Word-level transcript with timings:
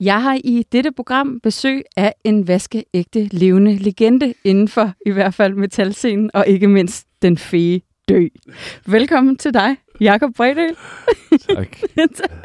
Jeg 0.00 0.22
har 0.22 0.38
i 0.44 0.64
dette 0.72 0.92
program 0.92 1.40
besøg 1.42 1.82
af 1.96 2.14
en 2.24 2.48
vaskeægte 2.48 3.28
levende 3.32 3.76
legende 3.76 4.34
inden 4.44 4.68
for 4.68 4.92
i 5.06 5.10
hvert 5.10 5.34
fald 5.34 5.54
metalscenen, 5.54 6.30
og 6.34 6.46
ikke 6.46 6.68
mindst 6.68 7.06
den 7.22 7.38
fede 7.38 7.80
dø. 8.08 8.26
Velkommen 8.86 9.36
til 9.36 9.54
dig, 9.54 9.76
Jakob 10.00 10.34
Bredal. 10.36 10.74
Tak. 11.56 11.76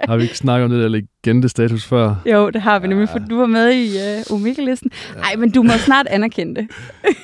Har 0.03 0.17
vi 0.17 0.23
ikke 0.23 0.37
snakket 0.37 0.65
om 0.65 0.71
det 0.71 0.83
der 0.83 0.87
legendestatus 0.87 1.85
før? 1.85 2.15
Jo, 2.25 2.49
det 2.49 2.61
har 2.61 2.79
vi 2.79 2.87
nemlig, 2.87 3.09
for 3.09 3.19
du 3.19 3.37
var 3.37 3.45
med 3.45 3.73
i 3.73 3.87
uh, 3.87 4.35
Omega-listen. 4.35 4.91
Nej, 5.15 5.35
men 5.35 5.51
du 5.51 5.63
må 5.63 5.71
snart 5.77 6.07
anerkende 6.07 6.61
det. 6.61 6.67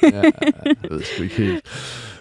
ja, 0.03 0.21
jeg 0.65 0.89
ved 0.89 1.01
sgu 1.03 1.23
ikke 1.23 1.35
helt, 1.35 1.61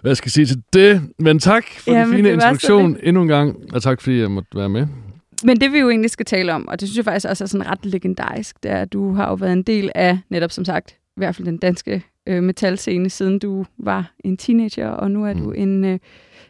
hvad 0.00 0.10
jeg 0.10 0.16
skal 0.16 0.30
sige 0.30 0.46
til 0.46 0.62
det. 0.72 1.02
Men 1.18 1.38
tak 1.38 1.64
for 1.78 1.92
ja, 1.92 2.00
den 2.00 2.14
fine 2.14 2.32
introduktion 2.32 2.96
endnu 3.02 3.22
en 3.22 3.28
gang, 3.28 3.56
og 3.72 3.82
tak 3.82 4.00
fordi 4.00 4.20
jeg 4.20 4.30
måtte 4.30 4.48
være 4.54 4.68
med. 4.68 4.86
Men 5.44 5.60
det 5.60 5.72
vi 5.72 5.78
jo 5.78 5.90
egentlig 5.90 6.10
skal 6.10 6.26
tale 6.26 6.54
om, 6.54 6.68
og 6.68 6.80
det 6.80 6.88
synes 6.88 6.96
jeg 6.96 7.04
faktisk 7.04 7.28
også 7.28 7.44
er 7.44 7.48
sådan 7.48 7.70
ret 7.70 7.86
legendarisk, 7.86 8.62
det 8.62 8.70
er, 8.70 8.82
at 8.82 8.92
du 8.92 9.12
har 9.12 9.28
jo 9.28 9.34
været 9.34 9.52
en 9.52 9.62
del 9.62 9.90
af, 9.94 10.18
netop 10.28 10.50
som 10.50 10.64
sagt, 10.64 10.90
i 10.90 11.20
hvert 11.20 11.36
fald 11.36 11.46
den 11.46 11.58
danske 11.58 12.04
øh, 12.26 12.42
metalscene, 12.42 13.10
siden 13.10 13.38
du 13.38 13.64
var 13.78 14.12
en 14.24 14.36
teenager, 14.36 14.88
og 14.88 15.10
nu 15.10 15.24
er 15.24 15.34
mm. 15.34 15.40
du 15.40 15.50
en, 15.50 15.84
øh, 15.84 15.98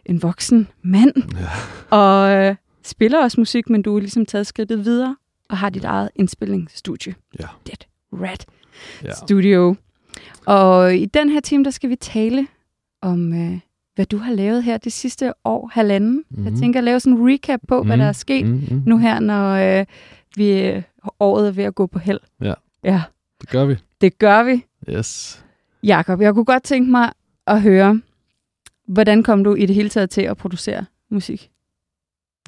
en 0.07 0.23
voksen 0.23 0.69
mand, 0.83 1.13
ja. 1.17 1.97
og 1.97 2.31
øh, 2.31 2.55
spiller 2.85 3.23
også 3.23 3.41
musik, 3.41 3.71
men 3.71 3.83
du 3.83 3.97
er 3.97 4.01
ligesom 4.01 4.27
taget 4.27 4.47
skridtet 4.47 4.85
videre, 4.85 5.17
og 5.51 5.57
har 5.57 5.71
dit 5.71 5.85
eget 5.85 6.11
indspillingsstudie. 6.17 7.15
Ja. 7.41 7.47
Dead 7.67 7.87
Rat 8.13 8.47
ja. 9.05 9.13
Studio. 9.13 9.77
Og 10.47 10.97
i 10.97 11.07
den 11.07 11.29
her 11.29 11.41
time, 11.41 11.65
der 11.65 11.71
skal 11.71 11.91
vi 11.91 11.97
tale 11.97 12.47
om 13.03 13.33
øh, 13.33 13.59
hvad 13.97 14.07
du 14.07 14.17
har 14.17 14.33
lavet 14.33 14.63
her 14.63 14.79
det 14.79 14.93
sidste 14.93 15.33
år, 15.45 15.71
halvanden. 15.73 16.25
Mm-hmm. 16.29 16.45
Jeg 16.45 16.53
mhm. 16.53 16.61
tænker 16.61 16.81
at 16.81 16.85
lave 16.85 17.01
sådan 17.01 17.19
en 17.19 17.33
recap 17.33 17.61
på, 17.69 17.77
mm-hmm. 17.77 17.89
hvad 17.89 17.99
der 17.99 18.05
er 18.05 18.13
sket 18.13 18.47
mm-hmm. 18.47 18.83
nu 18.87 18.99
her, 18.99 19.21
når 19.21 19.51
øh, 19.81 19.87
vi 20.37 20.61
øh, 20.63 20.83
året 21.21 21.49
er 21.49 21.53
ved 21.53 21.65
at 21.65 21.75
gå 21.75 21.87
på 21.87 21.99
held. 21.99 22.21
Ja. 22.41 22.55
ja, 22.85 23.03
det 23.41 23.49
gør 23.49 23.65
vi. 23.65 23.77
Det 24.01 24.19
gør 24.19 24.43
vi. 24.43 24.65
Yes. 24.91 25.43
Jakob, 25.83 26.21
jeg 26.21 26.35
kunne 26.35 26.45
godt 26.45 26.63
tænke 26.63 26.91
mig 26.91 27.13
at 27.47 27.63
høre, 27.63 28.01
hvordan 28.89 29.23
kom 29.23 29.45
du 29.45 29.55
i 29.55 29.67
det 29.67 29.75
hele 29.75 29.89
taget 29.89 30.11
til 30.11 30.23
at 30.23 30.37
producere 30.37 30.85
musik? 31.11 31.51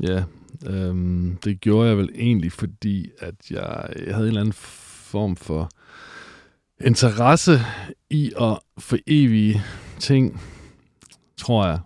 Ja, 0.02 0.24
øhm, 0.66 1.36
det 1.44 1.60
gjorde 1.60 1.88
jeg 1.88 1.96
vel 1.98 2.10
egentlig, 2.14 2.52
fordi 2.52 3.10
at 3.18 3.34
jeg, 3.50 3.88
jeg 4.06 4.14
havde 4.14 4.26
en 4.26 4.28
eller 4.28 4.40
anden 4.40 4.52
form 4.52 5.36
for 5.36 5.70
interesse 6.80 7.60
i 8.10 8.32
at 8.40 8.58
evige 9.06 9.62
ting 9.98 10.40
tror 11.38 11.66
jeg. 11.66 11.78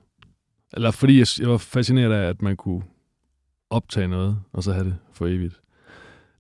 Eller 0.73 0.91
fordi 0.91 1.19
jeg, 1.19 1.27
jeg 1.41 1.51
var 1.51 1.57
fascineret 1.57 2.13
af, 2.13 2.29
at 2.29 2.43
man 2.43 2.57
kunne 2.57 2.83
optage 3.71 4.09
noget, 4.09 4.39
og 4.53 4.63
så 4.63 4.73
have 4.73 4.85
det 4.85 4.97
for 5.13 5.27
evigt. 5.27 5.61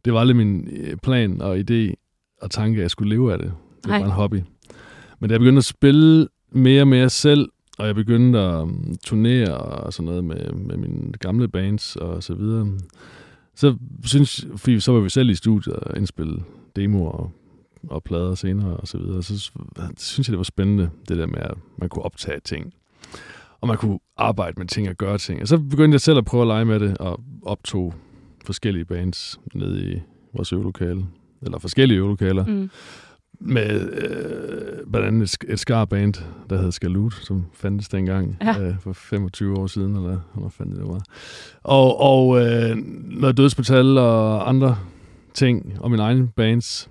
Det 0.05 0.13
var 0.13 0.21
aldrig 0.21 0.37
min 0.37 0.69
øh, 0.73 0.97
plan 0.97 1.43
og 1.43 1.59
idé 1.59 1.95
og 2.43 2.51
tanke, 2.51 2.79
at 2.79 2.83
jeg 2.83 2.91
skulle 2.91 3.11
leve 3.11 3.33
af 3.33 3.39
det. 3.39 3.53
Det 3.85 3.91
var 3.93 3.99
bare 3.99 4.07
en 4.07 4.13
hobby. 4.15 4.43
Men 5.21 5.29
da 5.29 5.33
jeg 5.33 5.41
begyndte 5.41 5.59
at 5.59 5.65
spille 5.65 6.29
mere 6.51 6.83
og 6.83 6.89
mere 6.89 7.11
selv, 7.11 7.49
og 7.79 7.87
jeg 7.87 7.95
begyndte 7.95 8.39
at 8.39 8.63
um, 8.63 8.95
turnere 9.05 9.57
og 9.59 9.93
sådan 9.93 10.07
noget 10.07 10.25
med, 10.25 10.53
med 10.53 10.77
mine 10.77 11.13
gamle 11.13 11.49
bands 11.49 11.97
og 11.97 12.23
så 12.23 12.35
videre, 12.35 12.79
så 13.55 13.77
synes 14.05 14.47
fordi 14.57 14.81
så 14.81 14.93
var 14.93 15.01
vi 15.01 15.09
selv 15.09 15.31
i 15.31 15.35
studiet 15.35 15.77
og 15.77 15.97
indspille 15.97 16.45
demoer 16.77 17.11
og, 17.11 17.31
og 17.89 18.03
plader 18.03 18.35
senere 18.35 18.77
og 18.77 18.89
så 18.89 18.99
videre, 18.99 19.23
så 19.23 19.51
synes 19.99 20.29
jeg, 20.29 20.33
det 20.33 20.39
var 20.39 20.43
spændende, 20.43 20.91
det 21.09 21.19
der 21.19 21.27
med, 21.27 21.39
at 21.39 21.55
man 21.79 21.89
kunne 21.89 22.03
optage 22.03 22.41
ting 22.41 22.75
og 23.61 23.69
man 23.69 23.77
kunne 23.77 23.99
arbejde 24.17 24.55
med 24.57 24.67
ting 24.67 24.89
og 24.89 24.95
gøre 24.95 25.19
ting. 25.19 25.43
Og 25.43 25.49
så 25.49 25.59
begyndte 25.59 25.95
jeg 25.95 26.01
selv 26.01 26.19
at 26.19 26.25
prøve 26.25 26.43
at 26.43 26.47
lege 26.47 26.65
med 26.65 26.81
det, 26.81 26.99
og 26.99 27.21
optog 27.43 27.95
forskellige 28.45 28.85
bands 28.85 29.41
nede 29.55 29.93
i 29.93 30.01
vores 30.35 30.53
øvelokale, 30.53 31.07
eller 31.43 31.59
forskellige 31.59 31.99
øvelokaler, 31.99 32.47
mm. 32.47 32.71
med 33.41 33.93
øh, 33.93 34.91
blandt 34.93 35.07
andet 35.09 35.23
et, 35.23 35.53
et 35.53 35.61
skarband, 35.61 36.15
der 36.51 36.63
hed 36.63 36.73
Skalut, 36.73 37.15
som 37.15 37.45
fandtes 37.55 37.89
dengang 37.89 38.37
ja. 38.43 38.61
øh, 38.61 38.75
for 38.81 38.93
25 38.93 39.59
år 39.59 39.67
siden, 39.67 39.97
eller 39.97 40.19
hvad 40.35 40.51
fanden 40.51 40.77
det 40.77 40.89
var. 40.89 41.03
Og, 41.63 42.01
og 42.01 42.41
øh, 42.41 42.77
noget 43.05 43.37
dødsmetal 43.37 43.99
og 43.99 44.49
andre 44.49 44.77
ting, 45.35 45.77
og 45.81 45.91
min 45.91 46.01
egen 46.01 46.29
bands. 46.29 46.91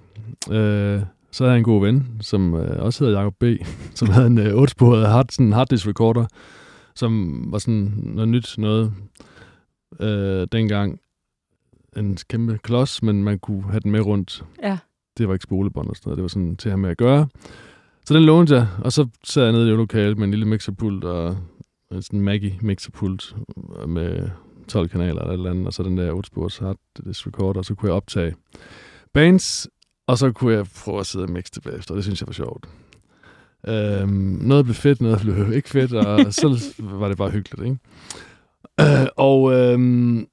Øh, 0.52 1.02
så 1.32 1.44
havde 1.44 1.52
jeg 1.52 1.58
en 1.58 1.64
god 1.64 1.82
ven, 1.82 2.18
som 2.22 2.56
øh, 2.56 2.84
også 2.84 3.04
hedder 3.04 3.20
Jacob 3.20 3.36
B., 3.40 3.44
som 4.00 4.10
havde 4.10 4.28
en 4.28 4.38
øh, 4.38 4.64
8-sporet 4.64 5.08
hard, 5.08 5.26
sådan 5.32 5.54
harddisk 5.54 5.88
recorder, 5.88 6.26
som 6.96 7.44
var 7.52 7.58
sådan 7.58 7.94
noget 8.04 8.30
nyt 8.30 8.56
noget 8.58 8.94
øh, 10.00 10.48
dengang. 10.52 11.00
En 11.98 12.18
kæmpe 12.30 12.58
klods, 12.58 13.04
men 13.04 13.24
man 13.24 13.40
kunne 13.40 13.64
have 13.64 13.80
den 13.80 13.92
med 13.92 14.02
rundt. 14.02 14.46
Ja. 14.64 14.78
Det 15.18 15.28
var 15.28 15.34
ikke 15.34 15.44
spolebånd 15.44 15.90
og 15.90 15.96
sådan 15.96 16.10
noget. 16.10 16.18
Det 16.18 16.22
var 16.22 16.28
sådan 16.28 16.56
til 16.56 16.70
at 16.70 16.72
have 16.72 16.82
med 16.82 16.90
at 16.90 16.98
gøre. 16.98 17.28
Så 18.06 18.14
den 18.14 18.24
lånte 18.24 18.56
jeg, 18.56 18.68
og 18.84 18.92
så 18.92 19.08
sad 19.24 19.44
jeg 19.44 19.52
nede 19.52 19.68
i 19.68 19.72
lokalet 19.72 20.18
med 20.18 20.26
en 20.26 20.32
lille 20.32 20.46
mixerpult 20.46 21.04
og 21.04 21.38
en 21.92 22.02
sådan 22.02 22.22
Maggie 22.22 22.58
mixerpult 22.62 23.36
med 23.88 24.30
12 24.68 24.90
kanaler 24.90 25.22
eller 25.22 25.30
et 25.30 25.34
eller 25.34 25.50
andet, 25.50 25.68
og 25.68 25.74
så 25.74 25.84
den 25.84 25.98
der 25.98 26.12
8 26.12 26.28
spors 26.28 26.58
harddisk 26.58 27.28
recorder, 27.28 27.60
og 27.60 27.66
så 27.66 27.76
kunne 27.76 27.90
jeg 27.90 27.96
optage 27.96 28.36
bands, 29.14 29.68
og 30.12 30.18
så 30.18 30.32
kunne 30.32 30.54
jeg 30.54 30.66
prøve 30.84 31.00
at 31.00 31.06
sidde 31.06 31.26
og 31.26 31.32
mixe 31.32 31.52
det 31.56 31.64
bagefter, 31.64 31.92
og 31.92 31.96
det 31.96 32.04
synes 32.04 32.22
jeg 32.22 32.28
var 32.28 32.34
sjovt. 32.34 32.66
Øhm, 33.68 34.10
noget 34.42 34.66
blev 34.66 34.76
fedt, 34.76 35.02
noget 35.02 35.22
blev 35.22 35.54
ikke 35.54 35.70
fedt, 35.70 35.94
og 35.94 36.34
så 36.34 36.74
var 36.80 37.08
det 37.08 37.18
bare 37.18 37.30
hyggeligt, 37.30 37.64
ikke? 37.66 37.78
Øh, 38.82 39.08
og 39.30 39.54
øhm, 39.54 40.26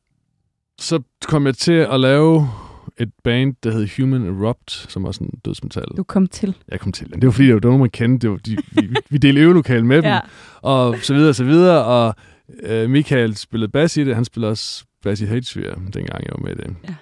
så 0.78 1.02
kom 1.24 1.46
jeg 1.46 1.56
til 1.56 1.72
at 1.72 2.00
lave 2.00 2.48
et 2.96 3.10
band, 3.24 3.54
der 3.62 3.70
hed 3.70 3.88
Human 3.96 4.26
Erupt, 4.26 4.70
som 4.70 5.04
var 5.04 5.12
sådan 5.12 5.30
dødsmetal. 5.44 5.84
Du 5.96 6.02
kom 6.02 6.26
til? 6.26 6.56
Jeg 6.68 6.80
kom 6.80 6.92
til. 6.92 7.12
Det 7.12 7.24
var 7.24 7.30
fordi, 7.30 7.46
det 7.46 7.54
var 7.54 7.60
nogen, 7.60 7.80
man 7.80 7.90
kendte. 7.90 8.26
Det 8.26 8.30
var, 8.30 8.36
de, 8.36 8.56
vi, 8.72 8.96
vi 9.10 9.18
delte 9.18 9.40
øvelokale 9.40 9.86
med 9.86 9.96
dem, 10.02 10.04
ja. 10.04 10.20
og 10.62 10.96
så 11.02 11.14
videre, 11.14 11.28
og 11.28 11.34
så 11.34 11.44
videre. 11.44 11.84
Og 11.84 12.14
øh, 12.62 12.90
Michael 12.90 13.36
spillede 13.36 13.70
bass 13.70 13.96
i 13.96 14.04
det. 14.04 14.14
Han 14.14 14.24
spillede 14.24 14.50
også 14.50 14.84
bass 15.02 15.20
i 15.20 15.24
Hatesphere, 15.24 15.74
dengang 15.94 16.24
jeg 16.24 16.32
var 16.38 16.42
med 16.44 16.52
i 16.52 16.54
det. 16.54 16.76
Ja. 16.88 16.94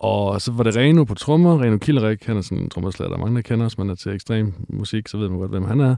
Og 0.00 0.42
så 0.42 0.52
var 0.52 0.62
det 0.62 0.76
Reno 0.76 1.04
på 1.04 1.14
trommer. 1.14 1.62
Reno 1.62 1.78
Kilderik, 1.78 2.24
han 2.24 2.36
er 2.36 2.40
sådan 2.40 2.58
en 2.58 2.70
trommerslager, 2.70 3.08
der 3.08 3.16
er 3.16 3.20
mange, 3.20 3.36
der 3.36 3.42
kender, 3.42 3.66
hvis 3.66 3.78
man 3.78 3.90
er 3.90 3.94
til 3.94 4.12
ekstrem 4.12 4.52
musik, 4.68 5.08
så 5.08 5.16
ved 5.18 5.28
man 5.28 5.38
godt, 5.38 5.50
hvem 5.50 5.64
han 5.64 5.80
er. 5.80 5.96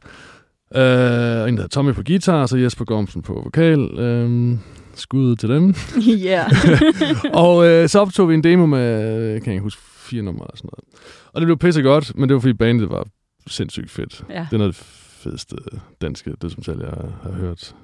Uh, 0.70 0.78
en, 0.78 0.80
der 0.80 1.50
hedder 1.50 1.68
Tommy 1.68 1.92
på 1.92 2.02
guitar, 2.02 2.42
og 2.42 2.48
så 2.48 2.56
Jesper 2.56 2.84
Gormsen 2.84 3.22
på 3.22 3.32
vokal. 3.44 3.80
Uh, 3.80 4.58
skud 4.94 5.36
til 5.36 5.48
dem. 5.48 5.74
Ja. 6.30 6.44
og 7.44 7.56
uh, 7.56 7.88
så 7.88 7.98
optog 8.00 8.28
vi 8.28 8.34
en 8.34 8.44
demo 8.44 8.66
med, 8.66 9.40
kan 9.40 9.52
jeg 9.52 9.62
huske, 9.62 9.82
fire 9.82 10.22
numre 10.22 10.46
og 10.46 10.58
sådan 10.58 10.70
noget. 10.72 10.84
Og 11.32 11.40
det 11.40 11.46
blev 11.46 11.58
pisse 11.58 11.82
godt, 11.82 12.12
men 12.18 12.28
det 12.28 12.34
var 12.34 12.40
fordi 12.40 12.54
bandet 12.54 12.90
var 12.90 13.06
sindssygt 13.46 13.90
fedt. 13.90 14.24
Ja. 14.30 14.46
Det 14.50 14.52
er 14.52 14.58
noget 14.58 14.70
af 14.70 14.74
det 14.74 14.84
fedeste 15.22 15.56
danske 16.00 16.32
dødsmetal, 16.42 16.78
jeg 16.78 16.94
har 17.22 17.32
hørt, 17.32 17.74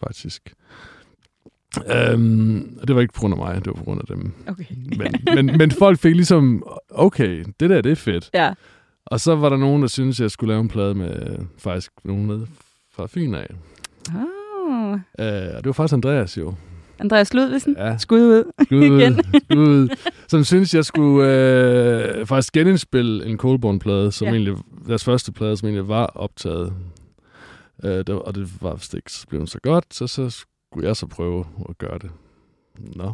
faktisk. 0.00 0.54
Øhm, 1.76 2.78
det 2.86 2.94
var 2.94 3.00
ikke 3.00 3.14
på 3.14 3.20
grund 3.20 3.34
af 3.34 3.38
mig, 3.38 3.54
det 3.54 3.66
var 3.66 3.72
på 3.72 3.84
grund 3.84 4.00
af 4.00 4.16
dem. 4.16 4.32
Okay. 4.48 4.64
men, 4.98 5.14
men, 5.34 5.58
men 5.58 5.70
folk 5.70 5.98
fik 5.98 6.14
ligesom, 6.14 6.64
okay, 6.90 7.44
det 7.60 7.70
der, 7.70 7.80
det 7.80 7.92
er 7.92 7.96
fedt. 7.96 8.30
Ja. 8.34 8.52
Og 9.06 9.20
så 9.20 9.36
var 9.36 9.48
der 9.48 9.56
nogen, 9.56 9.82
der 9.82 9.88
syntes, 9.88 10.20
jeg 10.20 10.30
skulle 10.30 10.52
lave 10.52 10.60
en 10.60 10.68
plade 10.68 10.94
med 10.94 11.38
faktisk 11.58 11.92
nogen 12.04 12.26
med 12.26 12.46
fra 12.92 13.06
Fyn 13.06 13.34
af. 13.34 13.46
Oh. 14.14 14.92
Øh, 14.92 15.56
og 15.56 15.58
det 15.58 15.66
var 15.66 15.72
faktisk 15.72 15.94
Andreas 15.94 16.38
jo. 16.38 16.54
Andreas 17.00 17.34
Ludvigsen? 17.34 17.76
Ja. 17.78 17.98
Skud 17.98 18.20
ud. 18.20 18.52
Skud 18.66 18.90
ud. 18.90 19.40
Skud 19.40 19.58
ud. 19.58 19.88
Som 20.28 20.44
synes 20.44 20.74
jeg 20.74 20.84
skulle 20.84 21.28
øh, 21.28 22.26
faktisk 22.26 22.52
genindspille 22.52 23.26
en 23.26 23.36
Coldborn-plade, 23.36 24.12
som 24.12 24.26
ja. 24.26 24.32
egentlig, 24.32 24.56
deres 24.86 25.04
første 25.04 25.32
plade, 25.32 25.56
som 25.56 25.68
egentlig 25.68 25.88
var 25.88 26.06
optaget. 26.06 26.72
Øh, 27.84 27.90
det 27.90 28.08
og 28.08 28.34
det 28.34 28.62
var 28.62 28.74
vist 28.74 28.94
ikke 28.94 29.10
blevet 29.28 29.50
så 29.50 29.58
godt, 29.62 29.84
så, 29.90 30.06
så 30.06 30.44
skulle 30.72 30.86
jeg 30.88 30.96
så 30.96 31.06
prøve 31.06 31.44
at 31.68 31.78
gøre 31.78 31.98
det. 31.98 32.10
Nå. 32.96 33.12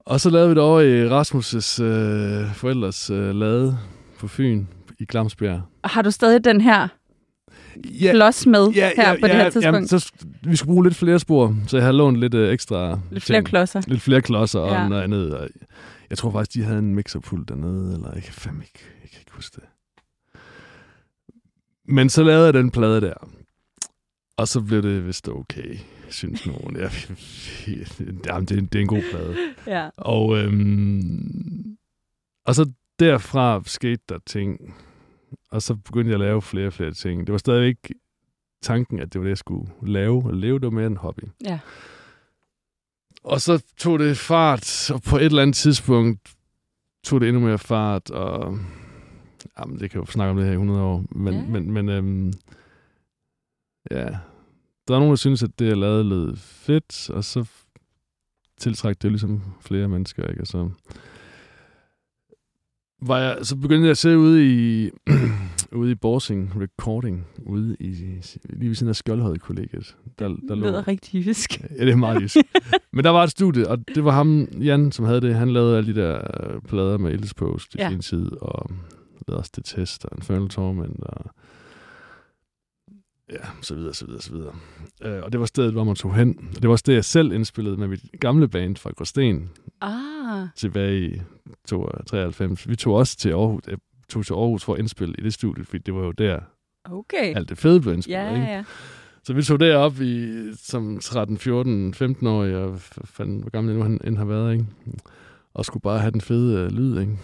Og 0.00 0.20
så 0.20 0.30
lavede 0.30 0.48
vi 0.48 0.54
det 0.54 0.62
over 0.62 0.80
i 0.80 1.08
Rasmus' 1.08 1.82
øh, 1.82 2.54
forældres 2.54 3.10
øh, 3.10 3.34
lade 3.34 3.78
på 4.18 4.28
Fyn 4.28 4.66
i 4.98 5.04
Glamsbjerg. 5.04 5.62
Har 5.84 6.02
du 6.02 6.10
stadig 6.10 6.44
den 6.44 6.60
her 6.60 6.88
ja, 7.84 8.12
klods 8.12 8.46
med 8.46 8.68
ja, 8.68 8.90
her 8.96 9.08
ja, 9.10 9.14
på 9.20 9.26
ja, 9.26 9.32
det 9.32 9.42
her 9.42 9.50
tidspunkt? 9.50 9.64
Jamen, 9.64 9.88
så, 9.88 10.12
vi 10.42 10.56
skulle 10.56 10.72
bruge 10.72 10.84
lidt 10.84 10.96
flere 10.96 11.18
spor, 11.18 11.56
så 11.66 11.76
jeg 11.76 11.86
har 11.86 11.92
lånt 11.92 12.16
lidt 12.20 12.34
øh, 12.34 12.52
ekstra 12.52 12.98
Lidt 13.10 13.24
flere 13.24 13.36
ting. 13.38 13.46
klodser. 13.46 13.82
Lidt 13.86 14.02
flere 14.02 14.22
klodser 14.22 14.60
ja. 14.60 14.82
og 14.82 14.88
noget 14.88 15.02
andet. 15.02 15.34
Og 15.38 15.48
Jeg 16.10 16.18
tror 16.18 16.30
faktisk, 16.30 16.54
de 16.54 16.64
havde 16.64 16.78
en 16.78 16.94
mixerpult 16.94 17.48
dernede, 17.48 17.94
eller 17.94 18.10
jeg 18.14 18.22
kan 18.22 18.32
fandme 18.32 18.62
ikke, 18.62 18.80
jeg 19.02 19.10
kan 19.10 19.18
ikke 19.20 19.32
huske 19.34 19.54
det. 19.60 19.68
Men 21.88 22.08
så 22.10 22.22
lavede 22.22 22.44
jeg 22.44 22.54
den 22.54 22.70
plade 22.70 23.00
der. 23.00 23.14
Og 24.36 24.48
så 24.48 24.60
blev 24.60 24.82
det 24.82 25.06
vist 25.06 25.28
okay, 25.28 25.78
synes 26.10 26.46
nogen. 26.46 26.76
Ja, 26.80 26.90
jamen, 28.26 28.46
det, 28.46 28.58
er, 28.58 28.60
det 28.60 28.74
er 28.74 28.80
en 28.80 28.86
god 28.86 29.02
plade. 29.10 29.36
Ja. 29.66 29.90
Og, 29.96 30.38
øhm, 30.38 31.76
og 32.46 32.54
så 32.54 32.70
derfra 32.98 33.62
skete 33.66 34.02
der 34.08 34.18
ting. 34.26 34.74
Og 35.50 35.62
så 35.62 35.74
begyndte 35.74 36.08
jeg 36.08 36.14
at 36.14 36.20
lave 36.20 36.42
flere 36.42 36.66
og 36.66 36.72
flere 36.72 36.92
ting. 36.92 37.26
Det 37.26 37.32
var 37.32 37.38
stadigvæk 37.38 37.92
tanken, 38.62 39.00
at 39.00 39.12
det 39.12 39.18
var 39.18 39.24
det, 39.24 39.30
jeg 39.30 39.38
skulle 39.38 39.72
lave. 39.82 40.24
Og 40.24 40.34
leve, 40.34 40.58
det 40.58 40.72
mere 40.72 40.86
en 40.86 40.96
hobby. 40.96 41.22
Ja. 41.44 41.58
Og 43.24 43.40
så 43.40 43.64
tog 43.76 43.98
det 43.98 44.18
fart, 44.18 44.90
og 44.90 45.02
på 45.02 45.16
et 45.16 45.24
eller 45.24 45.42
andet 45.42 45.56
tidspunkt 45.56 46.34
tog 47.04 47.20
det 47.20 47.28
endnu 47.28 47.40
mere 47.40 47.58
fart, 47.58 48.10
og 48.10 48.58
jamen, 49.58 49.80
det 49.80 49.90
kan 49.90 50.00
jo 50.00 50.06
snakke 50.06 50.30
om 50.30 50.36
det 50.36 50.44
her 50.44 50.52
i 50.52 50.54
100 50.54 50.82
år, 50.82 51.04
men, 51.10 51.34
ja. 51.34 51.44
men, 51.46 51.72
men 51.72 51.88
øhm, 51.88 52.32
ja, 53.90 54.08
der 54.88 54.94
er 54.94 54.98
nogen, 54.98 55.10
der 55.10 55.16
synes, 55.16 55.42
at 55.42 55.58
det, 55.58 55.66
jeg 55.66 55.76
lavede, 55.76 56.04
lød 56.04 56.36
fedt, 56.36 57.10
og 57.10 57.24
så 57.24 57.44
tiltræk 58.58 59.02
det 59.02 59.10
ligesom 59.10 59.42
flere 59.60 59.88
mennesker, 59.88 60.26
ikke? 60.26 60.40
Og 60.40 60.46
så, 60.46 60.70
var 63.02 63.18
jeg, 63.18 63.38
så 63.42 63.56
begyndte 63.56 63.84
jeg 63.84 63.90
at 63.90 63.98
se 63.98 64.18
ude 64.18 64.46
i, 64.46 64.90
ude 65.80 65.90
i 65.90 65.94
Borsing 65.94 66.52
Recording, 66.60 67.26
ude 67.46 67.76
i, 67.80 67.86
lige 68.44 68.68
ved 68.68 68.74
siden 68.74 68.88
af 68.88 68.96
Skjoldhøj 68.96 69.38
kollegiet. 69.38 69.96
Der, 70.18 70.28
der 70.28 70.36
Det 70.48 70.58
lyder 70.58 70.88
rigtig 70.88 71.26
jysk. 71.26 71.60
Ja, 71.78 71.84
det 71.84 71.92
er 71.92 71.96
meget 71.96 72.22
jysk. 72.22 72.36
Men 72.92 73.04
der 73.04 73.10
var 73.10 73.24
et 73.24 73.30
studie, 73.30 73.68
og 73.68 73.88
det 73.94 74.04
var 74.04 74.10
ham, 74.10 74.48
Jan, 74.60 74.92
som 74.92 75.04
havde 75.04 75.20
det. 75.20 75.34
Han 75.34 75.50
lavede 75.50 75.76
alle 75.76 75.94
de 75.94 76.00
der 76.00 76.16
øh, 76.16 76.60
plader 76.60 76.98
med 76.98 77.12
Ildes 77.12 77.34
Post 77.34 77.74
i 77.74 77.78
ja. 77.78 77.90
sin 77.90 78.00
tid, 78.00 78.32
og 78.40 78.70
lavede 79.28 79.40
også 79.40 79.52
det 79.56 79.64
test, 79.64 80.04
og 80.04 80.10
Infernal 80.16 80.48
Torment, 80.48 81.00
og 81.04 81.30
ja, 83.32 83.36
så 83.62 83.74
videre, 83.74 83.94
så 83.94 84.06
videre, 84.06 84.22
så 84.22 84.32
videre. 84.32 84.52
Øh, 85.04 85.22
og 85.22 85.32
det 85.32 85.40
var 85.40 85.46
stedet, 85.46 85.72
hvor 85.72 85.84
man 85.84 85.94
tog 85.96 86.14
hen. 86.14 86.48
Og 86.56 86.62
det 86.62 86.68
var 86.68 86.70
også 86.70 86.84
det, 86.86 86.94
jeg 86.94 87.04
selv 87.04 87.32
indspillede 87.32 87.76
med 87.76 87.88
mit 87.88 88.00
gamle 88.20 88.48
band 88.48 88.76
fra 88.76 88.90
Gråsten 88.90 89.50
Ah, 89.80 90.48
tilbage 90.56 91.00
i 91.10 91.20
93. 92.06 92.68
Vi 92.68 92.76
tog 92.76 92.94
også 92.94 93.16
til 93.16 93.28
Aarhus, 93.30 93.62
jeg 93.68 93.78
tog 94.08 94.26
til 94.26 94.32
Aarhus 94.32 94.64
for 94.64 94.72
at 94.74 94.78
indspille 94.78 95.14
i 95.18 95.22
det 95.22 95.34
studie, 95.34 95.64
fordi 95.64 95.78
det 95.78 95.94
var 95.94 96.00
jo 96.00 96.12
der, 96.12 96.38
okay. 96.84 97.36
alt 97.36 97.48
det 97.48 97.58
fede 97.58 97.80
blev 97.80 97.94
indspillet. 97.94 98.20
Ja, 98.20 98.34
ikke? 98.34 98.46
ja. 98.46 98.64
Så 99.24 99.32
vi 99.32 99.42
tog 99.42 99.60
derop 99.60 100.00
i, 100.00 100.28
som 100.56 100.98
13, 101.02 101.38
14, 101.38 101.94
15 101.94 102.26
år, 102.26 102.44
og 102.44 102.74
f- 102.74 102.98
fandt, 103.04 103.42
hvor 103.42 103.50
gammel 103.50 103.70
jeg 103.72 103.78
nu 103.78 103.82
han 103.82 104.00
end 104.04 104.16
har 104.18 104.24
været, 104.24 104.52
ikke? 104.52 104.66
Og 105.54 105.64
skulle 105.64 105.80
bare 105.82 105.98
have 105.98 106.10
den 106.10 106.20
fede 106.20 106.58
øh, 106.60 106.70
lyd, 106.70 107.00
ikke? 107.00 107.18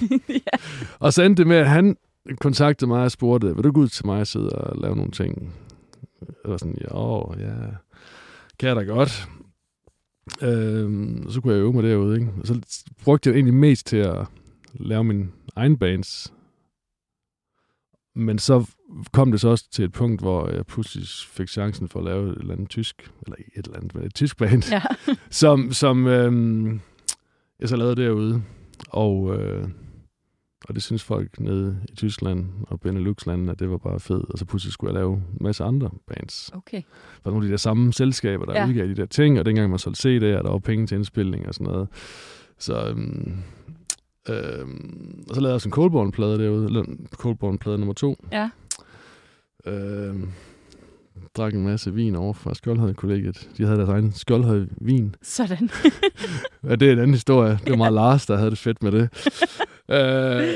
ja. 0.28 0.58
Og 0.98 1.12
så 1.12 1.22
endte 1.22 1.40
det 1.42 1.46
med, 1.48 1.56
at 1.56 1.68
han 1.68 1.96
kontaktede 2.40 2.88
mig 2.88 3.04
og 3.04 3.10
spurgte, 3.10 3.54
vil 3.54 3.64
du 3.64 3.72
gå 3.72 3.80
ud 3.80 3.88
til 3.88 4.06
mig 4.06 4.20
og 4.20 4.26
sidde 4.26 4.48
og 4.48 4.76
lave 4.80 4.96
nogle 4.96 5.10
ting? 5.10 5.54
Jeg 6.20 6.50
var 6.50 6.56
sådan, 6.56 6.76
ja, 6.80 7.38
ja, 7.38 7.54
kan 8.58 8.68
jeg 8.68 8.76
da 8.76 8.82
godt. 8.82 9.28
Øhm, 10.42 11.30
så 11.30 11.40
kunne 11.40 11.54
jeg 11.54 11.60
øve 11.60 11.72
mig 11.72 11.82
derude, 11.82 12.20
ikke? 12.20 12.32
Og 12.40 12.46
så 12.46 12.84
brugte 13.04 13.28
jeg 13.28 13.34
det 13.34 13.38
egentlig 13.38 13.60
mest 13.60 13.86
til 13.86 13.96
at 13.96 14.26
lave 14.72 15.04
min 15.04 15.32
egen 15.56 15.76
bands. 15.76 16.32
Men 18.14 18.38
så 18.38 18.70
kom 19.12 19.30
det 19.30 19.40
så 19.40 19.48
også 19.48 19.70
til 19.70 19.84
et 19.84 19.92
punkt, 19.92 20.20
hvor 20.20 20.48
jeg 20.48 20.66
pludselig 20.66 21.06
fik 21.08 21.48
chancen 21.48 21.88
for 21.88 21.98
at 21.98 22.04
lave 22.04 22.32
et 22.32 22.38
eller 22.38 22.54
andet 22.54 22.68
tysk, 22.68 23.10
eller 23.26 23.36
et 23.56 23.66
eller 23.66 23.76
andet, 23.76 23.94
men 23.94 24.04
et 24.04 24.14
tysk 24.14 24.36
band, 24.36 24.62
ja. 24.70 24.82
som, 25.30 25.72
som 25.72 26.06
øhm, 26.06 26.80
jeg 27.60 27.68
så 27.68 27.76
lavede 27.76 28.02
derude. 28.02 28.42
Og, 28.88 29.36
øh, 29.36 29.68
og 30.68 30.74
det 30.74 30.82
synes 30.82 31.02
folk 31.02 31.40
nede 31.40 31.78
i 31.88 31.94
Tyskland 31.94 32.46
og 32.62 32.80
Benelux-landene, 32.80 33.52
at 33.52 33.58
det 33.58 33.70
var 33.70 33.78
bare 33.78 34.00
fedt. 34.00 34.24
Og 34.30 34.38
så 34.38 34.44
pludselig 34.44 34.72
skulle 34.72 34.92
jeg 34.92 35.00
lave 35.00 35.14
en 35.14 35.22
masse 35.40 35.64
andre 35.64 35.90
bands. 36.08 36.50
Okay. 36.54 36.76
Der 36.76 37.20
var 37.24 37.30
nogle 37.30 37.44
af 37.44 37.48
de 37.48 37.50
der 37.50 37.56
samme 37.56 37.92
selskaber, 37.92 38.44
der 38.44 38.52
Ja. 38.52 38.60
ja. 38.62 38.68
udgav 38.68 38.86
de 38.86 38.94
der 38.94 39.06
ting, 39.06 39.38
og 39.38 39.44
dengang 39.46 39.70
man 39.70 39.78
solgte 39.78 40.08
CD'er, 40.08 40.42
der 40.42 40.50
var 40.50 40.58
penge 40.58 40.86
til 40.86 40.94
indspilning 40.94 41.48
og 41.48 41.54
sådan 41.54 41.72
noget. 41.72 41.88
Så, 42.58 42.88
øhm, 42.88 43.32
øhm, 44.28 45.24
og 45.28 45.34
så 45.34 45.40
lavede 45.40 45.48
jeg 45.48 45.54
også 45.54 45.68
en 45.68 45.72
Coldborn-plade 45.72 46.38
derude, 46.38 46.84
Coldborn-plade 47.12 47.78
nummer 47.78 47.94
to. 47.94 48.16
Ja. 48.32 48.50
Øhm, 49.66 50.28
drak 51.36 51.54
en 51.54 51.64
masse 51.64 51.94
vin 51.94 52.14
over 52.14 52.32
fra 52.32 52.54
Skjoldhøj-kollegiet. 52.54 53.48
De 53.58 53.64
havde 53.64 53.76
deres 53.78 53.88
egen 53.90 54.12
Skjoldhøj-vin. 54.12 55.14
Sådan. 55.22 55.70
Ja, 56.68 56.74
det 56.74 56.88
er 56.88 56.92
en 56.92 56.98
anden 56.98 57.14
historie. 57.14 57.50
Det 57.64 57.70
var 57.70 57.76
meget 57.76 57.92
Lars, 57.92 58.26
der 58.26 58.36
havde 58.36 58.50
det 58.50 58.58
fedt 58.58 58.82
med 58.82 58.92
det. 58.92 59.08
Øh, 59.90 60.48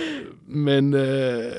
men, 0.46 0.94
øh, 0.94 1.52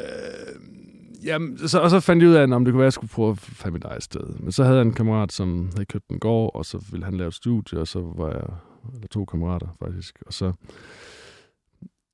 jamen, 1.24 1.68
så, 1.68 1.80
og 1.80 1.90
så 1.90 2.00
fandt 2.00 2.24
jeg 2.24 2.30
ud 2.30 2.36
af, 2.36 2.44
om 2.44 2.66
det 2.66 2.72
kunne 2.72 2.80
være, 2.80 2.86
at 2.86 2.86
jeg 2.86 2.94
skulle 2.94 3.12
prøve 3.12 3.38
at 3.66 3.86
eget 3.86 4.04
sted. 4.04 4.40
Men 4.40 4.52
så 4.52 4.64
havde 4.64 4.78
jeg 4.78 4.86
en 4.86 4.94
kammerat, 4.94 5.31
som 5.31 5.69
havde 5.74 5.86
købt 5.86 6.08
en 6.10 6.19
gård, 6.19 6.52
og 6.56 6.66
så 6.66 6.86
ville 6.92 7.06
han 7.06 7.18
lave 7.18 7.28
et 7.28 7.34
studie, 7.34 7.80
og 7.80 7.88
så 7.88 8.14
var 8.16 8.31
jeg, 8.31 8.48
eller 8.94 9.08
to 9.08 9.25
kammerater 9.25 9.68
faktisk, 9.80 10.24
og 10.25 10.34
så 10.34 10.54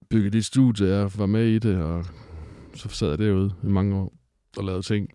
byggede 0.10 0.32
de 0.32 0.38
et 0.38 0.46
studie, 0.46 0.88
jeg 0.88 1.12
var 1.18 1.26
med 1.26 1.46
i 1.46 1.60
det, 1.60 1.78
og 1.78 2.06
så 2.76 2.90
sad 2.90 3.10
jeg 3.10 3.18
derude 3.18 3.54
i 3.64 3.68
mange 3.68 3.96
år 3.96 4.14
og 4.58 4.64
lavede 4.64 4.82
ting. 4.82 5.10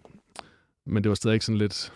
Men 0.87 1.05
det 1.05 1.08
var 1.08 1.14
stadig 1.14 1.34
ikke 1.34 1.44
sådan 1.44 1.58
lidt... 1.58 1.93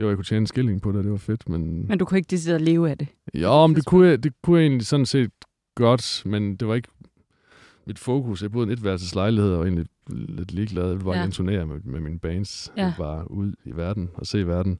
Jo, 0.00 0.08
jeg 0.08 0.16
kunne 0.16 0.24
tjene 0.24 0.40
en 0.40 0.46
skilling 0.46 0.82
på 0.82 0.92
det, 0.92 1.04
det 1.04 1.12
var 1.12 1.18
fedt, 1.18 1.48
men... 1.48 1.88
Men 1.88 1.98
du 1.98 2.04
kunne 2.04 2.18
ikke 2.18 2.30
decideret 2.30 2.60
leve 2.60 2.90
af 2.90 2.98
det. 2.98 3.08
Ja, 3.34 3.66
men 3.66 3.76
det 3.76 3.86
kunne, 3.86 4.08
jeg, 4.08 4.22
det 4.22 4.32
kunne 4.42 4.58
jeg 4.58 4.66
egentlig 4.66 4.86
sådan 4.86 5.06
set 5.06 5.30
godt, 5.74 6.22
men 6.26 6.56
det 6.56 6.68
var 6.68 6.74
ikke 6.74 6.88
mit 7.86 7.98
fokus. 7.98 8.42
Jeg 8.42 8.52
boede 8.52 8.66
i 8.68 8.72
en 8.72 8.78
etværelseslejlighed 8.78 9.52
og 9.52 9.58
var 9.58 9.64
egentlig 9.64 9.86
lidt 10.08 10.52
ligeglad. 10.52 10.82
Jeg 10.82 10.90
ville 10.92 11.04
bare 11.04 11.16
Ja. 11.18 11.24
intonere 11.24 11.66
med, 11.66 11.80
med 11.84 12.00
mine 12.00 12.18
bands. 12.18 12.72
Ja. 12.76 12.82
Jeg 12.82 12.94
bare 12.98 13.30
ud 13.30 13.52
i 13.64 13.70
verden 13.76 14.10
og 14.14 14.26
se 14.26 14.46
verden. 14.46 14.78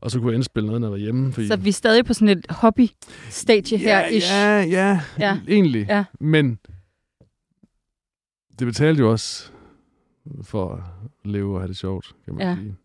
Og 0.00 0.10
så 0.10 0.18
kunne 0.18 0.28
jeg 0.30 0.34
indspille 0.34 0.66
noget, 0.66 0.80
når 0.80 0.88
jeg 0.88 0.92
var 0.92 0.98
hjemme. 0.98 1.32
Fordi... 1.32 1.46
Så 1.46 1.56
vi 1.56 1.68
er 1.68 1.72
stadig 1.72 2.04
på 2.04 2.14
sådan 2.14 2.38
et 2.38 2.46
hobby-stadie 2.50 3.78
her. 3.78 3.98
ja, 3.98 4.06
ish. 4.08 4.30
ja, 4.32 4.60
ja, 4.60 5.00
Ja. 5.18 5.38
egentlig. 5.48 5.86
Ja. 5.88 6.04
Men 6.20 6.58
det 8.58 8.66
betalte 8.66 9.00
jo 9.00 9.10
også 9.10 9.50
for 10.42 10.72
at 10.74 10.82
leve 11.24 11.54
og 11.54 11.60
have 11.60 11.68
det 11.68 11.76
sjovt, 11.76 12.14
kan 12.24 12.34
man 12.34 12.46
Ja. 12.48 12.56
sige. 12.56 12.76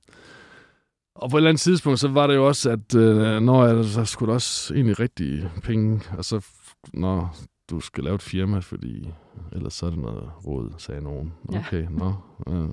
Og 1.16 1.30
på 1.30 1.38
et 1.38 1.40
eller 1.40 1.50
andet 1.50 1.62
tidspunkt, 1.62 2.00
så 2.00 2.08
var 2.08 2.28
det 2.28 2.36
jo 2.36 2.48
også, 2.48 2.70
at 2.70 2.96
øh, 2.96 3.40
når 3.42 3.66
jeg, 3.66 3.86
så 3.86 4.06
skulle 4.06 4.34
også 4.34 4.74
egentlig 4.74 5.00
rigtige 5.00 5.52
penge, 5.64 6.02
og 6.18 6.26
så 6.26 6.46
når 6.94 7.36
du 7.70 7.80
skal 7.80 8.04
lave 8.04 8.16
et 8.16 8.22
firma, 8.22 8.60
fordi 8.60 9.10
ellers 9.52 9.74
så 9.74 9.86
er 9.86 9.90
det 9.90 10.00
noget 10.00 10.30
råd, 10.48 10.74
sagde 10.78 11.02
nogen. 11.02 11.34
Ja. 11.52 11.60
Okay, 11.60 11.86
nå, 11.90 12.14
øh, 12.48 12.70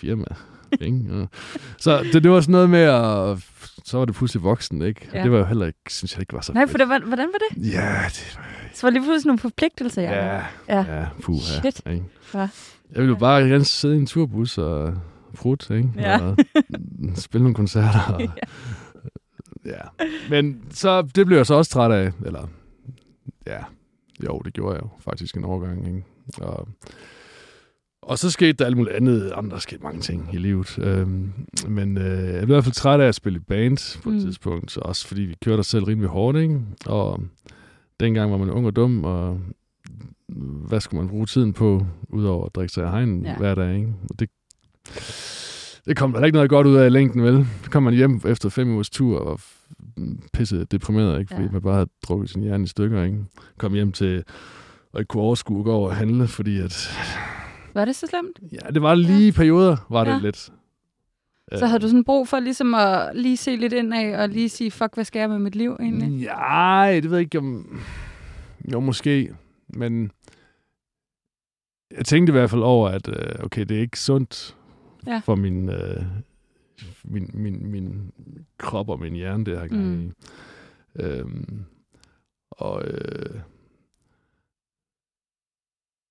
firma, 0.00 0.24
penge. 0.78 1.18
Ja. 1.18 1.26
Så 1.78 2.02
det, 2.12 2.22
det 2.22 2.30
var 2.30 2.40
sådan 2.40 2.52
noget 2.52 2.70
med, 2.70 2.80
at 2.80 3.38
så 3.84 3.98
var 3.98 4.04
det 4.04 4.14
pludselig 4.14 4.42
voksen, 4.42 4.82
ikke? 4.82 5.08
Ja. 5.12 5.18
Ja. 5.18 5.24
Det 5.24 5.32
var 5.32 5.38
jo 5.38 5.44
heller 5.44 5.66
ikke, 5.66 5.78
synes 5.88 6.14
jeg 6.14 6.20
ikke 6.20 6.32
var 6.32 6.40
så 6.40 6.52
Nej, 6.52 6.66
for 6.66 6.78
det 6.78 6.88
var, 6.88 6.98
hvordan 7.06 7.28
var 7.32 7.38
det? 7.38 7.72
Ja, 7.72 7.98
det. 8.06 8.38
Så 8.74 8.86
var 8.86 8.90
det 8.90 8.92
lige 9.00 9.08
pludselig 9.08 9.26
nogle 9.28 9.38
forpligtelser, 9.38 10.02
jeg 10.02 10.10
Ja, 10.68 10.74
Ja. 10.76 10.84
ja, 10.92 11.00
ja 11.00 11.06
puha. 11.22 11.38
Shit. 11.40 11.82
Ikke? 11.86 12.04
Ja. 12.34 12.38
Jeg 12.38 12.48
ville 13.02 13.08
jo 13.08 13.16
bare 13.18 13.42
gerne 13.42 13.64
sidde 13.64 13.94
i 13.94 13.98
en 13.98 14.06
turbus 14.06 14.58
og 14.58 14.94
frut, 15.34 15.70
ikke? 15.70 15.88
Ja. 15.96 16.20
Og 16.28 16.36
spille 17.14 17.42
nogle 17.42 17.54
koncerter. 17.54 18.00
Og, 18.14 18.22
ja. 19.74 19.80
Men 20.30 20.62
så, 20.70 21.02
det 21.02 21.26
blev 21.26 21.36
jeg 21.36 21.46
så 21.46 21.54
også 21.54 21.70
træt 21.70 21.90
af. 21.92 22.12
Eller, 22.26 22.46
ja, 23.46 23.58
jo, 24.26 24.38
det 24.44 24.52
gjorde 24.52 24.74
jeg 24.74 24.82
jo 24.82 24.88
faktisk 25.00 25.36
en 25.36 25.44
overgang, 25.44 25.86
ikke? 25.86 26.02
Og, 26.40 26.68
og 28.02 28.18
så 28.18 28.30
skete 28.30 28.52
der 28.52 28.64
alt 28.64 28.76
muligt 28.76 28.96
andet. 28.96 29.32
Jamen, 29.36 29.50
der 29.50 29.58
skete 29.58 29.82
mange 29.82 30.00
ting 30.00 30.28
i 30.32 30.36
livet. 30.38 30.78
Øhm, 30.78 31.32
men 31.68 31.98
øh, 31.98 32.04
jeg 32.04 32.32
blev 32.32 32.42
i 32.42 32.46
hvert 32.46 32.64
fald 32.64 32.74
træt 32.74 33.00
af 33.00 33.08
at 33.08 33.14
spille 33.14 33.36
i 33.38 33.42
band 33.48 34.02
på 34.02 34.08
et 34.08 34.14
Mm. 34.14 34.20
tidspunkt. 34.20 34.70
Så 34.72 34.80
også 34.80 35.06
fordi 35.08 35.22
vi 35.22 35.34
kørte 35.44 35.60
os 35.60 35.66
selv 35.66 35.84
rimelig 35.84 36.10
hårdt, 36.10 36.38
ikke? 36.38 36.60
Og 36.86 37.20
dengang 38.00 38.30
var 38.32 38.36
man 38.38 38.50
ung 38.50 38.66
og 38.66 38.76
dum, 38.76 39.04
og 39.04 39.40
hvad 40.68 40.80
skulle 40.80 41.00
man 41.02 41.08
bruge 41.10 41.26
tiden 41.26 41.52
på, 41.52 41.86
udover 42.08 42.46
at 42.46 42.54
drikke 42.54 42.72
sig 42.72 42.84
af 42.84 42.90
hegnen 42.90 43.24
Ja. 43.24 43.36
hver 43.36 43.54
dag, 43.54 43.74
ikke? 43.76 43.94
Og 44.10 44.18
det, 44.18 44.28
det 45.86 45.96
kom 45.96 46.12
der 46.12 46.24
ikke 46.24 46.34
noget 46.36 46.50
godt 46.50 46.66
ud 46.66 46.76
af 46.76 46.86
i 46.86 46.90
længden, 46.90 47.22
vel? 47.22 47.46
Så 47.64 47.70
kom 47.70 47.82
man 47.82 47.94
hjem 47.94 48.20
efter 48.26 48.48
fem 48.48 48.70
ugers 48.74 48.90
tur 48.90 49.18
og 49.18 49.40
pisse 50.32 50.64
deprimeret, 50.64 51.20
ikke? 51.20 51.28
Fordi 51.30 51.40
Ja. 51.42 51.46
ja. 51.46 51.52
man 51.52 51.62
bare 51.62 51.74
havde 51.74 51.88
drukket 52.08 52.30
sin 52.30 52.42
hjerne 52.42 52.64
i 52.64 52.66
stykker, 52.66 53.02
ikke? 53.02 53.24
Kom 53.58 53.72
hjem 53.74 53.92
til 53.92 54.24
og 54.92 55.00
ikke 55.00 55.08
kunne 55.08 55.22
overskue 55.22 55.58
at 55.58 55.64
gå 55.64 55.72
over 55.72 55.88
og 55.88 55.96
handle, 55.96 56.28
fordi 56.28 56.58
at, 56.58 56.90
Var 57.74 57.84
det 57.84 57.96
så 57.96 58.06
slemt? 58.06 58.52
ja, 58.52 58.70
det 58.70 58.82
var 58.82 58.94
lige 58.94 59.28
i 59.28 59.32
perioder, 59.32 59.76
var 59.90 60.04
det 60.04 60.10
Ja. 60.12 60.18
lidt. 60.18 60.50
Så 61.58 61.66
havde 61.66 61.80
du 61.80 61.86
sådan 61.88 62.04
brug 62.04 62.28
for 62.28 62.40
ligesom 62.40 62.74
at 62.74 63.10
lige 63.16 63.36
se 63.36 63.56
lidt 63.56 63.72
indad 63.72 64.14
og 64.22 64.28
lige 64.28 64.48
sige, 64.48 64.70
fuck, 64.70 64.94
hvad 64.94 65.04
skal 65.04 65.20
jeg 65.20 65.30
med 65.30 65.38
mit 65.38 65.54
liv 65.56 65.76
egentlig? 65.80 66.26
Nej, 66.26 66.92
det 67.00 67.10
ved 67.10 67.16
jeg 67.18 67.20
ikke 67.24 67.38
om... 67.38 67.80
Jo, 68.72 68.80
måske. 68.80 69.34
Men 69.68 70.10
jeg 71.96 72.04
tænkte 72.06 72.30
i 72.30 72.32
hvert 72.32 72.50
fald 72.50 72.62
over, 72.62 72.88
at 72.88 73.08
øh, 73.08 73.44
okay, 73.44 73.64
det 73.64 73.76
er 73.76 73.80
ikke 73.80 74.00
sundt 74.00 74.56
Ja. 75.06 75.20
for 75.24 75.34
min, 75.34 75.68
øh, 75.68 76.02
min, 77.04 77.30
min, 77.34 77.66
min 77.70 78.12
krop 78.58 78.88
og 78.88 79.00
min 79.00 79.14
hjerne, 79.14 79.44
det 79.44 79.58
her 79.60 79.66
gang 79.68 79.86
Mm. 79.96 80.06
i. 80.06 80.12
Øhm, 81.02 81.64
Og 82.50 82.84
øh, 82.84 83.40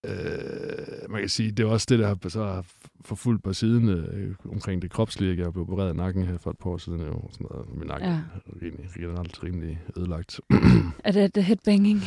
øh, 0.06 1.10
man 1.12 1.20
kan 1.22 1.30
sige, 1.30 1.52
det 1.52 1.64
er 1.64 1.68
også 1.70 1.88
det, 1.90 2.00
der 2.00 2.08
har 2.08 2.30
så 2.30 2.44
har 2.44 2.66
forfulgt 3.06 3.44
på 3.44 3.54
siden 3.54 3.90
øh, 3.90 4.36
omkring 4.46 4.82
det 4.82 4.92
kropslige. 4.92 5.38
Jeg 5.38 5.54
blev 5.54 5.62
opereret 5.64 5.94
i 5.94 5.98
nakken 5.98 6.24
her 6.26 6.38
for 6.38 6.50
et 6.52 6.58
par 6.58 6.70
år 6.70 6.78
siden. 6.78 7.00
Jo, 7.02 7.30
sådan 7.32 7.48
noget. 7.52 7.78
Min 7.78 7.88
nakke 7.88 8.06
Ja. 8.08 8.12
er 8.14 8.22
rimelig, 8.62 8.90
generelt 8.96 9.44
rimelig 9.44 9.82
ødelagt. 9.98 10.40
Er 11.04 11.12
det 11.12 11.34
the 11.34 11.44
headbanging? 11.44 12.00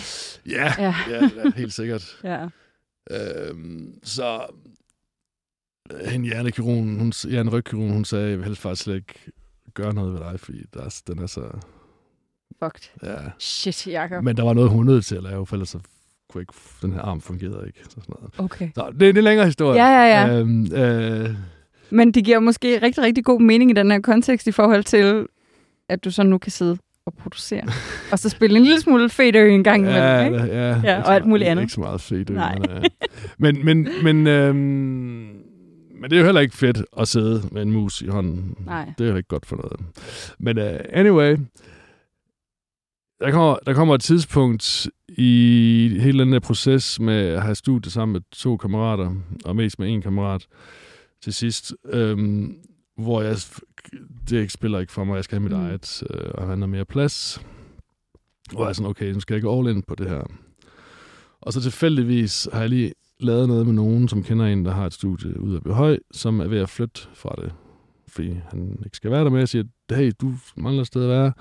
ja, 0.46 0.72
Ja. 0.78 0.94
ja, 1.08 1.30
ja, 1.36 1.50
helt 1.56 1.72
sikkert. 1.72 2.20
Ja. 2.24 2.48
Øhm, 3.10 3.98
så 4.02 4.46
hende 6.06 6.26
hjernekirurgen, 6.26 6.98
hun, 6.98 7.12
hjernerygkirurgen, 7.28 7.92
hun 7.92 8.04
sagde, 8.04 8.28
jeg 8.28 8.38
vil 8.38 8.44
helst 8.44 8.60
faktisk 8.60 8.82
slet 8.82 8.94
ikke 8.94 9.14
gøre 9.74 9.94
noget 9.94 10.12
ved 10.12 10.20
dig, 10.20 10.40
fordi 10.40 10.64
der 10.74 10.80
er, 10.80 11.00
den 11.06 11.18
er 11.18 11.26
så... 11.26 11.40
Fucked. 12.62 12.90
Ja. 13.02 13.16
Shit, 13.38 13.86
Jacob. 13.86 14.24
Men 14.24 14.36
der 14.36 14.42
var 14.42 14.54
noget, 14.54 14.70
hun 14.70 14.86
nødt 14.86 15.04
til 15.04 15.16
at 15.16 15.22
lave, 15.22 15.46
for 15.46 15.56
ellers 15.56 15.68
så 15.68 15.78
kunne 16.28 16.42
ikke, 16.42 16.54
den 16.82 16.92
her 16.92 17.00
arm 17.00 17.20
fungerede 17.20 17.64
ikke. 17.66 17.78
Så 17.84 17.90
sådan 17.90 18.14
noget. 18.20 18.34
Okay. 18.38 18.68
Så 18.74 18.90
det, 18.90 19.00
det 19.00 19.08
er 19.08 19.18
en 19.18 19.24
længere 19.24 19.46
historie. 19.46 19.84
Ja, 19.84 19.90
ja, 19.90 20.26
ja. 20.26 20.38
Øhm, 20.38 20.72
øh, 20.72 21.30
Men 21.90 22.12
det 22.12 22.24
giver 22.24 22.38
måske 22.38 22.82
rigtig, 22.82 23.04
rigtig 23.04 23.24
god 23.24 23.40
mening 23.40 23.70
i 23.70 23.74
den 23.74 23.90
her 23.90 24.00
kontekst 24.00 24.46
i 24.46 24.52
forhold 24.52 24.84
til, 24.84 25.26
at 25.88 26.04
du 26.04 26.10
så 26.10 26.22
nu 26.22 26.38
kan 26.38 26.52
sidde 26.52 26.78
og 27.06 27.14
producere. 27.14 27.62
og 28.12 28.18
så 28.18 28.28
spille 28.28 28.56
en 28.56 28.62
lille 28.62 28.80
smule 28.80 29.08
fader 29.08 29.44
en 29.44 29.64
gang 29.64 29.80
imellem, 29.80 30.02
ja, 30.02 30.24
ikke? 30.24 30.38
ja, 30.38 30.80
ja, 30.84 31.02
og 31.02 31.14
alt 31.14 31.26
muligt 31.26 31.48
andet. 31.48 31.62
Ikke 31.62 31.72
så 31.72 31.80
meget 31.80 32.00
fedt. 32.00 32.30
Nej. 32.30 32.58
Men, 33.38 33.56
øh, 33.56 33.64
men, 33.64 33.64
men, 33.64 33.88
men, 34.04 34.26
øhm, 34.26 35.33
men 35.94 36.10
det 36.10 36.16
er 36.16 36.20
jo 36.20 36.24
heller 36.24 36.40
ikke 36.40 36.56
fedt 36.56 36.84
at 36.98 37.08
sidde 37.08 37.48
med 37.52 37.62
en 37.62 37.72
mus 37.72 38.02
i 38.02 38.06
hånden. 38.06 38.56
Nej. 38.66 38.92
Det 38.98 39.06
er 39.06 39.10
jo 39.10 39.16
ikke 39.16 39.28
godt 39.28 39.46
for 39.46 39.56
noget. 39.56 39.80
Men 40.38 40.58
uh, 40.58 40.64
anyway, 40.92 41.36
der 43.20 43.30
kommer, 43.30 43.56
der 43.66 43.74
kommer 43.74 43.94
et 43.94 44.00
tidspunkt 44.00 44.86
i 45.08 45.98
hele 46.00 46.24
den 46.24 46.32
der 46.32 46.40
proces 46.40 47.00
med 47.00 47.14
at 47.14 47.42
have 47.42 47.54
studiet 47.54 47.92
sammen 47.92 48.12
med 48.12 48.20
to 48.32 48.56
kammerater, 48.56 49.14
og 49.44 49.56
mest 49.56 49.78
med 49.78 49.88
en 49.88 50.02
kammerat 50.02 50.46
til 51.22 51.34
sidst, 51.34 51.74
øhm, 51.88 52.56
hvor 52.98 53.22
jeg, 53.22 53.36
det 54.30 54.40
ikke 54.40 54.52
spiller 54.52 54.78
ikke 54.78 54.92
for 54.92 55.04
mig, 55.04 55.16
jeg 55.16 55.24
skal 55.24 55.36
have 55.38 55.42
mit 55.48 55.58
Mm. 55.58 55.64
eget, 55.64 56.02
øh, 56.10 56.30
og 56.34 56.46
have 56.46 56.56
noget 56.56 56.70
mere 56.70 56.84
plads. 56.84 57.42
Hvor 58.52 58.62
jeg 58.62 58.68
er 58.68 58.72
sådan, 58.72 58.90
okay, 58.90 59.12
nu 59.12 59.20
skal 59.20 59.34
jeg 59.34 59.42
gå 59.42 59.58
all 59.58 59.76
in 59.76 59.82
på 59.82 59.94
det 59.94 60.08
her. 60.08 60.22
Og 61.40 61.52
så 61.52 61.60
tilfældigvis 61.62 62.48
har 62.52 62.60
jeg 62.60 62.68
lige 62.68 62.92
lavet 63.20 63.48
noget 63.48 63.66
med 63.66 63.74
nogen, 63.74 64.08
som 64.08 64.22
kender 64.22 64.46
en, 64.46 64.64
der 64.64 64.70
har 64.72 64.86
et 64.86 64.92
studie 64.92 65.40
ude 65.40 65.56
af 65.56 65.62
Behøj, 65.62 65.98
som 66.12 66.40
er 66.40 66.46
ved 66.48 66.58
at 66.58 66.68
flytte 66.68 67.00
fra 67.14 67.34
det, 67.38 67.52
fordi 68.08 68.32
han 68.50 68.78
ikke 68.84 68.96
skal 68.96 69.10
være 69.10 69.24
der 69.24 69.30
med. 69.30 69.38
Jeg 69.38 69.48
siger, 69.48 69.64
hey, 69.90 70.12
du 70.20 70.32
mangler 70.56 70.80
et 70.80 70.86
sted 70.86 71.02
at 71.02 71.08
være. 71.08 71.32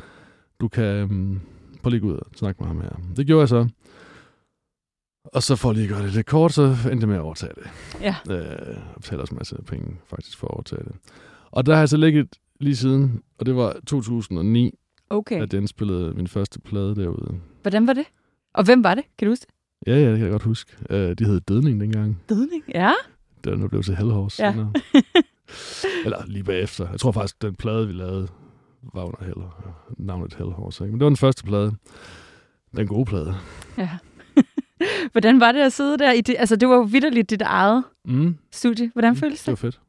Du 0.61 0.67
kan 0.67 1.03
um, 1.03 1.41
prøv 1.83 1.89
lige 1.89 2.01
gå 2.01 2.07
ud 2.07 2.13
og 2.13 2.25
snakke 2.35 2.59
med 2.63 2.67
ham 2.67 2.81
her. 2.81 2.89
Det 3.17 3.27
gjorde 3.27 3.39
jeg 3.39 3.49
så. 3.49 3.67
Og 5.33 5.43
så 5.43 5.55
for 5.55 5.73
lige 5.73 5.83
at 5.83 5.89
gøre 5.89 6.03
det 6.03 6.13
lidt 6.13 6.25
kort, 6.27 6.53
så 6.53 6.63
endte 6.63 6.99
jeg 6.99 7.07
med 7.07 7.15
at 7.15 7.21
overtage 7.21 7.51
det. 7.55 7.69
Ja. 8.01 8.15
Øh, 8.29 8.67
jeg 8.67 8.81
betaler 8.95 9.21
også 9.21 9.33
en 9.33 9.37
masse 9.37 9.55
penge 9.67 9.97
faktisk 10.07 10.37
for 10.37 10.47
at 10.47 10.51
overtage 10.53 10.83
det. 10.83 10.95
Og 11.51 11.65
der 11.65 11.73
har 11.73 11.79
jeg 11.81 11.89
så 11.89 11.97
ligget 11.97 12.27
lige 12.59 12.75
siden, 12.75 13.21
og 13.39 13.45
det 13.45 13.55
var 13.55 13.75
2009, 13.87 14.71
Okay. 15.09 15.41
at 15.41 15.53
jeg 15.53 15.61
indspillede 15.61 16.13
min 16.13 16.27
første 16.27 16.59
plade 16.61 16.95
derude. 16.95 17.39
Hvordan 17.61 17.87
var 17.87 17.93
det? 17.93 18.05
Og 18.53 18.63
hvem 18.65 18.83
var 18.83 18.95
det? 18.95 19.03
Kan 19.17 19.25
du 19.25 19.31
huske 19.31 19.45
det? 19.47 19.52
Ja, 19.87 19.95
ja, 19.95 20.09
det 20.09 20.15
kan 20.17 20.21
jeg 20.23 20.31
godt 20.31 20.43
huske. 20.43 20.71
Øh, 20.89 21.15
de 21.19 21.25
hed 21.25 21.39
Dødning 21.41 21.81
dengang. 21.81 22.21
Dødning? 22.29 22.63
Ja. 22.69 22.91
Det 23.43 23.51
var 23.51 23.57
nu 23.57 23.67
blev 23.67 23.83
til 23.83 23.95
Hellhorse. 23.95 24.43
Ja. 24.43 24.51
senere. 24.51 24.73
Eller 26.05 26.25
lige 26.27 26.43
bagefter. 26.43 26.89
Jeg 26.91 26.99
tror 26.99 27.11
faktisk, 27.11 27.41
den 27.41 27.55
plade, 27.55 27.87
vi 27.87 27.93
lavede, 27.93 28.27
var 28.93 29.03
under 29.03 29.23
Hell, 29.23 29.41
navnet 29.97 30.33
Hellhorse. 30.33 30.83
Ikke? 30.83 30.91
Men 30.91 30.99
det 30.99 31.03
var 31.05 31.09
den 31.09 31.17
første 31.17 31.43
plade. 31.43 31.75
Den 32.75 32.87
gode 32.87 33.05
plade. 33.05 33.35
ja. 33.77 33.89
Hvordan 35.11 35.39
var 35.39 35.51
det 35.51 35.59
at 35.59 35.73
sidde 35.73 35.97
der? 35.97 36.11
I 36.11 36.21
det, 36.21 36.35
altså, 36.39 36.55
det 36.55 36.69
var 36.69 36.75
jo 36.75 36.81
vidderligt 36.81 37.29
dit 37.29 37.41
eget 37.41 37.83
Mm. 38.05 38.37
studie. 38.51 38.89
Hvordan 38.93 39.11
Mm, 39.11 39.15
føltes 39.17 39.43
Det 39.43 39.47
var 39.47 39.55
det? 39.55 39.59
fedt. 39.59 39.79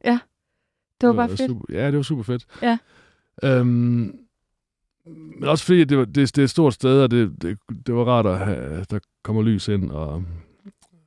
Det 1.01 1.09
var 1.09 1.13
bare 1.15 1.29
fedt. 1.29 1.49
Super, 1.49 1.65
ja, 1.69 1.85
det 1.87 1.95
var 1.97 2.01
super 2.03 2.23
fedt. 2.23 2.45
Ja. 2.61 2.77
Øhm, 3.43 4.15
men 5.05 5.43
også 5.43 5.65
fordi, 5.65 5.83
det, 5.83 5.97
var, 5.97 6.05
det, 6.05 6.15
det 6.15 6.37
er 6.37 6.43
et 6.43 6.49
stort 6.49 6.73
sted, 6.73 7.01
og 7.01 7.11
det, 7.11 7.41
det, 7.41 7.57
det 7.87 7.95
var 7.95 8.03
rart 8.03 8.25
at 8.25 8.39
have, 8.39 8.85
der 8.89 8.99
kommer 9.23 9.41
lys 9.41 9.67
ind, 9.67 9.91
og 9.91 10.23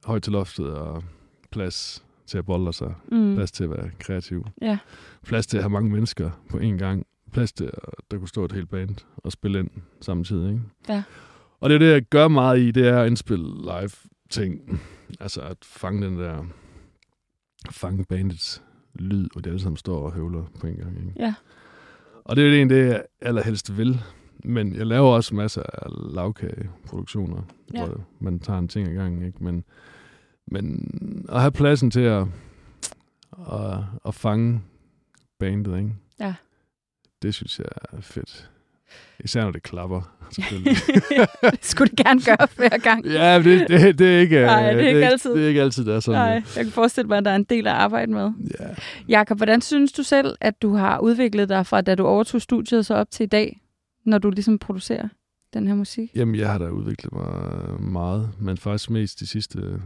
højt 0.05 0.23
til 0.23 0.33
loftet, 0.33 0.75
og 0.75 1.05
plads 1.51 2.05
til 2.27 2.39
at 2.39 2.47
bolle 2.47 2.73
sig. 2.73 2.95
Mm. 3.13 3.35
Plads 3.35 3.53
til 3.53 3.65
at 3.65 3.71
være 3.71 3.91
kreativ. 3.99 4.47
Ja. 4.63 4.79
Plads 5.27 5.47
til 5.47 5.57
at 5.57 5.63
have 5.63 5.71
mange 5.71 5.91
mennesker 5.91 6.31
på 6.51 6.59
én 6.59 6.77
gang. 6.77 7.07
Plads 7.33 7.53
til, 7.53 7.65
at 7.65 8.05
der 8.11 8.19
kunne 8.19 8.29
stå 8.29 8.45
et 8.45 8.53
helt 8.53 8.71
band 8.71 8.97
og 9.17 9.33
spille 9.33 9.59
ind 9.59 9.71
samtidig. 10.01 10.53
Ikke? 10.53 10.63
Ja. 10.89 11.03
Og 11.61 11.71
det 11.71 11.75
er 11.75 11.79
det, 11.79 11.93
jeg 11.93 12.03
gør 12.03 12.29
meget 12.29 12.61
i, 12.61 12.71
det 12.71 12.89
er 12.89 13.01
at 13.01 13.07
indspille 13.07 13.63
live 13.63 13.91
ting. 14.31 14.81
Altså 15.21 15.41
at 15.41 15.57
fange 15.63 16.07
den 16.07 16.19
der, 16.19 16.45
fange 17.71 18.05
bandets 18.05 18.63
lyd, 18.95 19.29
hvor 19.33 19.41
de 19.41 19.49
alle 19.49 19.61
sammen 19.61 19.77
står 19.77 20.01
og 20.01 20.13
høvler 20.13 20.45
på 20.61 20.67
en 20.67 20.77
gang. 20.77 20.97
Ikke? 20.99 21.13
Ja. 21.17 21.35
Og 22.29 22.37
det 22.37 22.45
er 22.45 22.49
jo 22.49 22.55
egentlig 22.55 22.77
det, 22.77 22.89
jeg 22.89 23.05
allerhelst 23.21 23.77
vil. 23.77 24.01
Men 24.45 24.75
jeg 24.77 24.87
laver 24.87 25.09
også 25.09 25.35
masser 25.35 25.63
af 25.63 25.87
lavkageproduktioner, 26.15 27.43
Ja. 27.75 27.87
hvor 27.87 28.01
man 28.21 28.41
tager 28.41 28.59
en 28.59 28.69
ting 28.69 28.89
ad 28.89 28.95
gangen. 28.95 29.23
Ikke? 29.27 29.45
Men, 29.45 29.65
men 30.47 30.87
at 31.29 31.41
have 31.41 31.53
pladsen 31.53 31.91
til 31.91 32.01
at, 32.01 32.27
at, 33.53 33.79
at 34.07 34.15
fange 34.15 34.61
bandet, 35.39 35.79
ikke? 35.79 35.95
Ja. 36.21 36.35
det 37.23 37.35
synes 37.35 37.59
jeg 37.59 37.67
er 37.93 38.01
fedt. 38.01 38.51
Især 39.25 39.43
når 39.45 39.51
det 39.51 39.63
klapper, 39.63 40.17
selvfølgelig. 40.33 40.77
det 41.53 41.65
skulle 41.65 41.91
det 41.91 42.07
gerne 42.07 42.21
gøre 42.23 42.49
hver 42.57 42.79
gang. 42.79 43.07
ja, 43.07 43.39
det, 43.43 43.69
det, 43.69 43.99
det 43.99 44.15
er 44.17 44.21
ikke, 44.21 44.41
Nej, 44.41 44.73
det 44.73 44.83
er 44.85 44.87
ikke 44.89 45.01
det, 45.01 45.05
altid. 45.07 45.35
Det 45.35 45.45
er 45.45 45.49
ikke 45.49 45.63
altid, 45.63 45.85
der 45.85 45.97
er 45.97 46.01
sådan. 46.01 46.21
Nej, 46.21 46.43
jeg 46.57 46.65
kan 46.65 46.73
forestille 46.73 47.09
mig, 47.09 47.19
at 47.19 47.25
der 47.25 47.31
er 47.31 47.37
en 47.37 47.45
del 47.45 47.67
at 47.67 47.73
arbejde 47.73 48.13
med. 48.13 48.31
Ja. 48.61 48.67
Jakob, 49.09 49.37
hvordan 49.39 49.61
synes 49.61 49.93
du 49.93 50.03
selv, 50.03 50.35
at 50.41 50.63
du 50.63 50.75
har 50.75 50.99
udviklet 50.99 51.49
dig 51.49 51.67
fra, 51.67 51.81
da 51.81 51.95
du 51.95 52.07
overtog 52.07 52.43
studiet 52.43 52.87
så 52.87 52.95
op 52.95 53.11
til 53.11 53.25
i 53.25 53.27
dag, 53.27 53.61
når 54.05 54.19
du 54.19 54.31
ligesom 54.31 54.59
producerer 54.59 55.09
den 55.55 55.67
her 55.67 55.75
musik? 55.75 56.11
Jamen, 56.15 56.35
jeg 56.35 56.51
har 56.53 56.59
da 56.59 56.69
udviklet 56.69 57.13
mig 57.13 57.27
meget, 57.81 58.31
men 58.41 58.57
faktisk 58.57 58.91
mest 58.91 59.21
de 59.21 59.27
sidste 59.27 59.81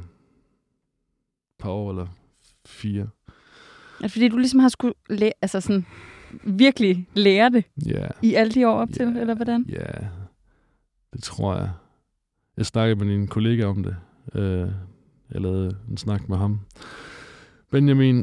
par 1.58 1.70
år 1.70 1.90
eller 1.90 2.06
fire. 2.66 3.02
Er 3.98 4.02
det 4.02 4.12
fordi, 4.12 4.28
du 4.28 4.36
ligesom 4.36 4.60
har 4.60 4.68
skulle 4.68 4.94
læ- 5.10 5.30
altså 5.42 5.60
sådan, 5.60 5.86
virkelig 6.44 7.08
lære 7.14 7.50
det 7.50 7.64
Ja. 7.86 8.06
i 8.22 8.34
alle 8.34 8.52
de 8.52 8.68
år 8.68 8.72
op 8.80 8.88
til, 8.92 9.12
Ja. 9.14 9.20
eller 9.20 9.34
hvordan? 9.34 9.64
Ja, 9.68 10.06
det 11.12 11.22
tror 11.22 11.56
jeg. 11.56 11.70
Jeg 12.56 12.66
snakkede 12.66 13.04
med 13.04 13.14
en 13.14 13.26
kollega 13.26 13.64
om 13.64 13.82
det. 13.82 13.96
Øh, 14.34 14.68
jeg 15.32 15.40
lavede 15.40 15.76
en 15.90 15.96
snak 15.96 16.28
med 16.28 16.36
ham. 16.36 16.60
Benjamin, 17.70 18.16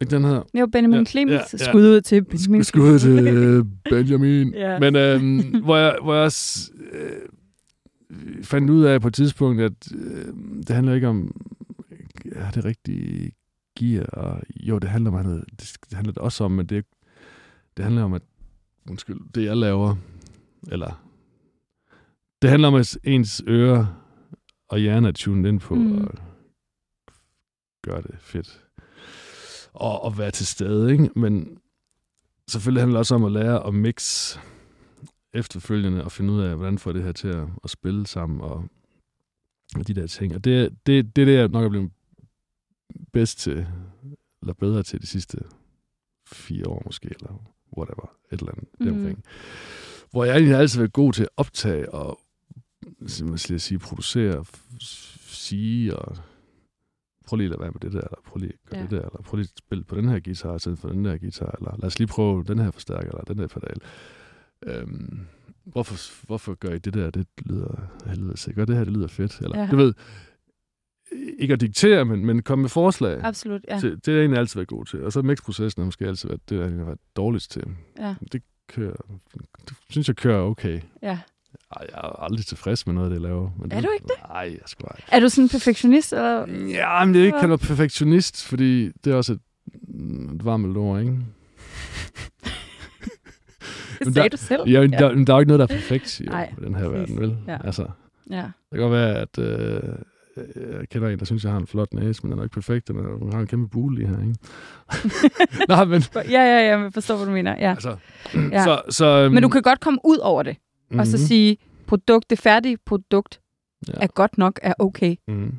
ikke 0.00 0.10
den 0.10 0.24
her? 0.24 0.42
Jo, 0.54 0.66
Benjamin 0.66 0.98
Ja, 0.98 1.04
Clemens. 1.04 1.52
ja, 1.52 1.58
ja. 1.60 1.70
Skud 1.70 1.82
ud 1.88 2.00
til 2.00 2.24
Benjamin 2.24 2.60
Sk- 2.60 2.64
Skud 2.64 2.98
til 2.98 3.26
øh, 3.28 3.64
Benjamin. 3.90 4.54
Ja. 4.54 4.78
Men 4.78 4.96
øhm, 4.96 5.62
hvor 5.64 5.76
jeg, 5.76 5.96
hvor 6.02 6.14
jeg 6.14 6.22
også, 6.24 6.70
øh, 6.92 7.28
fandt 8.42 8.70
ud 8.70 8.84
af 8.84 9.00
på 9.00 9.08
et 9.08 9.14
tidspunkt, 9.14 9.60
at 9.62 9.92
øh, 9.94 10.26
det 10.58 10.70
handler 10.70 10.94
ikke 10.94 11.08
om 11.08 11.42
ja, 12.24 12.50
det 12.54 12.64
rigtige 12.64 13.32
gear. 13.78 14.04
Og, 14.06 14.42
jo, 14.56 14.78
det 14.78 14.90
handler, 14.90 15.10
om, 15.10 15.24
det, 15.60 15.76
det 15.90 15.92
handler 15.94 16.12
det 16.12 16.22
også 16.22 16.44
om, 16.44 16.50
men 16.52 16.66
det, 16.66 16.84
det 17.76 17.84
handler 17.84 18.02
om, 18.02 18.12
at 18.12 18.22
undskyld, 18.90 19.20
det 19.34 19.44
jeg 19.44 19.56
laver, 19.56 19.96
eller 20.72 21.04
det 22.42 22.50
handler 22.50 22.68
om, 22.68 22.74
at 22.74 22.98
ens 23.04 23.42
ører 23.48 23.86
og 24.68 24.78
hjerne 24.78 25.08
er 25.08 25.12
tunet 25.12 25.48
ind 25.48 25.60
på 25.60 25.74
Mm. 25.74 26.04
og 26.04 26.14
gøre 27.82 28.02
det 28.02 28.14
fedt. 28.18 28.64
Og, 29.72 30.02
og 30.02 30.18
være 30.18 30.30
til 30.30 30.46
stede, 30.46 30.92
ikke? 30.92 31.10
Men 31.16 31.58
selvfølgelig 32.48 32.82
handler 32.82 32.94
det 32.94 32.98
også 32.98 33.14
om 33.14 33.24
at 33.24 33.32
lære 33.32 33.66
at 33.66 33.74
mix 33.74 34.36
efterfølgende 35.32 36.04
og 36.04 36.12
finde 36.12 36.32
ud 36.32 36.40
af, 36.42 36.56
hvordan 36.56 36.78
får 36.78 36.92
det 36.92 37.02
her 37.02 37.12
til 37.12 37.28
at, 37.28 37.48
at 37.64 37.70
spille 37.70 38.06
sammen 38.06 38.40
og, 38.40 38.64
og 39.76 39.88
de 39.88 39.94
der 39.94 40.06
ting. 40.06 40.34
Og 40.34 40.44
det, 40.44 40.70
det, 40.86 41.16
det 41.16 41.22
er 41.22 41.26
det, 41.26 41.34
jeg 41.34 41.48
nok 41.48 41.64
er 41.64 41.68
blevet 41.68 41.90
bedst 43.12 43.38
til, 43.38 43.66
eller 44.42 44.54
bedre 44.54 44.82
til 44.82 45.00
de 45.02 45.06
sidste 45.06 45.38
fire 46.26 46.66
år 46.68 46.82
måske, 46.86 47.08
eller 47.20 47.42
whatever, 47.78 48.16
et 48.32 48.40
eller 48.40 48.52
andet 48.52 48.68
mm. 48.80 48.88
omkring. 48.88 49.24
Hvor 50.10 50.24
jeg 50.24 50.32
egentlig 50.32 50.54
har 50.54 50.60
altid 50.60 50.78
været 50.80 50.92
god 50.92 51.12
til 51.12 51.22
at 51.22 51.28
optage 51.36 51.92
og 51.92 52.20
hvad 52.98 53.38
skal 53.38 53.54
jeg 53.54 53.60
sige, 53.60 53.78
producere, 53.78 54.44
sige 55.26 55.96
og 55.96 56.16
prøv 57.26 57.36
lige 57.36 57.46
at 57.46 57.50
lade 57.50 57.60
være 57.60 57.70
med 57.70 57.80
det 57.80 57.92
der, 57.92 58.00
eller 58.00 58.18
prøv 58.26 58.38
lige 58.38 58.52
at 58.52 58.70
gøre 58.70 58.78
Ja. 58.80 58.82
det 58.82 58.90
der, 58.90 58.98
eller 58.98 59.22
prøv 59.24 59.36
lige 59.36 59.48
at 59.54 59.58
spille 59.58 59.84
på 59.84 59.96
den 59.96 60.08
her 60.08 60.20
guitar, 60.20 60.54
i 60.54 60.58
stedet 60.58 60.78
for 60.78 60.88
den 60.88 61.04
der 61.04 61.18
guitar, 61.18 61.54
eller 61.58 61.76
lad 61.78 61.84
os 61.84 61.98
lige 61.98 62.08
prøve 62.08 62.44
den 62.44 62.58
her 62.58 62.70
forstærker, 62.70 63.08
eller 63.08 63.24
den 63.24 63.38
der 63.38 63.46
pedal. 63.46 63.76
Øhm, 64.66 65.20
hvorfor, 65.64 66.26
hvorfor 66.26 66.54
gør 66.54 66.70
I 66.70 66.78
det 66.78 66.94
der? 66.94 67.10
Det 67.10 67.26
lyder 67.46 67.76
helvede 68.06 68.36
sig. 68.36 68.54
Gør 68.54 68.64
det 68.64 68.76
her, 68.76 68.84
det 68.84 68.92
lyder 68.92 69.08
fedt. 69.08 69.40
Eller, 69.40 69.58
ja. 69.60 69.68
Du 69.70 69.76
ved, 69.76 69.94
ikke 71.38 71.54
at 71.54 71.60
diktere, 71.60 72.04
men, 72.04 72.26
men 72.26 72.42
komme 72.42 72.62
med 72.62 72.68
forslag. 72.70 73.20
Absolut, 73.24 73.60
ja. 73.68 73.74
Ja. 73.74 73.80
Det, 73.80 74.08
er 74.08 74.12
jeg 74.12 74.20
egentlig 74.20 74.38
altid 74.38 74.56
været 74.60 74.68
god 74.68 74.84
til. 74.84 75.04
Og 75.04 75.12
så 75.12 75.22
mixprocessen 75.22 75.80
har 75.80 75.84
måske 75.84 76.06
altid 76.06 76.28
været 76.28 76.50
det, 76.50 76.56
jeg 76.58 76.64
har 76.78 76.84
været 76.84 76.98
dårligst 77.16 77.50
til. 77.50 77.62
ja. 77.98 78.14
Det 78.32 78.42
kører, 78.68 78.96
det 79.68 79.76
synes 79.90 80.08
jeg 80.08 80.16
kører 80.16 80.40
okay. 80.40 80.80
ja. 81.02 81.18
Ej, 81.76 81.86
jeg 81.92 81.98
er 81.98 82.22
aldrig 82.22 82.46
tilfreds 82.46 82.86
med 82.86 82.94
noget, 82.94 83.10
det 83.10 83.14
jeg 83.14 83.22
laver. 83.22 83.50
Men 83.60 83.72
Er 83.72 83.80
du 83.80 83.88
ikke 83.94 84.04
det? 84.06 84.28
Nej, 84.28 84.40
jeg 84.40 84.58
skal 84.66 84.84
bare 84.86 84.96
Er 85.16 85.20
du 85.20 85.28
sådan 85.28 85.44
en 85.44 85.48
perfektionist? 85.48 86.12
Eller? 86.12 86.46
Ja, 86.68 87.04
men 87.04 87.14
det 87.14 87.22
er 87.22 87.26
ikke 87.26 87.38
kaldt 87.40 87.60
perfektionist, 87.60 88.44
fordi 88.44 88.90
det 89.04 89.12
er 89.12 89.14
også 89.16 89.32
et, 89.32 89.40
et 90.34 90.44
varmt 90.44 90.76
ord, 90.76 91.00
ikke? 91.00 91.12
Det 93.98 94.14
sagde 94.14 94.22
der- 94.22 94.28
du 94.28 94.36
selv. 94.36 94.60
Ja, 94.68 94.80
men 94.80 94.92
der, 94.92 95.14
men 95.14 95.26
der 95.26 95.32
er 95.32 95.36
jo 95.36 95.40
ikke 95.40 95.48
noget, 95.52 95.68
der 95.68 95.74
er 95.74 95.78
perfekt 95.80 96.20
jo, 96.20 96.32
i 96.60 96.64
den 96.64 96.74
her 96.74 96.88
verden, 96.88 97.20
vel? 97.20 97.36
Ja. 97.48 97.58
Altså, 97.66 97.86
Ja. 98.30 98.36
det 98.36 98.52
kan 98.72 98.80
godt 98.80 98.92
være, 98.92 99.14
at 99.16 99.38
øh, 99.38 99.82
jeg 100.56 100.88
kender 100.88 101.08
en, 101.08 101.18
der 101.18 101.24
synes, 101.24 101.44
jeg 101.44 101.52
har 101.52 101.60
en 101.60 101.66
flot 101.66 101.94
næse, 101.94 102.22
men 102.22 102.30
den 102.30 102.38
er 102.38 102.42
ikke 102.42 102.54
perfekt, 102.54 102.88
den 102.88 102.98
er, 102.98 103.18
hun 103.18 103.32
har 103.32 103.40
en 103.40 103.46
kæmpe 103.46 103.68
bule 103.68 103.96
lige 103.96 104.08
her, 104.08 104.20
ikke? 104.20 104.34
Nej, 105.68 105.84
men 105.84 106.02
Ja, 106.14 106.20
ja, 106.30 106.60
ja, 106.60 106.78
jeg 106.78 106.92
forstår, 106.92 107.16
hvad 107.16 107.26
du 107.26 107.32
mener. 107.32 107.56
Ja. 107.58 107.70
altså... 107.70 107.96
Ja. 108.34 108.64
Så, 108.64 108.82
så, 108.90 109.06
øhm, 109.06 109.34
Men 109.34 109.42
du 109.42 109.48
kan 109.48 109.62
godt 109.62 109.80
komme 109.80 109.98
ud 110.04 110.18
over 110.18 110.42
det, 110.42 110.56
mm-hmm. 110.56 110.98
og 111.00 111.06
så 111.06 111.16
mhm, 111.16 111.26
sige, 111.26 111.56
produkt, 111.86 112.30
det 112.30 112.38
færdige 112.38 112.76
produkt 112.86 113.40
ja. 113.88 113.92
er 113.96 114.06
godt 114.06 114.38
nok, 114.38 114.60
er 114.62 114.74
okay. 114.78 115.16
Mm. 115.28 115.54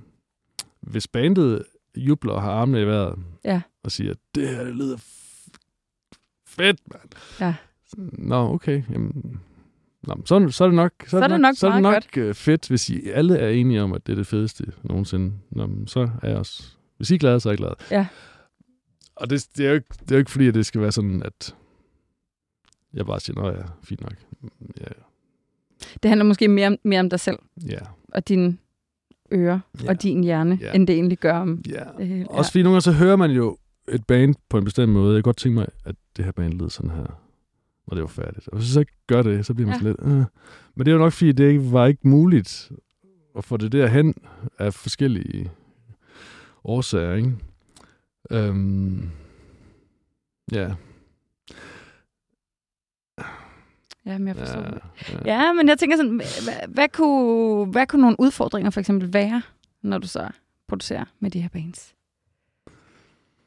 Hvis 0.81 1.07
bandet 1.07 1.63
jubler 1.97 2.33
og 2.33 2.41
har 2.41 2.51
armene 2.51 2.81
i 2.81 2.85
vejret, 2.85 3.19
Ja. 3.45 3.61
og 3.83 3.91
siger, 3.91 4.13
det 4.35 4.49
her 4.49 4.63
det 4.63 4.75
lyder 4.75 4.97
fedt, 6.47 6.79
mand. 6.91 7.09
Ja. 7.39 7.53
Nå, 7.97 8.53
okay. 8.53 8.83
Jamen, 8.91 9.39
nå, 10.07 10.21
så, 10.25 10.47
så 10.51 10.63
er 10.63 10.67
det 10.67 10.75
nok, 10.75 10.91
så 11.07 11.17
er 11.19 11.27
det 11.27 11.41
nok 11.41 11.55
så 11.55 11.67
er 11.67 11.73
det 11.73 11.81
nok 11.81 12.17
øh, 12.17 12.33
fedt, 12.33 12.67
hvis 12.67 12.89
I 12.89 13.09
alle 13.09 13.37
er 13.37 13.49
enige 13.49 13.81
om, 13.81 13.93
at 13.93 14.07
det 14.07 14.11
er 14.13 14.17
det 14.17 14.27
fedeste 14.27 14.65
nogensinde. 14.83 15.33
Nå, 15.51 15.69
så 15.87 16.09
er 16.23 16.29
jeg 16.29 16.37
også... 16.37 16.63
Hvis 16.97 17.11
I 17.11 17.13
er 17.13 17.17
glade, 17.19 17.39
så 17.39 17.49
er 17.49 17.51
jeg 17.51 17.57
glad. 17.57 17.69
Ja. 17.91 18.07
Og 19.15 19.29
det, 19.29 19.47
det, 19.57 19.65
er 19.65 19.69
jo 19.69 19.75
ikke, 19.75 19.87
det 19.99 20.11
er 20.11 20.15
jo 20.15 20.19
ikke 20.19 20.31
fordi, 20.31 20.47
at 20.47 20.53
det 20.53 20.65
skal 20.65 20.81
være 20.81 20.91
sådan, 20.91 21.23
at 21.23 21.55
jeg 22.93 23.05
bare 23.05 23.19
siger, 23.19 23.41
nå 23.41 23.49
ja, 23.49 23.61
fint 23.83 24.01
nok. 24.01 24.13
Ja, 24.81 24.85
Det 26.03 26.09
handler 26.09 26.25
måske 26.25 26.47
mere 26.47 26.67
om, 26.67 26.77
mere 26.83 26.99
om 26.99 27.09
dig 27.09 27.19
selv, 27.19 27.37
ja, 27.69 27.79
og 28.13 28.27
dine 28.27 28.57
ører, 29.31 29.59
Ja. 29.83 29.89
og 29.89 30.03
din 30.03 30.23
hjerne, 30.23 30.57
Ja. 30.61 30.73
end 30.73 30.87
det 30.87 30.93
egentlig 30.95 31.17
gør 31.17 31.37
om 31.37 31.61
ja. 31.69 31.83
det 31.97 32.07
hele. 32.07 32.29
Også 32.29 32.51
fordi 32.51 32.63
nogle 32.63 32.73
gange 32.73 32.81
så 32.81 32.91
hører 32.91 33.15
man 33.15 33.31
jo 33.31 33.57
et 33.91 34.05
band 34.07 34.35
på 34.49 34.57
en 34.57 34.63
bestemt 34.65 34.93
måde. 34.93 35.13
Jeg 35.13 35.17
kan 35.23 35.23
godt 35.23 35.37
tænke 35.37 35.55
mig, 35.55 35.67
at 35.85 35.95
det 36.17 36.25
her 36.25 36.31
band 36.31 36.53
lød 36.53 36.69
sådan 36.69 36.91
her, 36.91 37.19
når 37.87 37.95
det 37.95 38.01
var 38.01 38.07
færdigt. 38.07 38.47
Og 38.47 38.57
hvis 38.57 38.67
jeg 38.67 38.73
så 38.73 38.79
ikke 38.79 38.97
gør 39.07 39.21
det, 39.21 39.45
så 39.45 39.53
bliver 39.53 39.69
man 39.69 39.79
Ja. 39.81 39.87
lidt... 39.87 39.97
Øh. 40.01 40.23
Men 40.75 40.85
det 40.85 40.87
er 40.87 40.91
jo 40.91 40.97
nok, 40.97 41.13
fordi 41.13 41.31
det 41.31 41.49
ikke 41.49 41.71
var 41.71 41.85
ikke 41.85 42.07
muligt 42.07 42.71
at 43.37 43.43
få 43.45 43.57
det 43.57 43.71
derhen 43.71 44.13
af 44.59 44.73
forskellige 44.73 45.51
årsager, 46.63 47.13
ikke? 47.13 47.33
Øhm, 48.31 49.09
ja. 50.51 50.73
Ja, 54.05 54.17
men 54.17 54.27
jeg 54.27 54.35
forstår 54.35 54.61
Ja, 54.61 54.67
det. 54.69 54.81
ja. 55.25 55.33
Ja, 55.43 55.53
men 55.53 55.67
jeg 55.67 55.79
tænker 55.79 55.97
sådan, 55.97 56.15
hvad, 56.15 56.67
hvad, 56.67 56.89
kunne, 56.89 57.65
hvad 57.71 57.87
kunne 57.87 58.01
nogle 58.01 58.15
udfordringer 58.19 58.69
for 58.71 58.79
eksempel 58.79 59.13
være, 59.13 59.41
når 59.81 59.97
du 59.97 60.07
så 60.07 60.29
producerer 60.67 61.05
med 61.19 61.31
de 61.31 61.41
her 61.41 61.49
bands? 61.49 61.94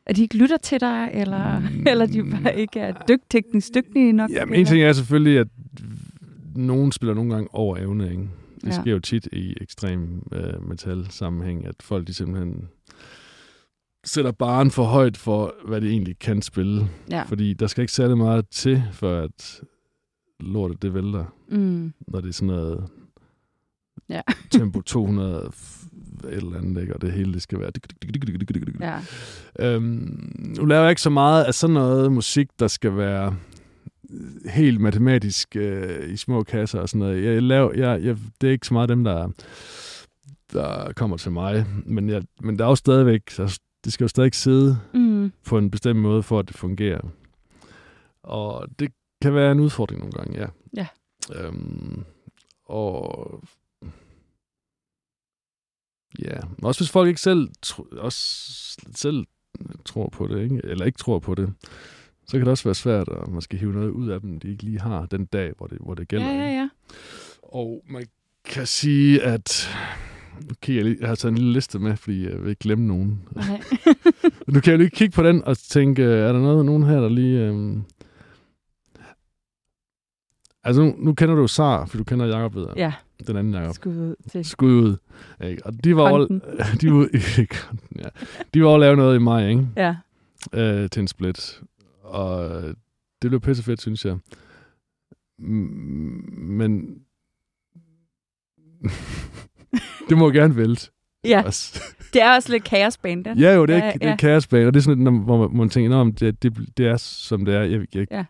At 0.08 0.16
de 0.16 0.22
ikke 0.22 0.36
lytter 0.36 0.56
til 0.56 0.80
dig, 0.80 1.10
eller, 1.14 1.58
mm. 1.58 1.86
eller 1.86 2.06
de 2.06 2.24
bare 2.42 2.60
ikke 2.60 2.80
er 2.80 2.92
dyg, 3.08 3.20
teknisk 3.30 3.68
dygtige 3.74 4.12
nok? 4.12 4.30
Jamen, 4.30 4.54
en 4.54 4.66
ting 4.66 4.82
er 4.82 4.92
selvfølgelig, 4.92 5.38
at 5.38 5.46
nogen 6.56 6.92
spiller 6.92 7.14
nogle 7.14 7.34
gange 7.34 7.48
over 7.54 7.76
evne, 7.76 8.10
ikke? 8.10 8.28
Det 8.60 8.66
Ja. 8.66 8.80
sker 8.80 8.92
jo 8.92 8.98
tit 8.98 9.28
i 9.32 9.54
ekstrem 9.60 10.22
øh, 10.32 10.68
metal-sammenhæng, 10.68 11.66
at 11.66 11.74
folk 11.80 12.06
de 12.06 12.14
simpelthen 12.14 12.68
sætter 14.04 14.30
baren 14.32 14.70
for 14.70 14.84
højt 14.84 15.16
for, 15.16 15.54
hvad 15.66 15.80
de 15.80 15.88
egentlig 15.90 16.18
kan 16.18 16.42
spille. 16.42 16.88
Ja. 17.10 17.22
Fordi 17.22 17.52
der 17.52 17.66
skal 17.66 17.82
ikke 17.82 17.92
særlig 17.92 18.16
meget 18.18 18.48
til, 18.48 18.82
for 18.92 19.16
at 19.18 19.60
lortet 20.40 20.82
det 20.82 20.94
vælter, 20.94 21.24
Mm. 21.50 21.92
når 22.08 22.20
det 22.20 22.28
er 22.28 22.32
sådan 22.32 22.46
noget 22.46 22.88
Ja. 24.08 24.20
tempo 24.50 24.80
200 24.80 25.50
f- 25.54 25.88
et 26.24 26.34
eller 26.34 26.58
andet, 26.58 26.80
ikke? 26.82 26.94
og 26.94 27.00
det 27.02 27.12
hele 27.12 27.32
det 27.32 27.42
skal 27.42 27.60
være... 27.60 27.70
ja. 28.80 28.98
Øhm, 29.74 30.32
nu 30.58 30.64
laver 30.64 30.82
jeg 30.82 30.90
ikke 30.90 31.02
så 31.02 31.10
meget 31.10 31.44
af 31.44 31.54
sådan 31.54 31.74
noget 31.74 32.12
musik, 32.12 32.48
der 32.58 32.68
skal 32.68 32.96
være 32.96 33.36
helt 34.50 34.80
matematisk 34.80 35.56
øh, 35.56 36.12
i 36.12 36.16
små 36.16 36.42
kasser 36.42 36.80
og 36.80 36.88
sådan 36.88 36.98
noget. 36.98 37.24
Jeg 37.24 37.42
laver, 37.42 37.72
jeg, 37.74 38.02
jeg, 38.04 38.16
det 38.40 38.46
er 38.46 38.50
ikke 38.52 38.66
så 38.66 38.74
meget 38.74 38.88
dem, 38.88 39.04
der, 39.04 39.28
der 40.52 40.92
kommer 40.92 41.16
til 41.16 41.32
mig. 41.32 41.66
Men, 41.86 42.08
jeg, 42.08 42.22
men 42.40 42.58
der 42.58 42.64
er 42.64 42.68
jo 42.68 42.74
stadigvæk, 42.74 43.30
så 43.30 43.60
det 43.84 43.92
skal 43.92 44.04
jo 44.04 44.08
stadig 44.08 44.34
sidde 44.34 44.78
Mm. 44.94 45.32
på 45.46 45.58
en 45.58 45.70
bestemt 45.70 46.00
måde, 46.00 46.22
for 46.22 46.38
at 46.38 46.48
det 46.48 46.56
fungerer. 46.56 47.00
Og 48.22 48.66
det 48.78 48.92
kan 49.22 49.34
være 49.34 49.52
en 49.52 49.60
udfordring 49.60 50.00
nogle 50.00 50.12
gange, 50.12 50.40
ja. 50.40 50.46
Ja. 50.76 50.86
Øhm, 51.34 52.04
og 52.64 53.42
ja, 56.18 56.36
også 56.62 56.80
hvis 56.80 56.90
folk 56.90 57.08
ikke 57.08 57.20
selv, 57.20 57.48
også 57.92 58.18
selv 58.94 59.26
tror 59.84 60.08
på 60.08 60.26
det, 60.26 60.42
ikke? 60.42 60.60
eller 60.64 60.84
ikke 60.84 60.98
tror 60.98 61.18
på 61.18 61.34
det, 61.34 61.52
så 62.26 62.32
kan 62.32 62.40
det 62.40 62.48
også 62.48 62.64
være 62.64 62.74
svært 62.74 63.08
at 63.08 63.28
måske 63.28 63.56
hive 63.56 63.72
noget 63.72 63.90
ud 63.90 64.08
af 64.08 64.20
dem, 64.20 64.40
de 64.40 64.50
ikke 64.50 64.62
lige 64.62 64.80
har 64.80 65.06
den 65.06 65.24
dag, 65.24 65.52
hvor 65.56 65.66
det, 65.66 65.78
hvor 65.80 65.94
det 65.94 66.08
gælder. 66.08 66.26
Ja, 66.26 66.32
ja, 66.32 66.48
ikke? 66.48 66.60
ja. 66.60 66.68
Og 67.42 67.84
man 67.90 68.04
kan 68.44 68.66
sige, 68.66 69.22
at 69.22 69.68
nu 70.48 70.54
kigger 70.62 70.82
jeg, 70.82 70.90
lige, 70.90 71.00
jeg 71.00 71.08
har 71.08 71.14
taget 71.14 71.32
en 71.32 71.38
lille 71.38 71.52
liste 71.52 71.78
med, 71.78 71.96
fordi 71.96 72.28
jeg 72.28 72.42
vil 72.42 72.50
ikke 72.50 72.60
glemme 72.60 72.86
nogen. 72.86 73.22
Nej. 73.34 73.62
Nu 74.52 74.60
kan 74.60 74.70
jeg 74.70 74.78
jo 74.78 74.82
lige 74.82 74.90
kigge 74.90 75.14
på 75.14 75.22
den 75.22 75.44
og 75.44 75.58
tænke, 75.58 76.02
er 76.02 76.32
der 76.32 76.40
noget, 76.40 76.66
nogen 76.66 76.82
her, 76.82 77.00
der 77.00 77.08
lige... 77.08 77.38
Øhm... 77.38 77.82
Altså, 80.64 80.82
nu, 80.82 80.94
nu 80.98 81.14
kender 81.14 81.34
du 81.34 81.46
Sar, 81.46 81.86
for 81.86 81.96
du 81.96 82.04
kender 82.04 82.26
Jacob 82.26 82.54
ved 82.54 82.66
ja, 82.76 82.92
Den 83.26 83.36
anden 83.36 83.54
Jacob. 83.54 83.74
skud 83.74 83.96
ud 83.96 84.16
til. 84.30 84.44
Skud 84.44 84.72
ud. 84.72 84.96
Ikke? 85.44 85.66
Og 85.66 85.84
de 85.84 85.96
var 85.96 86.10
Konten. 86.10 86.40
de 86.80 86.92
var, 86.92 87.08
ja, 87.96 88.08
de 88.54 88.60
var 88.62 88.66
over 88.66 88.74
at 88.76 88.80
lave 88.80 88.96
noget 88.96 89.16
i 89.16 89.18
maj, 89.18 89.48
ikke? 89.48 89.68
Ja. 89.76 89.96
øh, 90.54 90.90
til 90.90 91.00
en 91.00 91.08
split. 91.08 91.60
Og 92.02 92.50
det 93.22 93.30
blev 93.30 93.40
pisse 93.40 93.62
fedt, 93.62 93.80
synes 93.80 94.04
jeg. 94.04 94.18
Men 95.38 96.98
det 100.08 100.18
må 100.18 100.30
gerne 100.30 100.56
vælte. 100.56 100.90
ja, 101.24 101.42
Også. 101.46 101.82
det 102.12 102.22
er 102.22 102.34
også 102.34 102.52
lidt 102.52 102.64
kaosband, 102.64 103.24
den. 103.24 103.38
Ja, 103.38 103.54
jo, 103.54 103.66
det 103.66 103.74
er, 103.74 103.78
Ja, 103.78 103.84
ja, 103.86 103.92
det 103.92 104.02
ja. 104.02 104.12
er 104.12 104.16
kaosbane, 104.16 104.66
og 104.66 104.74
det 104.74 104.80
er 104.80 104.82
sådan 104.82 104.98
lidt, 104.98 105.04
når- 105.14 105.24
hvor 105.24 105.38
man, 105.38 105.48
hvor 105.48 105.56
man 105.58 105.68
tænker, 105.70 106.04
det, 106.04 106.42
det, 106.42 106.56
det 106.76 106.86
er, 106.86 106.96
som 106.96 107.44
det 107.44 107.54
er. 107.54 107.62
Jeg, 107.62 107.86
jeg 107.94 108.06
Ja. 108.10 108.24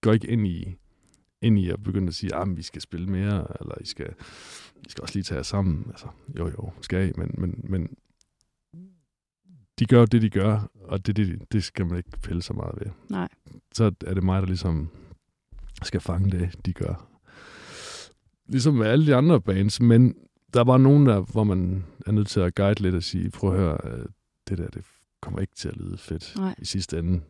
går 0.00 0.12
ikke 0.12 0.26
ind 0.30 0.46
i, 0.46 0.74
ind 1.42 1.58
i 1.58 1.70
at 1.70 1.82
begynde 1.82 2.08
at 2.08 2.14
sige, 2.14 2.34
at 2.34 2.56
vi 2.56 2.62
skal 2.62 2.82
spille 2.82 3.06
mere, 3.06 3.46
eller 3.60 3.74
I 3.80 3.86
skal, 3.86 4.14
I 4.86 4.90
skal 4.90 5.02
også 5.02 5.14
lige 5.14 5.24
tage 5.24 5.36
jer 5.36 5.42
sammen. 5.42 5.84
Altså, 5.88 6.06
jo, 6.38 6.48
jo, 6.48 6.72
skal 6.80 7.08
I, 7.08 7.12
men, 7.16 7.34
men, 7.38 7.64
men 7.68 7.96
de 9.78 9.86
gør 9.86 10.06
det, 10.06 10.22
de 10.22 10.30
gør, 10.30 10.70
og 10.84 11.06
det, 11.06 11.16
det, 11.16 11.52
det 11.52 11.64
skal 11.64 11.86
man 11.86 11.96
ikke 11.96 12.10
pille 12.22 12.42
så 12.42 12.52
meget 12.52 12.74
ved. 12.80 12.92
Nej. 13.08 13.28
Så 13.74 13.92
er 14.06 14.14
det 14.14 14.22
mig, 14.22 14.42
der 14.42 14.46
ligesom 14.46 14.88
skal 15.82 16.00
fange 16.00 16.30
det, 16.30 16.66
de 16.66 16.72
gør. 16.72 17.08
Ligesom 18.48 18.74
med 18.74 18.86
alle 18.86 19.06
de 19.06 19.14
andre 19.14 19.40
bands, 19.40 19.80
men 19.80 20.14
der 20.54 20.60
er 20.60 20.64
bare 20.64 20.78
nogen, 20.78 21.06
der, 21.06 21.20
hvor 21.20 21.44
man 21.44 21.84
er 22.06 22.12
nødt 22.12 22.28
til 22.28 22.40
at 22.40 22.54
guide 22.54 22.82
lidt 22.82 22.94
og 22.94 23.02
sige, 23.02 23.30
prøv 23.30 23.52
at 23.52 23.58
høre, 23.58 23.78
øh, 23.84 24.06
det 24.48 24.58
der, 24.58 24.68
det 24.68 24.84
kommer 25.20 25.40
ikke 25.40 25.54
til 25.54 25.68
at 25.68 25.76
lyde 25.76 25.98
fedt 25.98 26.32
Nej. 26.36 26.54
i 26.58 26.64
sidste 26.64 26.98
ende. 26.98 27.20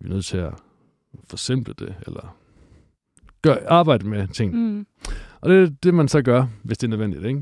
Vi 0.00 0.08
er 0.08 0.12
nødt 0.12 0.24
til 0.24 0.36
at 0.36 0.54
forsimple 1.24 1.74
det, 1.78 1.94
eller 2.06 2.36
gør, 3.42 3.56
arbejde 3.68 4.08
med 4.08 4.28
ting. 4.28 4.54
Mm. 4.54 4.86
Og 5.40 5.50
det 5.50 5.62
er 5.62 5.68
det, 5.82 5.94
man 5.94 6.08
så 6.08 6.22
gør, 6.22 6.44
hvis 6.62 6.78
det 6.78 6.86
er 6.86 6.90
nødvendigt. 6.90 7.24
Ikke? 7.24 7.40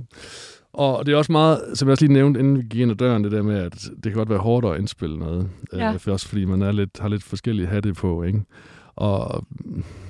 Og 0.73 1.07
det 1.07 1.13
er 1.13 1.17
også 1.17 1.33
meget, 1.33 1.61
som 1.75 1.89
jeg 1.89 1.93
også 1.93 2.05
lige 2.05 2.13
nævnte, 2.13 2.41
inden 2.41 2.57
vi 2.59 2.63
gik 2.63 2.81
ind 2.81 2.91
ad 2.91 2.97
døren, 2.97 3.25
det 3.25 3.33
der 3.33 3.43
med, 3.43 3.57
at 3.59 3.73
det 3.95 4.03
kan 4.03 4.13
godt 4.13 4.29
være 4.31 4.39
hårdt 4.39 4.67
at 4.67 4.79
indspille 4.79 5.19
noget. 5.19 5.49
Ja. 5.73 5.93
Øh, 5.93 5.99
for 5.99 6.13
også 6.13 6.29
fordi 6.29 6.45
man 6.45 6.63
er 6.63 6.73
lidt, 6.73 6.99
har 7.01 7.09
lidt 7.09 7.23
forskellige 7.23 7.67
hatte 7.67 7.93
på. 7.95 8.23
Ikke? 8.23 8.41
Og 8.97 9.47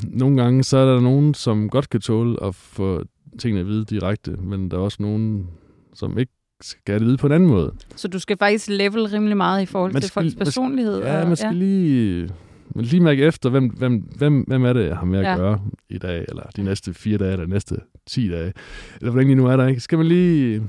nogle 0.02 0.42
gange, 0.42 0.64
så 0.64 0.76
er 0.78 0.94
der 0.94 1.00
nogen, 1.00 1.34
som 1.34 1.68
godt 1.70 1.90
kan 1.90 2.00
tåle 2.00 2.42
at 2.42 2.54
få 2.54 3.02
tingene 3.38 3.60
at 3.60 3.66
vide 3.66 3.84
direkte, 3.84 4.30
men 4.30 4.70
der 4.70 4.76
er 4.76 4.80
også 4.80 4.98
nogen, 5.02 5.46
som 5.94 6.18
ikke 6.18 6.32
skal 6.60 6.98
det 6.98 7.06
vide 7.06 7.16
på 7.16 7.26
en 7.26 7.32
anden 7.32 7.48
måde. 7.48 7.72
Så 7.96 8.08
du 8.08 8.18
skal 8.18 8.36
faktisk 8.36 8.68
level 8.68 9.06
rimelig 9.06 9.36
meget 9.36 9.62
i 9.62 9.66
forhold 9.66 9.92
Man 9.92 10.02
til 10.02 10.08
skal- 10.10 10.22
folks 10.22 10.34
personlighed. 10.34 10.98
Ja, 10.98 11.20
og, 11.20 11.26
man 11.28 11.36
skal 11.36 11.54
lige, 11.54 12.30
man 12.74 12.84
lige 12.84 13.00
mærke 13.02 13.22
efter, 13.24 13.50
hvem, 13.50 13.68
hvem, 13.68 13.94
hvem, 14.16 14.40
hvem 14.40 14.64
er 14.64 14.72
det, 14.72 14.86
jeg 14.88 14.96
har 14.96 15.04
med 15.06 15.18
at 15.18 15.24
Ja. 15.24 15.36
gøre 15.36 15.60
i 15.88 15.98
dag, 15.98 16.24
eller 16.28 16.42
de 16.56 16.62
næste 16.62 16.94
fire 16.94 17.18
dage, 17.18 17.32
eller 17.32 17.44
de 17.44 17.50
næste 17.50 17.76
10 18.06 18.28
dage, 18.28 18.52
eller 19.00 19.10
hvordan 19.10 19.26
lige 19.26 19.36
nu 19.36 19.46
er 19.46 19.56
der, 19.56 19.66
ikke? 19.66 19.80
Skal 19.80 19.98
man 19.98 20.06
lige, 20.06 20.62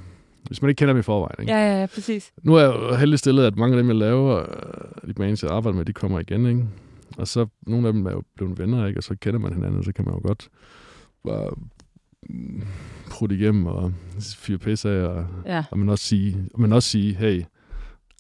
hvis 0.48 0.62
man 0.62 0.70
ikke 0.70 0.80
kender 0.80 0.94
dem 0.94 1.00
i 1.00 1.04
forvejen, 1.04 1.36
ikke? 1.40 1.54
Ja, 1.54 1.72
ja, 1.74 1.80
ja, 1.80 1.86
præcis. 1.86 2.32
Nu 2.44 2.56
er 2.56 2.60
jeg 2.62 2.74
jo 2.92 2.96
heldig 2.96 3.20
stillet, 3.20 3.44
at 3.46 3.56
mange 3.58 3.76
af 3.78 3.82
dem, 3.84 3.88
jeg 3.88 3.96
laver, 3.96 4.40
øh, 4.40 5.10
de 5.10 5.14
bands, 5.14 5.44
jeg 5.44 5.52
arbejder 5.52 5.78
med, 5.78 5.86
de 5.86 5.94
kommer 5.94 6.20
igen, 6.20 6.46
ikke? 6.46 6.66
Og 7.18 7.28
så, 7.28 7.46
nogle 7.68 7.88
af 7.88 7.94
dem 7.94 8.06
er 8.06 8.12
jo 8.12 8.24
blevet 8.36 8.60
venner, 8.60 8.86
ikke? 8.86 9.00
Og 9.00 9.04
så 9.04 9.16
kender 9.22 9.40
man 9.40 9.54
hinanden, 9.54 9.78
og 9.78 9.84
så 9.84 9.94
kan 9.94 10.06
man 10.06 10.14
jo 10.14 10.22
godt 10.28 10.48
bare 11.28 11.50
mm, 12.30 12.64
prutte 13.12 13.36
igennem 13.36 13.66
og 13.66 13.94
fyre 14.38 14.58
pisse 14.58 14.90
af, 14.90 15.04
og, 15.08 15.26
Ja. 15.46 15.64
og 15.72 15.80
man 15.80 15.90
også 15.90 16.04
sige, 16.06 16.38
og 16.54 16.62
man 16.62 16.74
også 16.74 16.90
sige, 16.90 17.16
hey, 17.16 17.44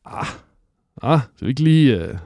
ah, 0.06 0.26
ah, 1.02 1.20
skal 1.36 1.46
vi 1.46 1.50
ikke 1.50 1.63
lige 1.63 2.00
uh, 2.10 2.18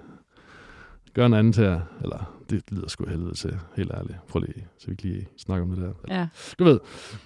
gør 1.14 1.26
en 1.26 1.34
anden 1.34 1.54
her. 1.54 1.82
Eller, 2.02 2.40
det 2.50 2.64
lyder 2.72 2.88
sgu 2.88 3.06
helvede 3.06 3.34
til, 3.36 3.60
helt 3.76 3.92
ærligt. 3.94 4.18
Prøv 4.28 4.40
lige, 4.42 4.68
så 4.80 4.88
vi 4.90 4.96
kan 4.96 5.10
lige 5.10 5.28
snakke 5.38 5.64
om 5.64 5.70
det 5.70 5.78
der. 6.08 6.16
Ja. 6.16 6.28
Du 6.60 6.64
ved. 6.64 6.80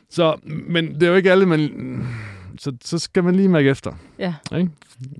Så, 0.09 0.35
men 0.45 0.93
det 0.95 1.03
er 1.03 1.07
jo 1.07 1.15
ikke 1.15 1.31
alle, 1.31 1.45
man... 1.45 2.03
Så, 2.59 2.77
så 2.83 2.99
skal 2.99 3.23
man 3.23 3.35
lige 3.35 3.47
mærke 3.49 3.69
efter. 3.69 3.91
Ja. 4.19 4.35
Ikke? 4.57 4.71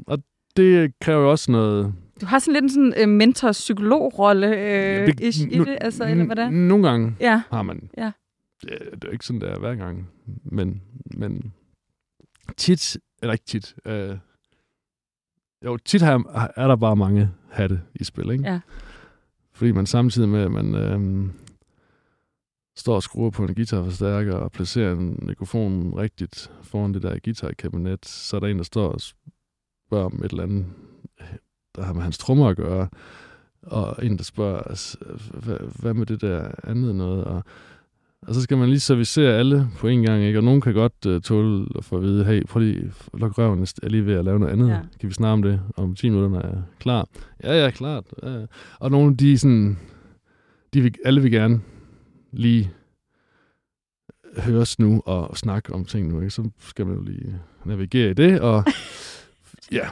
Og 0.08 0.20
det 0.58 0.94
kræver 1.02 1.22
jo 1.22 1.32
også 1.32 1.52
noget... 1.52 1.94
Du 2.22 2.26
har 2.26 2.40
sådan 2.40 2.54
lidt 2.54 2.64
en 2.64 2.70
sådan 2.94 3.10
uh, 3.10 3.10
mentor-psykolog-rolle 3.16 4.48
øh, 4.48 4.62
Ja, 4.64 5.06
det, 5.06 5.20
i, 5.36 5.44
i 5.56 5.58
det, 5.60 5.78
altså, 5.82 6.04
eller 6.06 6.26
hvordan? 6.26 6.54
Nogle 6.54 6.90
gange 6.90 7.16
Ja, 7.20 7.42
har 7.50 7.62
man. 7.62 7.90
Ja. 7.98 8.12
Det, 8.62 8.72
er- 8.74 8.78
det 8.96 9.04
er 9.04 9.08
jo 9.08 9.12
ikke 9.12 9.26
sådan, 9.26 9.42
det 9.42 9.50
er 9.50 9.60
hver 9.60 9.76
gang. 9.76 10.10
Men, 10.44 10.82
men 11.06 11.54
tit, 12.58 12.98
eller 13.22 13.34
ikke 13.34 13.46
tit, 13.46 13.76
øh, 13.86 14.18
jo, 15.66 15.78
tit 15.78 16.02
har, 16.02 16.52
er 16.56 16.68
der 16.68 16.76
bare 16.76 16.96
mange 16.96 17.30
hatte 17.58 17.82
i 17.96 18.04
spil, 18.04 18.30
ikke? 18.32 18.44
Ja. 18.44 18.60
Fordi 19.54 19.72
man 19.72 19.86
samtidig 19.86 20.30
med, 20.30 20.42
at 20.42 20.52
man 20.52 20.76
øh, 20.76 21.30
står 22.76 22.96
og 22.96 23.04
skruer 23.04 23.30
på 23.30 23.44
en 23.44 23.56
guitarforstærker 23.56 24.34
og 24.34 24.52
placerer 24.52 24.92
en 24.92 25.20
mikrofon 25.22 25.94
rigtigt 25.98 26.52
foran 26.62 26.94
det 26.94 27.04
der 27.04 27.20
guitarkabinet, 27.24 28.06
så 28.06 28.36
er 28.36 28.40
der 28.40 28.48
en, 28.48 28.58
der 28.58 28.64
står 28.64 28.88
og 28.88 29.02
spørger 29.02 30.06
om 30.06 30.22
et 30.26 30.32
eller 30.32 30.44
andet, 30.44 30.66
der 31.76 31.84
har 31.84 31.94
med 31.94 32.02
hans 32.02 32.18
trommer 32.18 32.50
at 32.50 32.58
gøre, 32.58 32.90
og 33.62 34.06
en, 34.06 34.18
der 34.18 34.24
spørger, 34.24 34.60
altså, 34.60 34.98
hvad, 35.34 35.58
hvad 35.80 35.94
med 35.94 36.06
det 36.06 36.22
der 36.22 36.52
andet 36.64 36.96
noget, 36.96 37.24
og, 37.24 37.44
og 38.22 38.36
så 38.36 38.42
skal 38.42 38.58
man 38.58 38.70
lige 38.70 38.80
servicere 38.80 39.38
alle 39.38 39.68
på 39.78 39.88
en 39.88 40.04
gang, 40.04 40.24
ikke? 40.24 40.40
og 40.40 40.44
nogen 40.44 40.62
kan 40.62 40.74
godt 40.74 41.06
uh, 41.08 41.22
tåle 41.22 41.68
at 41.78 41.86
få 41.86 41.96
at 41.98 42.02
vide, 42.04 42.26
hey, 42.26 42.46
prøv 42.46 42.60
lige, 42.60 42.92
luk 43.14 43.38
røven, 43.38 43.60
jeg 43.60 43.68
er 43.84 43.90
lige 43.90 44.06
ved 44.06 44.14
at 44.14 44.26
lave 44.26 44.40
noget 44.40 44.54
andet, 44.54 44.70
Ja. 44.70 44.80
kan 45.00 45.10
vi 45.10 45.14
snakke 45.14 45.34
om 45.34 45.42
det 45.42 45.62
om 45.78 45.96
10 45.96 46.10
minutter, 46.10 46.30
når 46.30 46.42
jeg 46.48 46.50
er 46.58 46.62
klar? 46.80 47.08
Ja, 47.44 47.64
ja, 47.64 47.70
klart. 47.72 48.04
Ja. 48.24 48.46
Og 48.80 48.92
nogle, 48.92 49.16
de 49.16 49.38
sådan, 49.38 49.78
de 50.74 50.82
vil, 50.82 50.96
alle 51.06 51.22
vil 51.22 51.32
gerne 51.32 51.62
lige 52.32 52.72
høres 54.38 54.80
nu 54.80 55.02
og 55.06 55.38
snakke 55.38 55.74
om 55.74 55.86
ting 55.86 56.08
nu, 56.08 56.20
ikke? 56.20 56.30
så 56.32 56.50
skal 56.60 56.86
man 56.88 56.96
jo 56.96 57.02
lige 57.02 57.36
navigere 57.66 58.10
i 58.10 58.14
det, 58.14 58.42
og 58.42 58.64
ja, 59.72 59.88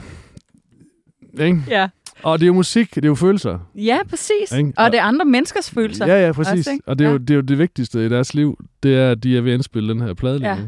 ikke? 1.39 1.63
ja. 1.67 1.89
Og 2.25 2.39
det 2.39 2.45
er 2.45 2.47
jo 2.47 2.53
musik, 2.53 2.95
det 2.95 3.05
er 3.05 3.09
jo 3.09 3.15
følelser. 3.15 3.59
ja 3.75 3.99
præcis. 4.09 4.51
Ikke? 4.57 4.73
Og 4.77 4.91
det 4.91 4.99
er 4.99 5.03
andre 5.03 5.25
menneskers 5.25 5.71
følelser. 5.71 6.05
Ja, 6.07 6.25
ja, 6.25 6.31
præcis. 6.31 6.67
Også, 6.67 6.79
og 6.85 6.99
det 6.99 7.05
er, 7.05 7.09
jo, 7.09 7.15
Ja. 7.15 7.19
det 7.21 7.29
er 7.29 7.35
jo 7.35 7.41
det 7.41 7.57
vigtigste 7.57 8.05
i 8.05 8.09
deres 8.09 8.33
liv, 8.33 8.63
det 8.83 8.95
er, 8.95 9.11
at 9.11 9.23
de 9.23 9.37
er 9.37 9.41
ved 9.41 9.51
at 9.51 9.55
indspille 9.55 9.89
den 9.93 10.01
her 10.01 10.13
plade 10.13 10.39
lige 10.39 10.49
Ja. 10.49 10.59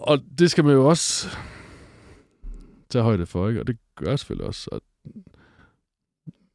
Og 0.00 0.18
det 0.38 0.50
skal 0.50 0.64
man 0.64 0.72
jo 0.72 0.88
også 0.88 1.28
tage 2.90 3.02
højde 3.02 3.26
for, 3.26 3.48
ikke? 3.48 3.60
Og 3.60 3.66
det 3.66 3.76
gør 3.96 4.08
jeg 4.10 4.18
selvfølgelig 4.18 4.46
også. 4.46 4.68
Og, 4.72 4.80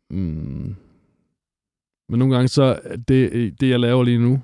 mm, 0.10 0.76
men 2.10 2.20
nogle 2.20 2.36
gange 2.36 2.48
så, 2.48 2.80
er 2.84 2.96
det, 2.96 3.54
det 3.62 3.70
jeg 3.70 3.80
laver 3.80 4.04
lige 4.04 4.20
nu, 4.20 4.42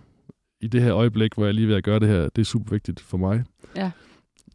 i 0.61 0.67
det 0.67 0.81
her 0.81 0.95
øjeblik, 0.95 1.33
hvor 1.33 1.43
jeg 1.43 1.49
er 1.49 1.53
lige 1.53 1.67
ved 1.67 1.75
at 1.75 1.83
gøre 1.83 1.99
det 1.99 2.07
her, 2.07 2.21
det 2.29 2.41
er 2.41 2.45
super 2.45 2.71
vigtigt 2.71 2.99
for 2.99 3.17
mig. 3.17 3.43
Ja. 3.75 3.91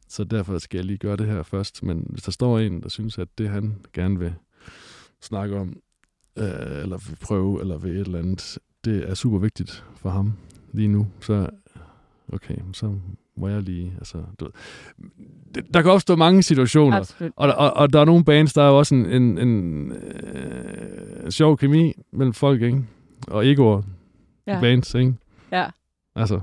Så 0.09 0.25
derfor 0.25 0.59
skal 0.59 0.79
jeg 0.79 0.85
lige 0.85 0.99
gøre 0.99 1.17
det 1.17 1.27
her 1.27 1.43
først. 1.43 1.83
Men 1.83 2.07
hvis 2.09 2.23
der 2.23 2.33
står 2.33 2.59
en, 2.59 2.83
der 2.83 2.89
synes, 2.89 3.19
at 3.19 3.29
det 3.39 3.49
han 3.49 3.75
gerne 3.93 4.19
vil 4.19 4.35
snakke 5.21 5.57
om, 5.57 5.77
øh, 6.39 6.83
eller 6.83 7.09
vil 7.09 7.17
prøve, 7.21 7.61
eller 7.61 7.79
vil 7.79 7.91
et 7.91 8.01
eller 8.01 8.19
andet, 8.19 8.59
det 8.85 9.11
er 9.11 9.15
super 9.15 9.39
vigtigt 9.39 9.85
for 9.97 10.11
ham 10.11 10.33
lige 10.73 10.89
nu, 10.89 11.07
så 11.21 11.51
okay, 12.33 12.57
så 12.73 12.95
må 13.37 13.49
jeg 13.49 13.63
lige, 13.63 13.93
altså, 13.99 14.23
du 14.41 14.45
ved. 14.45 14.53
Der 15.75 15.83
kan 15.83 15.91
opstå 15.91 16.17
mange 16.17 16.43
situationer, 16.43 16.97
Absolut. 16.97 17.33
og, 17.37 17.55
og, 17.55 17.73
og 17.73 17.93
der 17.93 18.01
er 18.01 18.05
nogle 18.05 18.25
bands, 18.25 18.53
der 18.53 18.63
er 18.63 18.69
jo 18.69 18.79
også 18.79 18.95
en, 18.95 19.07
en, 19.07 19.39
en 19.39 19.93
øh, 19.93 21.31
sjov 21.31 21.57
kemi 21.57 21.93
mellem 22.13 22.33
folk, 22.33 22.63
ikke? 22.63 22.85
Og 23.29 23.47
egoer 23.47 23.83
ja. 24.47 24.53
Ja. 24.53 24.59
i 24.59 24.61
bands, 24.61 24.95
ikke? 24.95 25.15
ja. 25.53 25.67
Altså, 26.15 26.41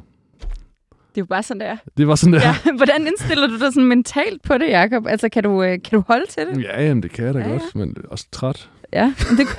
Det 1.15 1.17
er 1.17 1.21
jo 1.21 1.25
bare 1.25 1.43
sådan, 1.43 1.59
det 1.61 1.67
er. 1.69 1.77
det 1.97 2.07
var 2.07 2.15
sådan 2.15 2.33
der. 2.33 2.39
Ja. 2.41 2.55
Hvordan 2.77 3.07
indstiller 3.07 3.47
du 3.47 3.53
dig 3.53 3.73
sådan 3.73 3.87
mentalt 3.87 4.41
på 4.41 4.57
det, 4.57 4.69
Jacob? 4.69 5.07
Altså, 5.07 5.29
kan 5.29 5.43
du, 5.43 5.63
øh, 5.63 5.69
kan 5.71 5.91
du 5.99 6.03
holde 6.07 6.25
til 6.29 6.43
det? 6.47 6.63
Ja, 6.63 6.83
jamen, 6.83 7.03
det 7.03 7.11
kan 7.11 7.25
jeg 7.25 7.33
da 7.33 7.39
Ja, 7.39 7.45
ja, 7.47 7.53
ja. 7.53 7.59
godt, 7.59 7.75
men 7.75 7.95
også 8.09 8.27
træt. 8.31 8.69
Ja, 8.93 9.13
det 9.37 9.47
kan 9.47 9.55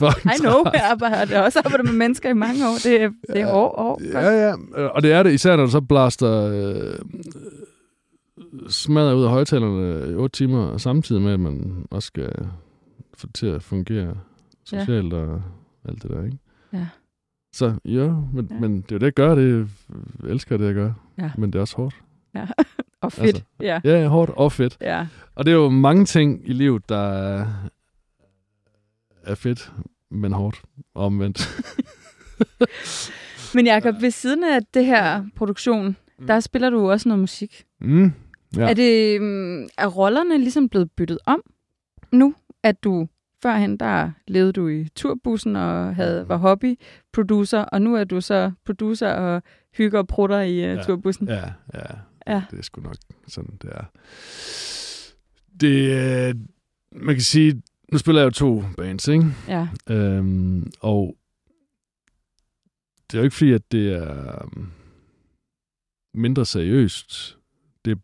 jeg... 0.00 0.12
I 0.36 0.38
know, 0.40 0.64
jeg 0.74 0.82
arbejder, 0.90 1.40
også 1.42 1.58
arbejdet 1.64 1.84
med 1.86 1.92
mennesker 1.94 2.30
i 2.30 2.32
mange 2.32 2.66
år. 2.68 2.74
Det, 2.84 3.02
er- 3.02 3.10
det 3.26 3.36
er 3.36 3.46
Ja. 3.46 3.54
år, 3.56 3.78
år. 3.78 4.00
Ja, 4.12 4.46
ja, 4.48 4.54
og 4.86 5.02
det 5.02 5.12
er 5.12 5.22
det, 5.22 5.32
især 5.32 5.56
når 5.56 5.64
du 5.64 5.70
så 5.70 5.80
blaster 5.80 6.32
øh, 6.52 6.94
smadret 8.68 9.14
ud 9.14 9.24
af 9.24 9.30
højtalerne 9.30 10.10
i 10.12 10.14
otte 10.14 10.36
timer, 10.38 10.76
samtidig 10.78 11.22
med, 11.22 11.32
at 11.32 11.40
man 11.40 11.84
også 11.90 12.06
skal 12.06 12.32
få 13.18 13.26
til 13.34 13.46
at 13.46 13.62
fungere 13.62 14.14
socialt 14.64 15.12
ja. 15.12 15.18
og 15.18 15.42
alt 15.88 16.02
det 16.02 16.10
der, 16.10 16.24
ikke? 16.24 16.38
Ja. 16.72 16.86
Så 17.54 17.74
jo, 17.84 18.26
men, 18.32 18.46
Ja. 18.50 18.54
ja. 18.54 18.60
men 18.60 18.80
det 18.80 18.92
er 18.92 18.96
jo 18.96 18.98
det, 18.98 19.06
jeg 19.06 19.12
gør. 19.12 19.34
Det, 19.34 19.68
jeg 20.22 20.30
elsker 20.30 20.56
det, 20.56 20.66
jeg 20.66 20.74
gør. 20.74 20.92
Ja. 21.18 21.30
Men 21.38 21.52
det 21.52 21.58
er 21.58 21.60
også 21.60 21.76
hårdt. 21.76 21.96
Og 23.00 23.12
fedt. 23.12 23.26
Altså. 23.26 23.42
Ja. 23.60 23.80
Ja, 23.84 24.06
hårdt 24.06 24.30
og 24.30 24.52
fedt. 24.52 24.76
ja. 24.80 25.06
Og 25.34 25.46
det 25.46 25.52
er 25.52 25.56
jo 25.56 25.68
mange 25.68 26.04
ting 26.04 26.40
i 26.48 26.52
livet, 26.52 26.88
der 26.88 26.98
er, 27.12 27.46
er 29.22 29.34
fedt, 29.34 29.72
men 30.10 30.32
hårdt 30.32 30.62
og 30.94 31.04
omvendt. 31.06 31.48
Men 33.54 33.66
Jacob, 33.66 33.94
ved 34.00 34.10
siden 34.10 34.44
af 34.44 34.58
det 34.74 34.86
her 34.86 35.24
produktion, 35.36 35.96
der 36.28 36.40
spiller 36.40 36.70
du 36.70 36.90
også 36.90 37.08
noget 37.08 37.20
musik. 37.20 37.64
Mm. 37.80 38.12
Ja. 38.56 38.62
Ja. 38.62 38.70
Er, 38.70 38.74
det, 38.74 39.20
mm, 39.22 39.62
er 39.78 39.86
rollerne 39.86 40.38
ligesom 40.38 40.68
blevet 40.68 40.90
byttet 40.90 41.18
om 41.26 41.40
nu, 42.12 42.34
at 42.62 42.84
du 42.84 43.08
førhen, 43.44 43.76
der 43.76 44.10
levede 44.28 44.52
du 44.52 44.68
i 44.68 44.88
turbussen 44.94 45.56
og 45.56 45.94
havde, 45.96 46.28
var 46.28 46.36
hobbyproducer, 46.36 47.58
og 47.60 47.82
nu 47.82 47.94
er 47.96 48.04
du 48.04 48.20
så 48.20 48.52
producer 48.64 49.08
og 49.12 49.42
hygger 49.76 49.98
og 49.98 50.06
prutter 50.06 50.40
i 50.40 50.52
uh, 50.72 50.76
Ja. 50.76 50.82
turbussen? 50.82 51.28
Ja, 51.28 51.44
ja. 51.74 51.86
Ja. 52.26 52.42
Det 52.50 52.58
er 52.58 52.62
sgu 52.62 52.80
nok 52.80 52.94
sådan, 53.28 53.58
det 53.62 53.70
er. 53.72 53.84
Det, 55.60 55.90
øh, 56.28 56.34
man 56.92 57.14
kan 57.14 57.22
sige, 57.22 57.62
nu 57.92 57.98
spiller 57.98 58.20
jeg 58.20 58.26
jo 58.26 58.30
to 58.30 58.64
bands, 58.76 59.08
ikke? 59.08 59.24
Ja. 59.48 59.68
Øhm, 59.90 60.70
og 60.80 61.16
det 63.10 63.14
er 63.16 63.18
jo 63.18 63.24
ikke 63.24 63.36
fordi, 63.36 63.52
at 63.52 63.72
det 63.72 63.92
er 63.92 64.42
øhm, 64.42 64.66
mindre 66.14 66.46
seriøst. 66.46 67.38
Det, 67.84 67.98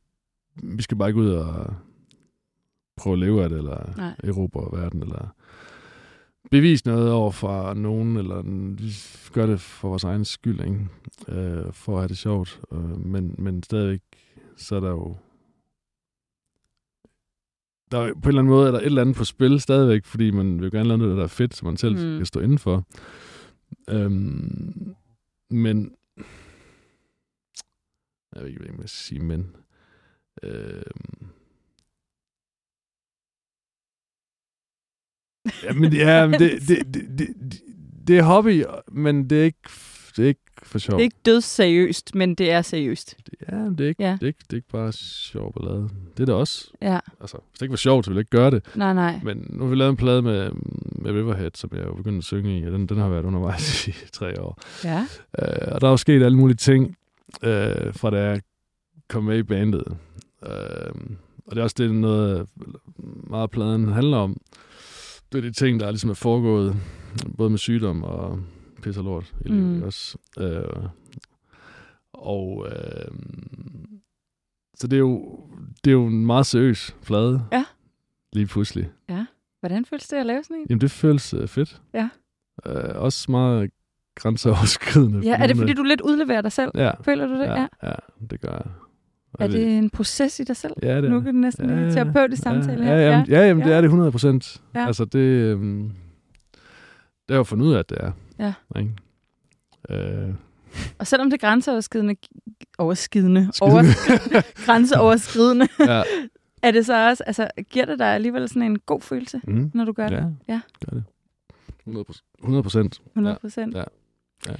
vi 0.62 0.82
skal 0.82 0.96
bare 0.96 1.08
ikke 1.08 1.20
ud 1.20 1.30
og 1.30 1.74
prøve 3.00 3.12
at 3.12 3.18
leve 3.18 3.42
af 3.42 3.48
det, 3.48 3.58
eller 3.58 3.96
Nej. 3.96 4.14
erobre 4.24 4.78
verden, 4.80 5.02
eller 5.02 5.34
bevise 6.50 6.86
noget 6.86 7.12
over 7.12 7.30
for 7.30 7.74
nogen, 7.74 8.16
eller 8.16 8.42
gør 9.32 9.46
det 9.46 9.60
for 9.60 9.88
vores 9.88 10.04
egen 10.04 10.24
skyld, 10.24 10.60
ikke? 10.60 10.88
Øh, 11.28 11.72
for 11.72 11.92
at 11.94 12.00
have 12.00 12.08
det 12.08 12.18
sjovt. 12.18 12.60
Øh, 12.72 13.06
men, 13.06 13.34
men 13.38 13.62
stadigvæk, 13.62 14.00
så 14.56 14.76
er 14.76 14.80
der 14.80 14.90
jo 14.90 15.16
der 17.90 17.98
er, 17.98 18.14
på 18.14 18.18
en 18.20 18.28
eller 18.28 18.40
anden 18.40 18.50
måde 18.54 18.66
er 18.68 18.70
der 18.72 18.78
et 18.78 18.84
eller 18.86 19.00
andet 19.02 19.16
på 19.16 19.24
spil 19.24 19.60
stadigvæk, 19.60 20.04
fordi 20.04 20.30
man 20.30 20.60
vil 20.62 20.70
gerne 20.70 20.88
lave 20.88 20.98
noget, 20.98 21.16
der 21.16 21.22
er 21.22 21.26
fedt, 21.28 21.54
som 21.56 21.66
man 21.66 21.76
selv 21.76 21.94
Mm. 21.94 22.16
kan 22.16 22.26
stå 22.26 22.40
indenfor. 22.40 22.84
Øhm, 23.90 24.94
men 25.50 25.94
jeg 28.34 28.42
ved 28.42 28.48
ikke, 28.48 28.58
hvad 28.60 28.68
jeg 28.68 28.74
skal 28.88 28.88
sige, 28.88 29.20
men 29.20 29.56
øhm, 30.42 31.26
ja, 35.64 35.72
men, 35.72 35.92
ja, 35.92 36.26
men 36.28 36.40
det, 36.40 36.50
det, 36.68 36.78
det, 36.94 37.18
det, 37.18 37.28
det, 38.06 38.18
er 38.18 38.22
hobby, 38.22 38.64
men 38.92 39.30
det 39.30 39.40
er 39.40 39.44
ikke, 39.44 39.58
det 40.16 40.24
er 40.24 40.28
ikke 40.28 40.40
for 40.62 40.78
sjov. 40.78 40.92
Det 40.98 41.02
er 41.02 41.04
ikke 41.04 41.16
dødsseriøst, 41.26 42.14
men 42.14 42.34
det 42.34 42.50
er 42.50 42.62
seriøst. 42.62 43.16
Ja, 43.52 43.56
men 43.56 43.78
det 43.78 43.84
er 43.84 43.88
ikke, 43.88 44.02
Ja. 44.02 44.12
det 44.12 44.22
er 44.22 44.26
ikke, 44.26 44.38
det 44.44 44.52
er 44.52 44.56
ikke 44.56 44.68
bare 44.68 44.92
sjov 44.92 45.52
ballade. 45.54 45.88
Det 46.16 46.20
er 46.20 46.24
det 46.26 46.34
også. 46.34 46.70
Ja, 46.82 46.98
Altså, 47.20 47.36
hvis 47.50 47.58
det 47.58 47.62
ikke 47.62 47.72
var 47.72 47.76
sjovt, 47.76 48.04
så 48.04 48.10
ville 48.10 48.16
jeg 48.18 48.20
ikke 48.20 48.36
gøre 48.36 48.50
det. 48.50 48.76
nej, 48.76 48.94
nej. 48.94 49.20
Men 49.24 49.46
nu 49.50 49.62
har 49.64 49.70
vi 49.70 49.76
lavet 49.76 49.90
en 49.90 49.96
plade 49.96 50.22
med, 50.22 50.50
med 50.92 51.12
Riverhead, 51.12 51.50
som 51.54 51.70
jeg 51.74 51.84
jo 51.86 51.94
begyndt 51.94 52.18
at 52.18 52.24
synge 52.24 52.58
i, 52.60 52.64
og 52.66 52.72
den, 52.72 52.86
den 52.86 52.96
har 52.98 53.08
været 53.08 53.24
undervejs 53.24 53.88
i 53.88 53.92
tre 54.12 54.40
år. 54.42 54.58
Ja, 54.84 55.06
Øh, 55.38 55.72
og 55.72 55.80
der 55.80 55.86
er 55.86 55.90
jo 55.90 55.96
sket 55.96 56.22
alle 56.22 56.38
mulige 56.38 56.56
ting, 56.56 56.96
øh, 57.42 57.94
fra 57.94 58.10
da 58.10 58.16
jeg 58.30 58.40
kom 59.08 59.24
med 59.24 59.38
i 59.38 59.42
bandet. 59.42 59.84
Øh, 60.46 60.92
og 61.46 61.50
det 61.56 61.58
er 61.58 61.62
også 61.62 61.76
det, 61.78 61.94
noget 61.94 62.46
meget 63.30 63.50
pladen 63.50 63.88
handler 63.92 64.16
om. 64.16 64.40
Det 65.32 65.38
er 65.38 65.42
de 65.42 65.52
ting, 65.52 65.80
der 65.80 65.90
ligesom 65.90 66.10
er 66.10 66.14
foregået, 66.14 66.76
både 67.36 67.50
med 67.50 67.58
sygdom 67.58 68.02
og 68.02 68.40
pis 68.82 68.96
og 68.96 69.04
lort 69.04 69.34
i 69.44 69.48
livet 69.48 69.76
Mm. 69.76 69.82
også. 69.82 70.18
Øh, 70.38 70.86
og 72.12 72.66
øh, 72.72 73.18
så 74.74 74.86
det 74.86 74.92
er, 74.96 75.00
jo, 75.00 75.40
det 75.84 75.90
er 75.90 75.94
jo 75.94 76.06
en 76.06 76.26
meget 76.26 76.46
seriøs 76.46 76.96
plade. 77.04 77.42
Ja. 77.52 77.64
Lige 78.32 78.46
pludselig. 78.46 78.90
hvordan 79.60 79.84
føles 79.84 80.08
det 80.08 80.16
at 80.16 80.26
lave 80.26 80.42
sådan 80.44 80.56
en? 80.56 80.66
Jamen, 80.70 80.80
det 80.80 80.90
føles 80.90 81.34
øh, 81.34 81.48
fedt. 81.48 81.82
Ja. 81.94 82.08
Øh, 82.66 83.02
også 83.02 83.30
meget 83.30 83.70
grænseoverskridende. 84.14 85.18
Ja, 85.18 85.36
er 85.38 85.46
det 85.46 85.56
fordi, 85.56 85.72
du 85.72 85.82
lidt 85.82 86.00
udleverer 86.00 86.40
dig 86.40 86.52
selv? 86.52 86.70
Ja, 86.74 86.90
Føler 87.02 87.26
du 87.26 87.32
det? 87.34 87.44
ja, 87.46 87.66
ja, 87.82 87.92
det 88.30 88.40
gør 88.40 88.52
jeg. 88.52 88.66
Er 89.38 89.46
det 89.46 89.78
en 89.78 89.90
proces 89.90 90.40
i 90.40 90.44
dig 90.44 90.56
selv? 90.56 90.72
Ja, 90.82 90.96
det 90.96 91.04
er 91.04 91.08
nu 91.08 91.16
det. 91.16 91.24
kan 91.24 91.34
det 91.34 91.40
næsten 91.40 91.70
Ja, 91.70 91.76
ja, 91.76 91.82
ja, 91.84 91.90
terapeutisk 91.92 92.44
ja, 92.44 92.50
samtale 92.50 92.84
ja, 92.84 92.90
her. 92.90 92.96
Ja, 92.96 93.10
jamen, 93.10 93.26
ja, 93.28 93.46
jamen, 93.46 93.64
det 93.64 93.70
Ja. 93.70 93.76
er 93.76 93.80
det 93.80 93.84
100 93.88 94.12
procent. 94.12 94.62
Ja. 94.74 94.86
Altså, 94.86 95.04
det, 95.04 95.18
øhm, 95.18 95.90
det 97.28 97.34
er 97.34 97.36
jo 97.36 97.44
fundet 97.44 97.66
ud 97.66 97.72
af, 97.74 97.78
at 97.78 97.90
det 97.90 97.98
er. 98.00 98.12
Ja. 98.38 98.52
Ikke? 98.80 98.90
Øh, 99.90 100.34
Og 100.98 101.06
selvom 101.06 101.30
det 101.30 101.42
er 101.42 101.46
grænseoverskridende, 101.48 102.16
overskridende, 102.78 103.52
over, 103.60 103.82
grænseoverskridende, 104.66 105.68
ja. 105.92 106.02
er 106.62 106.70
det 106.70 106.86
så 106.86 107.08
også, 107.08 107.24
altså, 107.26 107.48
giver 107.70 107.84
det 107.84 107.98
dig 107.98 108.06
alligevel 108.14 108.48
sådan 108.48 108.62
en 108.62 108.78
god 108.78 109.00
følelse, 109.00 109.40
Mm. 109.44 109.70
når 109.74 109.84
du 109.84 109.92
gør 109.92 110.08
det? 110.08 110.16
Ja, 110.48 110.52
Ja. 110.54 110.60
gør 110.86 110.96
det. 110.96 111.04
100 111.80 112.04
procent. 112.04 112.24
100 112.38 112.62
procent. 112.62 113.00
100 113.14 113.38
procent. 113.40 113.74
Ja. 113.76 113.84
Ja. 114.48 114.54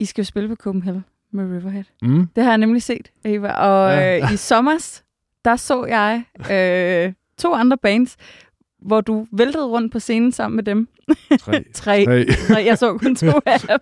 I 0.00 0.04
skal 0.04 0.22
jo 0.22 0.26
spille 0.26 0.48
på 0.48 0.54
Copenhagen 0.56 1.04
med 1.34 1.44
Riverhead. 1.44 1.84
Mm. 2.02 2.26
Det 2.36 2.44
har 2.44 2.50
jeg 2.50 2.58
nemlig 2.58 2.82
set, 2.82 3.10
Eva. 3.24 3.48
Og 3.52 3.90
Ja. 3.92 4.16
ja. 4.16 4.24
øh, 4.26 4.32
i 4.32 4.36
sommers, 4.36 5.04
der 5.44 5.56
så 5.56 5.84
jeg 5.84 6.24
øh, 6.50 7.12
to 7.38 7.54
andre 7.54 7.76
bands, 7.78 8.16
hvor 8.82 9.00
du 9.00 9.26
væltede 9.32 9.66
rundt 9.66 9.92
på 9.92 9.98
scenen 9.98 10.32
sammen 10.32 10.56
med 10.56 10.64
dem. 10.64 10.88
Tre. 11.40 11.64
Tre. 11.74 12.04
Tre. 12.48 12.64
Jeg 12.64 12.78
så 12.78 12.98
kun 12.98 13.16
to 13.16 13.26
af 13.46 13.60
dem. 13.60 13.78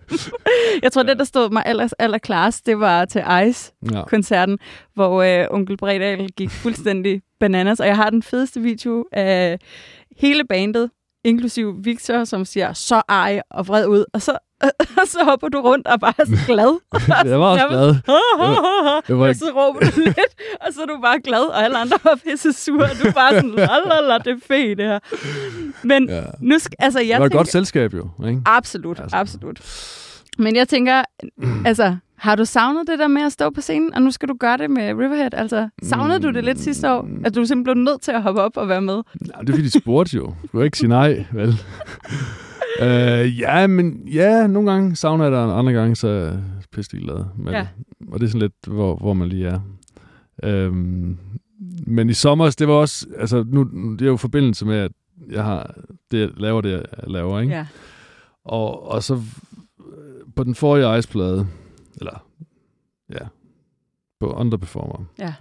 Jeg 0.83 0.91
tror, 0.91 1.03
det, 1.03 1.17
der 1.17 1.23
stod 1.23 1.49
mig 1.49 1.63
aller, 1.65 1.87
aller 1.99 2.17
klarest, 2.17 2.65
det 2.65 2.79
var 2.79 3.05
til 3.05 3.23
Ice-koncerten, 3.47 4.57
Ja. 4.61 4.67
hvor 4.93 5.21
øh, 5.41 5.47
onkel 5.51 5.77
Bredal 5.77 6.29
gik 6.29 6.49
fuldstændig 6.49 7.21
bananas. 7.39 7.79
Og 7.79 7.87
jeg 7.87 7.95
har 7.95 8.09
den 8.09 8.23
fedeste 8.23 8.61
video 8.61 9.05
af 9.11 9.59
hele 10.17 10.43
bandet, 10.45 10.89
inklusiv 11.23 11.75
Victor, 11.85 12.23
som 12.23 12.45
siger 12.45 12.73
så 12.73 13.01
ej 13.09 13.41
og 13.49 13.67
vred 13.67 13.87
ud. 13.87 14.05
Og 14.13 14.21
så, 14.21 14.37
og 15.01 15.07
så 15.13 15.19
hopper 15.23 15.47
du 15.49 15.59
rundt 15.61 15.87
og 15.87 15.99
bare 15.99 16.13
er 16.17 16.25
så 16.25 16.37
glad. 16.47 16.79
Jeg 17.31 17.39
var 17.39 17.45
også 17.45 17.61
Jeg 17.63 17.69
glad. 17.69 17.87
Jeg 19.09 19.19
var 19.19 19.27
og 19.29 19.35
så 19.35 19.45
råber 19.55 19.79
du 19.79 19.99
lidt, 19.99 20.33
og 20.67 20.73
så 20.73 20.81
er 20.81 20.85
du 20.85 20.97
bare 21.01 21.19
glad, 21.21 21.39
og 21.41 21.63
alle 21.63 21.77
andre 21.77 21.97
var 22.03 22.19
pisse 22.27 22.53
sure, 22.53 22.83
og 22.83 22.89
du 23.03 23.07
er 23.07 23.11
bare 23.11 23.33
sådan, 23.33 23.49
lalala, 23.49 24.17
det 24.17 24.27
er 24.27 24.37
fedt 24.47 24.77
det 24.77 24.85
her. 24.85 24.99
Men 25.87 26.09
Ja. 26.09 26.21
nu 26.41 26.59
skal, 26.59 26.75
altså 26.79 26.99
jeg 26.99 27.07
Det 27.07 27.19
var 27.19 27.25
et 27.25 27.31
tænker, 27.31 27.37
godt 27.39 27.47
selskab 27.51 27.93
jo, 27.93 28.09
ikke? 28.27 28.41
absolut, 28.45 28.99
Altså. 28.99 29.15
absolut. 29.17 29.59
Men 30.37 30.55
jeg 30.55 30.67
tænker, 30.67 31.03
altså, 31.65 31.95
har 32.17 32.35
du 32.35 32.45
savnet 32.45 32.87
det 32.87 32.99
der 32.99 33.07
med 33.07 33.21
at 33.21 33.31
stå 33.31 33.49
på 33.49 33.61
scenen, 33.61 33.93
og 33.93 34.01
nu 34.01 34.11
skal 34.11 34.29
du 34.29 34.35
gøre 34.39 34.57
det 34.57 34.69
med 34.69 34.83
Riverhead? 34.93 35.33
Altså, 35.33 35.69
savnede 35.83 36.19
du 36.19 36.31
det 36.31 36.43
lidt 36.43 36.59
sidste 36.59 36.91
år? 36.91 37.01
Mm. 37.01 37.21
At 37.25 37.35
du 37.35 37.45
simpelthen 37.45 37.63
blev 37.63 37.75
nødt 37.91 38.01
til 38.01 38.11
at 38.11 38.21
hoppe 38.21 38.41
op 38.41 38.57
og 38.57 38.69
være 38.69 38.81
med? 38.81 38.93
Nej, 39.21 39.39
det 39.41 39.49
er 39.49 39.53
fordi, 39.53 39.63
de 39.69 39.79
spurgte 39.81 40.17
jo. 40.17 40.25
Du 40.25 40.57
kan 40.57 40.61
ikke 40.61 40.77
sige 40.77 40.89
nej, 40.89 41.25
vel? 41.33 41.59
Øh, 42.81 43.39
ja, 43.39 43.67
men 43.67 44.07
ja, 44.07 44.47
nogle 44.47 44.71
gange 44.71 44.95
savner 44.95 45.23
jeg 45.25 45.31
det, 45.31 45.39
og 45.39 45.59
andre 45.59 45.73
gange 45.73 45.95
så 45.95 46.07
er 46.07 46.13
jeg 46.25 46.43
pisse 46.71 46.97
glad 46.97 47.25
med 47.37 47.51
Ja. 47.51 47.59
det. 47.59 47.67
Og 48.11 48.19
det 48.19 48.25
er 48.25 48.29
sådan 48.29 48.41
lidt, 48.41 48.53
hvor, 48.67 48.95
hvor 48.95 49.13
man 49.13 49.29
lige 49.29 49.47
er. 49.47 49.59
Øhm, 50.43 51.17
men 51.87 52.09
i 52.09 52.13
sommer, 52.13 52.55
det 52.59 52.67
var 52.67 52.73
også, 52.73 53.07
altså 53.17 53.43
nu, 53.47 53.63
det 53.93 54.01
er 54.01 54.05
jo 54.09 54.17
forbindelse 54.17 54.65
med, 54.65 54.75
at 54.77 54.91
jeg 55.31 55.43
har, 55.43 55.75
det, 56.11 56.19
jeg 56.19 56.29
laver 56.37 56.61
det, 56.61 56.71
jeg 56.71 56.83
laver, 57.07 57.39
ikke? 57.39 57.53
Ja. 57.53 57.67
Og, 58.45 58.87
og 58.91 59.03
så 59.03 59.13
øh, 59.79 60.33
på 60.35 60.43
den 60.43 60.55
forrige 60.55 60.97
Ice-plade, 60.99 61.47
eller 61.97 62.25
ja, 63.11 63.27
på 64.19 64.33
Underperformer, 64.33 65.05
Ja. 65.19 65.33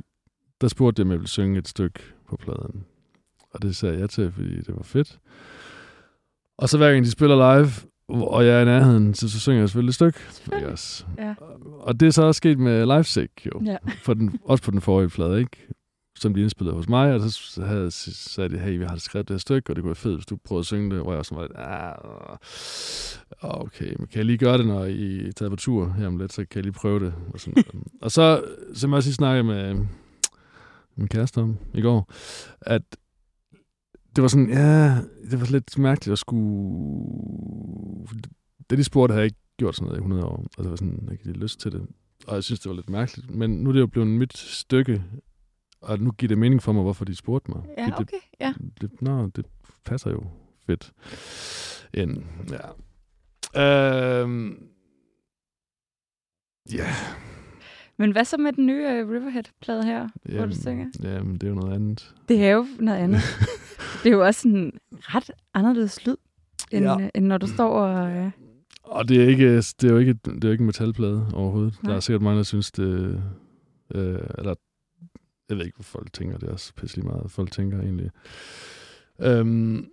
der 0.61 0.69
spurgte 0.69 1.01
jeg, 1.01 1.07
om 1.07 1.11
jeg 1.11 1.19
ville 1.19 1.29
synge 1.29 1.59
et 1.59 1.69
stykke 1.69 2.01
på 2.29 2.37
pladen. 2.37 2.85
Og 3.51 3.63
det 3.63 3.77
sagde 3.77 3.99
jeg 3.99 4.11
til, 4.11 4.33
fordi 4.33 4.57
det 4.57 4.75
var 4.77 4.83
fedt. 4.83 5.19
Og 6.63 6.69
så 6.69 6.77
hver 6.77 6.93
gang 6.93 7.05
de 7.05 7.11
spiller 7.11 7.57
live, 7.57 7.71
og 8.09 8.47
jeg 8.47 8.57
er 8.57 8.63
i 8.63 8.65
nærheden, 8.65 9.15
så, 9.15 9.29
så 9.29 9.41
synger 9.41 9.61
jeg 9.61 9.69
selvfølgelig 9.69 9.91
et 9.91 9.95
stykke. 9.95 10.19
Også? 10.67 11.05
Ja. 11.19 11.35
Og 11.81 12.01
det 12.01 12.07
er 12.07 12.11
så 12.11 12.23
også 12.23 12.37
sket 12.39 12.59
med 12.59 12.87
Livesick, 12.87 13.47
jo. 13.47 13.63
Ja. 13.65 13.77
For 14.03 14.15
den, 14.15 14.39
også 14.45 14.65
på 14.65 14.71
den 14.71 14.81
forrige 14.81 15.09
plade, 15.09 15.41
ikke? 15.41 15.69
Som 16.17 16.35
de 16.35 16.41
indspillede 16.41 16.77
hos 16.77 16.89
mig, 16.89 17.15
og 17.15 17.21
så 17.21 17.65
havde, 17.65 17.91
sagde 17.91 18.49
de, 18.51 18.59
hey, 18.59 18.79
vi 18.79 18.85
har 18.85 18.97
skrevet 18.97 19.29
det 19.29 19.35
her 19.35 19.39
stykke, 19.39 19.71
og 19.71 19.77
det 19.77 19.83
kunne 19.83 19.89
være 19.89 19.95
fedt, 19.95 20.15
hvis 20.15 20.27
du 20.27 20.37
prøvede 20.45 20.61
at 20.61 20.67
synge 20.67 20.91
det, 20.91 21.03
hvor 21.03 21.13
jeg 21.13 21.19
også 21.19 21.35
var 21.35 21.43
lidt, 21.43 21.53
ah, 21.57 21.95
åh, 23.43 23.61
okay, 23.61 23.95
men 23.99 24.07
kan 24.07 24.19
jeg 24.19 24.25
lige 24.25 24.39
gøre 24.39 24.59
det, 24.59 24.67
når 24.67 24.85
I 24.85 25.29
er 25.29 25.33
taget 25.33 25.51
på 25.51 25.57
tur 25.57 25.93
her 25.99 26.07
om 26.07 26.19
lidt, 26.19 26.33
så 26.33 26.37
kan 26.37 26.59
jeg 26.59 26.63
lige 26.63 26.73
prøve 26.73 27.01
det. 27.01 27.15
Og, 27.35 27.41
sådan. 27.41 27.65
og 28.03 28.11
så, 28.11 28.45
som 28.75 28.91
jeg 28.91 28.97
også 28.97 29.09
lige 29.09 29.15
snakkede 29.15 29.45
med 29.45 29.87
min 30.97 31.09
kæreste 31.09 31.39
om 31.39 31.57
i 31.75 31.81
går, 31.81 32.13
at 32.61 32.83
det 34.17 34.23
var 34.23 34.29
sådan, 34.29 34.49
ja, 34.51 34.95
det 35.31 35.41
var 35.41 35.51
lidt 35.51 35.79
mærkeligt 35.79 36.13
at 36.13 36.19
skulle... 36.19 38.07
Det 38.71 38.79
de 38.79 38.85
spurgte, 38.85 39.13
havde 39.13 39.21
jeg 39.23 39.27
ikke 39.27 39.39
gjort 39.57 39.77
sådan 39.77 39.87
noget 39.87 39.99
i 39.99 40.03
100 40.03 40.25
år. 40.25 40.45
Og 40.59 40.63
det 40.65 40.71
var 40.71 40.77
sådan, 40.77 40.99
jeg 41.05 41.13
ikke 41.13 41.39
lyst 41.39 41.61
til 41.61 41.73
det. 41.73 41.87
Og 42.27 42.35
jeg 42.35 42.45
synes, 42.45 42.61
det 42.61 42.69
var 42.69 42.75
lidt 42.77 42.91
mærkeligt. 42.91 43.31
Men 43.31 43.51
nu 43.51 43.69
er 43.69 43.73
det 43.73 43.81
jo 43.81 43.87
blevet 43.87 44.09
mit 44.09 44.37
stykke, 44.37 45.05
og 45.81 45.99
nu 46.01 46.11
giver 46.11 46.29
det 46.29 46.39
mening 46.39 46.63
for 46.63 46.73
mig, 46.73 46.83
hvorfor 46.83 47.05
de 47.05 47.15
spurgte 47.17 47.51
mig. 47.51 47.63
Ja, 47.79 47.85
Det- 47.87 47.95
okay. 48.01 48.17
Ja. 48.41 48.55
det, 48.81 48.81
det, 48.91 49.03
nå, 49.03 49.27
det 49.27 49.47
passer 49.85 50.11
jo 50.11 50.23
fedt 50.67 50.93
ind. 51.95 52.23
Ja. 52.51 54.21
Øhm, 54.23 54.57
ja, 56.73 56.87
Men 57.99 58.13
hvad 58.13 58.25
så 58.25 58.37
med 58.37 58.53
den 58.53 58.67
nye 58.67 58.83
uh, 58.87 59.11
Riverhead-plade 59.11 59.85
her, 59.85 60.09
hvor 60.23 60.31
du 60.33 60.37
jamen, 60.41 60.55
synger? 60.55 60.87
jamen, 61.03 61.35
det 61.35 61.43
er 61.43 61.49
jo 61.49 61.55
noget 61.55 61.75
andet. 61.75 62.15
Det 62.29 62.45
er 62.45 62.51
jo 62.51 62.67
noget 62.81 62.99
andet. 62.99 63.21
det 64.03 64.07
er 64.07 64.11
jo 64.17 64.27
også 64.27 64.49
en 64.49 64.73
ret 65.01 65.31
anderledes 65.55 66.07
lyd, 66.07 66.17
end, 66.71 66.85
Ja. 66.85 66.99
ja. 67.01 67.09
end 67.15 67.27
når 67.27 67.39
du 67.39 67.47
står 67.47 67.69
og... 67.79 68.25
Uh, 68.27 68.31
Og 68.83 69.09
det 69.09 69.23
er, 69.23 69.27
ikke, 69.29 69.57
det 69.57 69.85
er 69.85 69.89
jo 69.89 69.99
ikke, 69.99 70.13
det 70.25 70.45
er 70.45 70.49
jo 70.49 70.53
ikke 70.53 70.63
en 70.63 70.67
metalplade 70.67 71.27
overhovedet. 71.35 71.79
Nej. 71.83 71.91
Der 71.91 71.97
er 71.97 72.01
sikkert 72.01 72.23
mange, 72.23 72.37
der 72.37 72.43
synes, 72.43 72.73
det... 72.73 73.23
Øh, 73.95 74.19
eller, 74.39 74.55
jeg 75.49 75.57
ved 75.59 75.65
ikke, 75.65 75.77
hvad 75.77 75.85
folk 75.85 76.13
tænker. 76.13 76.39
Det 76.39 76.49
er 76.49 76.53
også 76.53 76.75
pisselig 76.75 77.05
meget, 77.07 77.31
folk 77.31 77.51
tænker 77.53 77.81
egentlig. 77.81 78.11
Øhm, 79.21 79.87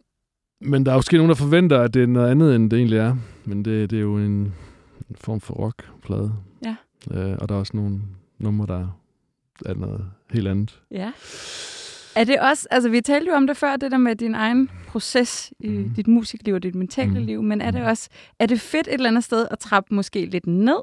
men 0.61 0.85
der 0.85 0.91
er 0.91 0.95
jo 0.95 0.97
måske 0.97 1.17
nogen, 1.17 1.29
der 1.29 1.35
forventer, 1.35 1.79
at 1.81 1.93
det 1.93 2.03
er 2.03 2.07
noget 2.07 2.31
andet, 2.31 2.55
end 2.55 2.71
det 2.71 2.77
egentlig 2.77 2.97
er. 2.99 3.15
Men 3.45 3.65
det, 3.65 3.89
det 3.89 3.97
er 3.97 4.01
jo 4.01 4.17
en, 4.17 4.53
en 5.09 5.15
form 5.15 5.39
for 5.41 5.53
rockplade. 5.53 6.33
Ja. 6.65 6.75
Øh, 7.11 7.37
og 7.41 7.49
der 7.49 7.55
er 7.55 7.59
også 7.59 7.77
nogle 7.77 8.01
numre, 8.39 8.67
der 8.67 8.87
er 9.65 9.73
noget 9.73 10.05
helt 10.31 10.47
andet. 10.47 10.81
ja. 10.91 11.11
Er 12.15 12.23
det 12.23 12.39
også, 12.39 12.67
altså 12.71 12.89
vi 12.89 13.01
talte 13.01 13.27
jo 13.29 13.35
om 13.35 13.47
det 13.47 13.57
før, 13.57 13.75
det 13.75 13.91
der 13.91 13.97
med 13.97 14.15
din 14.15 14.35
egen 14.35 14.69
proces 14.87 15.53
i 15.59 15.69
Mhm. 15.69 15.93
dit 15.93 16.07
musikliv 16.07 16.53
og 16.55 16.63
dit 16.63 16.75
mentale 16.75 17.09
Mhm. 17.13 17.23
liv, 17.25 17.43
men 17.43 17.61
er 17.61 17.71
det 17.71 17.81
Mhm. 17.81 17.89
også, 17.89 18.09
er 18.39 18.45
det 18.45 18.61
fedt 18.61 18.87
et 18.87 18.93
eller 18.93 19.09
andet 19.09 19.23
sted 19.23 19.47
at 19.51 19.59
trappe 19.59 19.95
måske 19.95 20.25
lidt 20.25 20.47
ned 20.47 20.79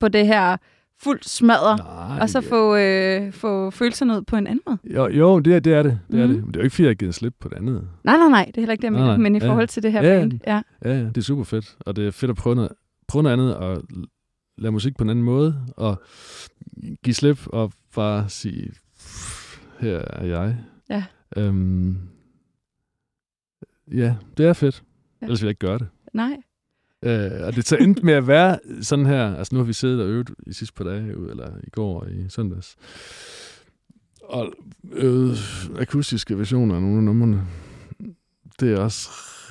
på 0.00 0.08
det 0.08 0.26
her 0.26 0.56
fuldt 1.02 1.28
smadre, 1.28 1.76
Nej, 1.76 2.18
og 2.20 2.30
så 2.30 2.40
det- 2.40 2.48
få, 2.48 2.76
øh, 2.76 3.32
få 3.32 3.70
følelserne 3.70 4.12
ud 4.16 4.22
på 4.22 4.36
en 4.36 4.46
anden 4.46 4.60
måde? 4.66 4.78
Jo, 4.84 5.06
jo 5.08 5.38
det, 5.38 5.54
er, 5.54 5.60
det 5.60 5.72
er 5.74 5.82
det. 5.82 5.98
det, 6.10 6.20
er 6.20 6.26
Mhm. 6.26 6.34
det. 6.34 6.44
Men 6.44 6.48
det 6.52 6.56
er 6.56 6.60
jo 6.60 6.64
ikke, 6.64 6.74
fordi 6.74 6.82
jeg 6.84 6.90
har 6.90 6.94
givet 6.94 7.14
slip 7.14 7.34
på 7.40 7.48
det 7.48 7.56
andet. 7.56 7.88
Nej, 8.04 8.16
nej, 8.16 8.28
nej, 8.28 8.44
det 8.44 8.56
er 8.56 8.60
heller 8.60 8.72
ikke 8.72 8.82
det, 8.82 8.84
jeg 8.84 8.92
mener, 8.92 9.16
men 9.16 9.34
i 9.34 9.38
Ja. 9.38 9.48
forhold 9.48 9.68
til 9.68 9.82
det 9.82 9.92
her 9.92 10.02
Ja, 10.02 10.18
band. 10.20 10.32
Ja. 10.46 10.62
Ja, 10.84 10.90
ja, 10.92 11.04
det 11.04 11.16
er 11.16 11.20
super 11.22 11.44
fedt. 11.44 11.76
Og 11.80 11.96
det 11.96 12.06
er 12.06 12.10
fedt 12.10 12.30
at 12.30 12.36
prøve 12.36 12.54
noget, 12.56 12.72
prøve 13.08 13.22
noget 13.22 13.32
andet 13.32 13.56
og 13.56 13.82
lave 14.58 14.72
musik 14.72 14.96
på 14.96 15.04
en 15.04 15.10
anden 15.10 15.24
måde. 15.24 15.56
Og 15.76 16.02
give 17.04 17.14
slip 17.14 17.38
og 17.46 17.72
bare 17.94 18.28
sige, 18.28 18.70
her 19.82 19.98
er 20.08 20.24
jeg. 20.26 20.56
Ja. 20.90 21.04
Øhm, 21.36 21.96
ja, 23.92 24.14
det 24.36 24.46
er 24.46 24.52
fedt. 24.52 24.82
Ja. 25.20 25.26
Ellers 25.26 25.42
ville 25.42 25.46
jeg 25.46 25.50
ikke 25.50 25.66
gøre 25.66 25.78
det. 25.78 25.88
Nej. 26.12 26.36
Øh, 27.04 27.46
og 27.46 27.54
det 27.56 27.68
så 27.68 27.76
endte 27.76 28.02
med 28.06 28.14
at 28.14 28.26
være 28.26 28.58
sådan 28.82 29.06
her. 29.06 29.36
Altså 29.36 29.54
nu 29.54 29.58
har 29.60 29.64
vi 29.66 29.72
siddet 29.72 30.00
og 30.00 30.08
øvet 30.08 30.30
i 30.46 30.52
sidste 30.52 30.74
par 30.74 30.84
dage, 30.84 31.06
eller 31.30 31.50
i 31.64 31.70
går 31.70 32.00
og 32.00 32.10
i 32.10 32.28
søndags. 32.28 32.76
Og 34.22 34.52
øvet 34.92 35.36
akustiske 35.78 36.38
versioner 36.38 36.74
af 36.74 36.82
nogle 36.82 36.96
af 36.98 37.02
numrene. 37.04 37.42
Det 38.60 38.72
er 38.72 38.78
også 38.78 39.08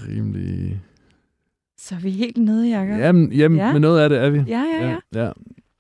rimelig... 0.07 0.81
Så 1.77 1.95
er 1.95 1.99
vi 1.99 2.09
helt 2.11 2.37
nede, 2.37 2.69
Jacob. 2.79 2.99
Jamen, 2.99 3.31
jamen 3.33 3.57
Ja. 3.57 3.65
ja. 3.65 3.71
med 3.71 3.79
noget 3.79 3.99
af 4.01 4.09
det 4.09 4.17
er 4.17 4.29
vi. 4.29 4.37
ja, 4.47 4.63
ja. 4.81 4.89
ja. 4.89 5.23
ja. 5.25 5.31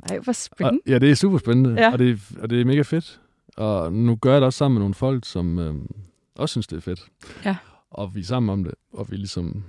Ej, 0.09 0.19
hvor 0.19 0.29
Og, 0.31 0.35
spændende. 0.35 0.81
ja, 0.87 0.99
det 0.99 1.11
er 1.11 1.15
super 1.15 1.37
spændende, 1.37 1.73
Ja. 1.81 1.91
og, 1.91 1.99
det, 1.99 2.19
og 2.39 2.49
det 2.49 2.61
er 2.61 2.65
mega 2.65 2.81
fedt. 2.81 3.21
Og 3.57 3.93
nu 3.93 4.15
gør 4.15 4.31
jeg 4.31 4.41
det 4.41 4.45
også 4.45 4.57
sammen 4.57 4.73
med 4.73 4.81
nogle 4.81 4.93
folk, 4.93 5.25
som 5.25 5.59
øhm, 5.59 5.87
også 6.35 6.53
synes, 6.53 6.67
det 6.67 6.77
er 6.77 6.81
fedt. 6.81 7.07
Ja. 7.45 7.55
Og 7.91 8.15
vi 8.15 8.19
er 8.19 8.23
sammen 8.25 8.49
om 8.49 8.63
det, 8.63 8.73
og 8.93 9.11
vi 9.11 9.15
ligesom 9.15 9.63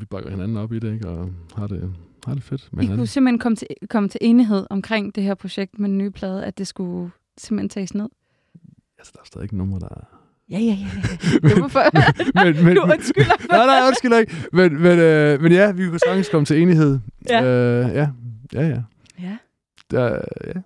vi 0.00 0.04
bakker 0.04 0.30
hinanden 0.30 0.56
op 0.56 0.72
i 0.72 0.78
det, 0.78 0.92
ikke? 0.92 1.08
og 1.08 1.30
har 1.56 1.66
det, 1.66 1.94
har 2.26 2.34
det 2.34 2.42
fedt 2.42 2.68
med 2.72 2.82
I 2.82 2.84
hinanden. 2.84 2.98
kunne 3.00 3.06
simpelthen 3.06 3.38
komme 3.38 3.56
til, 3.56 3.68
komme 3.90 4.08
til 4.08 4.18
enighed 4.22 4.66
omkring 4.70 5.14
det 5.14 5.22
her 5.22 5.34
projekt 5.34 5.78
med 5.78 5.88
den 5.88 5.98
nye 5.98 6.10
plade, 6.10 6.44
at 6.44 6.58
det 6.58 6.66
skulle 6.66 7.10
simpelthen 7.38 7.68
tages 7.68 7.94
ned. 7.94 8.08
Altså, 8.98 9.12
der 9.14 9.20
er 9.20 9.24
stadig 9.24 9.44
ikke 9.44 9.56
nummer, 9.56 9.78
der 9.78 9.88
er... 9.88 10.04
Ja, 10.50 10.58
ja, 10.58 10.64
ja. 10.64 10.88
ja. 11.42 11.66
For... 11.68 12.44
men, 12.44 12.64
men, 12.64 12.76
du 12.76 12.82
undskylder 12.82 13.36
for 13.40 13.52
nej, 13.52 13.66
nej, 13.66 13.86
undskyld 13.86 14.12
ikke. 14.12 14.34
Men, 14.52 14.82
men, 14.82 14.98
øh, 14.98 15.42
men 15.42 15.52
ja, 15.52 15.72
vi 15.72 15.88
kunne 15.88 15.98
sagtens 15.98 16.28
komme 16.28 16.44
til 16.44 16.62
enighed. 16.62 16.98
Ja. 17.28 17.44
Øh, 17.44 17.94
ja, 17.94 18.08
ja, 18.52 18.68
ja. 18.68 18.82
Ja. 19.20 19.36
Der, 19.90 20.20
ja. 20.46 20.60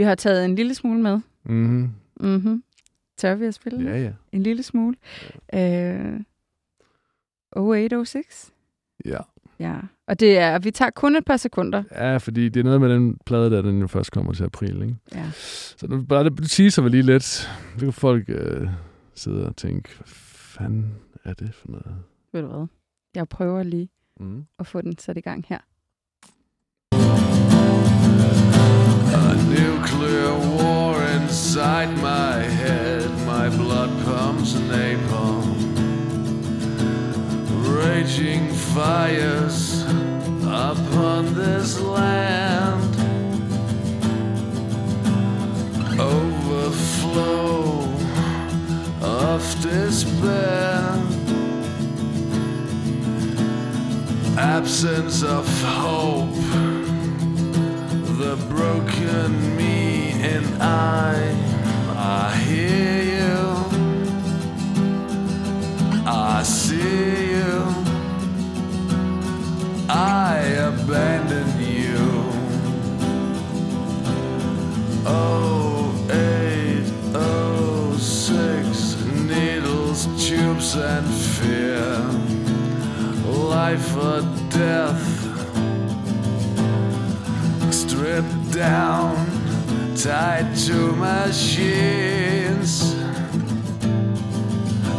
Vi 0.00 0.04
har 0.04 0.14
taget 0.14 0.44
en 0.44 0.54
lille 0.54 0.74
smule 0.74 1.02
med. 1.02 1.20
Mm-hmm. 1.44 1.90
Mm-hmm. 2.20 2.62
Tør 3.16 3.34
vi 3.34 3.44
at 3.46 3.54
spille? 3.54 3.90
Ja, 3.90 4.02
ja. 4.02 4.12
En 4.32 4.42
lille 4.42 4.62
smule. 4.62 4.96
Øh, 5.54 6.20
0806. 7.56 8.52
Ja. 9.04 9.18
Ja, 9.58 9.76
og 10.06 10.20
det 10.20 10.38
er, 10.38 10.58
vi 10.58 10.70
tager 10.70 10.90
kun 10.90 11.16
et 11.16 11.24
par 11.24 11.36
sekunder. 11.36 11.82
Ja, 11.92 12.16
fordi 12.16 12.48
det 12.48 12.60
er 12.60 12.64
noget 12.64 12.80
med 12.80 12.88
den 12.94 13.18
plade, 13.26 13.50
der 13.50 13.62
den 13.62 13.80
jo 13.80 13.86
først 13.86 14.12
kommer 14.12 14.32
til 14.32 14.44
april, 14.44 14.82
ikke? 14.82 14.96
Ja. 15.14 15.30
Så 15.76 15.86
nu 15.86 16.02
bare 16.04 16.24
det 16.24 16.50
teaser 16.50 16.82
vi 16.82 16.88
lige 16.88 17.02
lidt. 17.02 17.22
Så 17.24 17.48
kan 17.78 17.92
folk 17.92 18.24
øh, 18.28 18.68
sidde 19.14 19.46
og 19.46 19.56
tænke, 19.56 19.88
hvad 19.96 20.06
fanden 20.06 20.94
er 21.24 21.34
det 21.34 21.54
for 21.54 21.68
noget? 21.68 21.96
Ved 22.32 22.42
du 22.42 22.48
hvad? 22.48 22.66
Jeg 23.14 23.28
prøver 23.28 23.62
lige 23.62 23.88
Mm. 24.20 24.44
at 24.58 24.66
få 24.66 24.80
den 24.80 24.98
sat 24.98 25.16
i 25.16 25.20
gang 25.20 25.44
her. 25.48 25.58
Nuclear 29.50 30.34
war 30.56 31.02
inside 31.02 31.90
my 31.98 32.38
head. 32.38 33.10
My 33.26 33.48
blood 33.48 33.90
pumps 34.04 34.54
napalm. 34.54 35.48
Raging 37.82 38.48
fires 38.74 39.82
upon 40.44 41.34
this 41.34 41.80
land. 41.80 42.94
Overflow 45.98 47.60
of 49.02 49.42
despair. 49.62 50.80
Absence 54.38 55.22
of 55.22 55.46
hope 55.62 56.29
broken 59.10 59.56
me 59.56 60.12
and 60.22 60.62
I. 60.62 61.34
I 61.96 62.36
hear 62.36 63.02
you. 63.02 63.40
I 66.06 66.42
see 66.42 67.30
you. 67.36 67.74
I 69.88 70.38
abandon 70.70 71.48
you. 71.60 72.30
Oh 75.06 75.92
eight, 76.10 76.92
oh 77.14 77.96
six, 77.96 78.96
needles, 79.28 80.06
tubes, 80.24 80.76
and 80.76 81.06
fear. 81.36 81.80
Life 83.26 83.96
or 83.96 84.22
death 84.50 85.20
stripped 87.72 88.39
down, 88.54 89.16
tied 89.96 90.46
to 90.66 90.94
machines, 90.96 92.72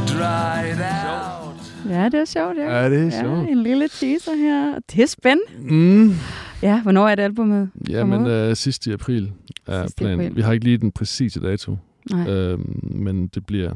dried 0.07 0.79
out. 0.79 1.55
Ja, 1.89 2.05
det 2.05 2.13
er 2.19 2.25
sjovt, 2.25 2.57
ja. 2.57 2.81
Ja, 2.81 2.89
det 2.89 2.99
er 2.99 3.03
ja, 3.03 3.21
sjovt. 3.21 3.49
en 3.49 3.63
lille 3.63 3.87
teaser 3.87 4.35
her. 4.35 4.79
Det 4.91 5.03
er 5.03 5.07
spændende. 5.07 5.73
Mm. 5.75 6.13
Ja, 6.61 6.81
hvornår 6.81 7.07
er 7.07 7.15
det 7.15 7.23
albumet? 7.23 7.69
Ja, 7.89 8.05
men 8.05 8.25
øh, 8.27 8.55
sidst 8.55 8.87
i 8.87 8.91
april 8.91 9.31
er 9.67 9.83
Sidst 9.83 9.97
planen. 9.97 10.19
april. 10.21 10.35
Vi 10.35 10.41
har 10.41 10.51
ikke 10.53 10.65
lige 10.65 10.77
den 10.77 10.91
præcise 10.91 11.39
dato, 11.41 11.77
Nej. 12.11 12.29
øhm, 12.29 12.79
men 12.83 13.27
det 13.27 13.45
bliver 13.45 13.71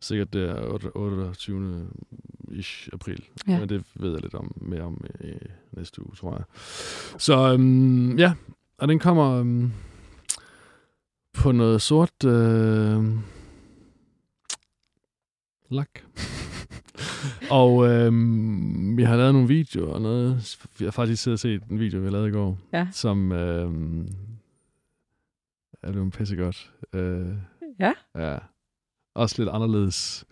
sikkert 0.00 0.32
der 0.32 0.54
28. 0.94 1.86
ish 2.54 2.88
april. 2.92 3.24
Ja. 3.48 3.58
Men 3.60 3.68
det 3.68 3.84
ved 3.94 4.12
jeg 4.12 4.20
lidt 4.22 4.34
om 4.34 4.52
mere 4.56 4.82
om 4.82 5.04
øh, 5.20 5.32
næste 5.72 6.06
uge, 6.06 6.14
tror 6.16 6.32
jeg. 6.36 6.44
Så 7.20 7.52
øhm, 7.52 8.18
ja, 8.18 8.34
og 8.78 8.88
den 8.88 8.98
kommer 8.98 9.30
øhm, 9.40 9.72
på 11.34 11.52
noget 11.52 11.82
sort 11.82 12.24
øh, 12.24 13.04
lak. 15.70 15.88
og 17.50 17.86
øhm, 17.88 18.96
vi 18.96 19.02
har 19.02 19.16
lavet 19.16 19.32
nogle 19.34 19.48
videoer 19.48 19.94
og 19.94 20.02
noget. 20.02 20.58
Vi 20.78 20.84
har 20.84 20.92
faktisk 20.92 21.22
siddet 21.22 21.36
og 21.36 21.40
set 21.40 21.62
en 21.70 21.80
video, 21.80 22.00
vi 22.00 22.10
lavet 22.10 22.28
i 22.28 22.32
går, 22.32 22.58
Ja. 22.72 22.88
som 22.92 23.32
øhm, 23.32 24.08
er 25.82 25.92
blevet 25.92 26.12
pissegodt. 26.12 26.72
Øh, 26.92 27.26
Ja. 27.80 27.92
Ja. 28.14 28.38
Også 29.14 29.34
lidt 29.42 29.48
anderledes. 29.48 30.24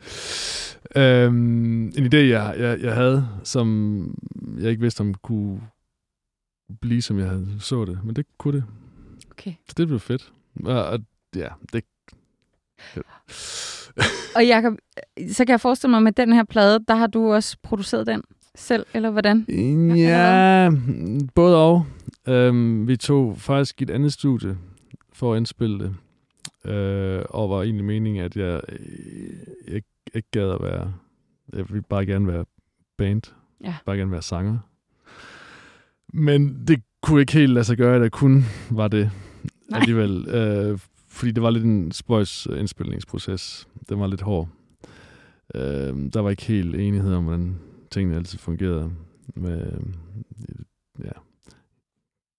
Øhm, 0.96 1.84
en 1.84 2.06
idé, 2.06 2.16
jeg, 2.16 2.54
jeg, 2.58 2.80
jeg 2.80 2.94
havde, 2.94 3.28
som 3.44 4.18
jeg 4.60 4.70
ikke 4.70 4.82
vidste, 4.82 5.00
om 5.00 5.14
kunne 5.14 5.60
blive, 6.80 7.02
som 7.02 7.18
jeg 7.18 7.28
havde 7.28 7.48
så 7.58 7.84
det. 7.84 7.98
Men 8.04 8.16
det 8.16 8.26
kunne 8.38 8.56
det. 8.56 8.64
Okay. 9.30 9.54
Så 9.68 9.74
det 9.76 9.86
blev 9.86 10.00
fedt. 10.00 10.32
Og, 10.64 10.84
og 10.84 10.98
ja, 11.36 11.48
det... 11.72 11.84
Og 14.36 14.46
Jacob, 14.46 14.74
så 15.32 15.44
kan 15.44 15.52
jeg 15.52 15.60
forestille 15.60 15.90
mig, 15.90 16.02
med 16.02 16.12
den 16.12 16.32
her 16.32 16.44
plade, 16.44 16.84
der 16.88 16.94
har 16.94 17.06
du 17.06 17.32
også 17.32 17.56
produceret 17.62 18.06
den 18.06 18.22
selv, 18.54 18.86
eller 18.94 19.10
hvordan? 19.10 19.44
Ja, 19.96 20.70
både 21.34 21.56
og. 21.56 21.86
Øhm, 22.28 22.88
vi 22.88 22.96
tog 22.96 23.38
faktisk 23.38 23.80
i 23.80 23.84
et 23.84 23.90
andet 23.90 24.12
studie 24.12 24.58
for 25.12 25.32
at 25.32 25.36
indspille 25.36 25.78
det. 25.78 25.94
Øh, 26.70 27.22
og 27.28 27.50
var 27.50 27.62
egentlig 27.62 27.84
meningen, 27.84 28.24
at 28.24 28.36
jeg, 28.36 28.60
øh, 28.68 29.74
jeg 29.74 29.82
ikke 30.14 30.28
gad 30.30 30.50
at 30.50 30.62
være... 30.62 30.94
Jeg 31.52 31.68
ville 31.68 31.82
bare 31.82 32.06
gerne 32.06 32.26
være 32.26 32.44
band. 32.98 33.22
Ja. 33.64 33.74
Bare 33.86 33.96
gerne 33.96 34.10
være 34.10 34.22
sanger. 34.22 34.58
Men 36.12 36.66
det 36.66 36.82
kunne 37.02 37.20
ikke 37.20 37.32
helt 37.32 37.52
lade 37.52 37.64
sig 37.64 37.76
gøre, 37.76 37.96
at 37.96 38.02
jeg 38.02 38.12
kun 38.12 38.44
var 38.70 38.88
det 38.88 39.10
Nej. 39.70 39.80
alligevel. 39.80 40.28
Øh, 40.28 40.78
fordi 41.08 41.30
det 41.32 41.42
var 41.42 41.50
lidt 41.50 41.64
en 41.64 41.92
spøjs 41.92 42.46
indspilningsproces. 42.46 43.68
Den 43.88 44.00
var 44.00 44.06
lidt 44.06 44.20
hård. 44.20 44.48
Øh, 45.54 46.12
der 46.12 46.20
var 46.20 46.30
ikke 46.30 46.42
helt 46.42 46.74
enighed 46.74 47.14
om, 47.14 47.24
hvordan 47.24 47.58
tingene 47.90 48.16
altid 48.16 48.38
fungerede. 48.38 48.92
Med, 49.34 49.72
ja, 51.04 51.10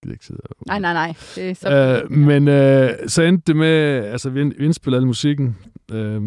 gider 0.04 0.14
ikke 0.14 0.26
sidde 0.26 0.40
og... 0.40 0.56
Nej, 0.66 0.78
nej, 0.78 0.92
nej. 0.92 1.14
Det 1.34 1.50
er 1.50 1.54
så 1.54 2.02
Øh, 2.04 2.10
men 2.12 2.48
øh, 2.48 2.90
så 3.08 3.22
endte 3.22 3.42
det 3.46 3.56
med, 3.56 3.68
altså 4.04 4.30
vi, 4.30 4.40
ind- 4.40 4.54
vi 4.58 4.64
indspillede 4.64 5.00
al 5.00 5.06
musikken, 5.06 5.56
øh, 5.92 6.22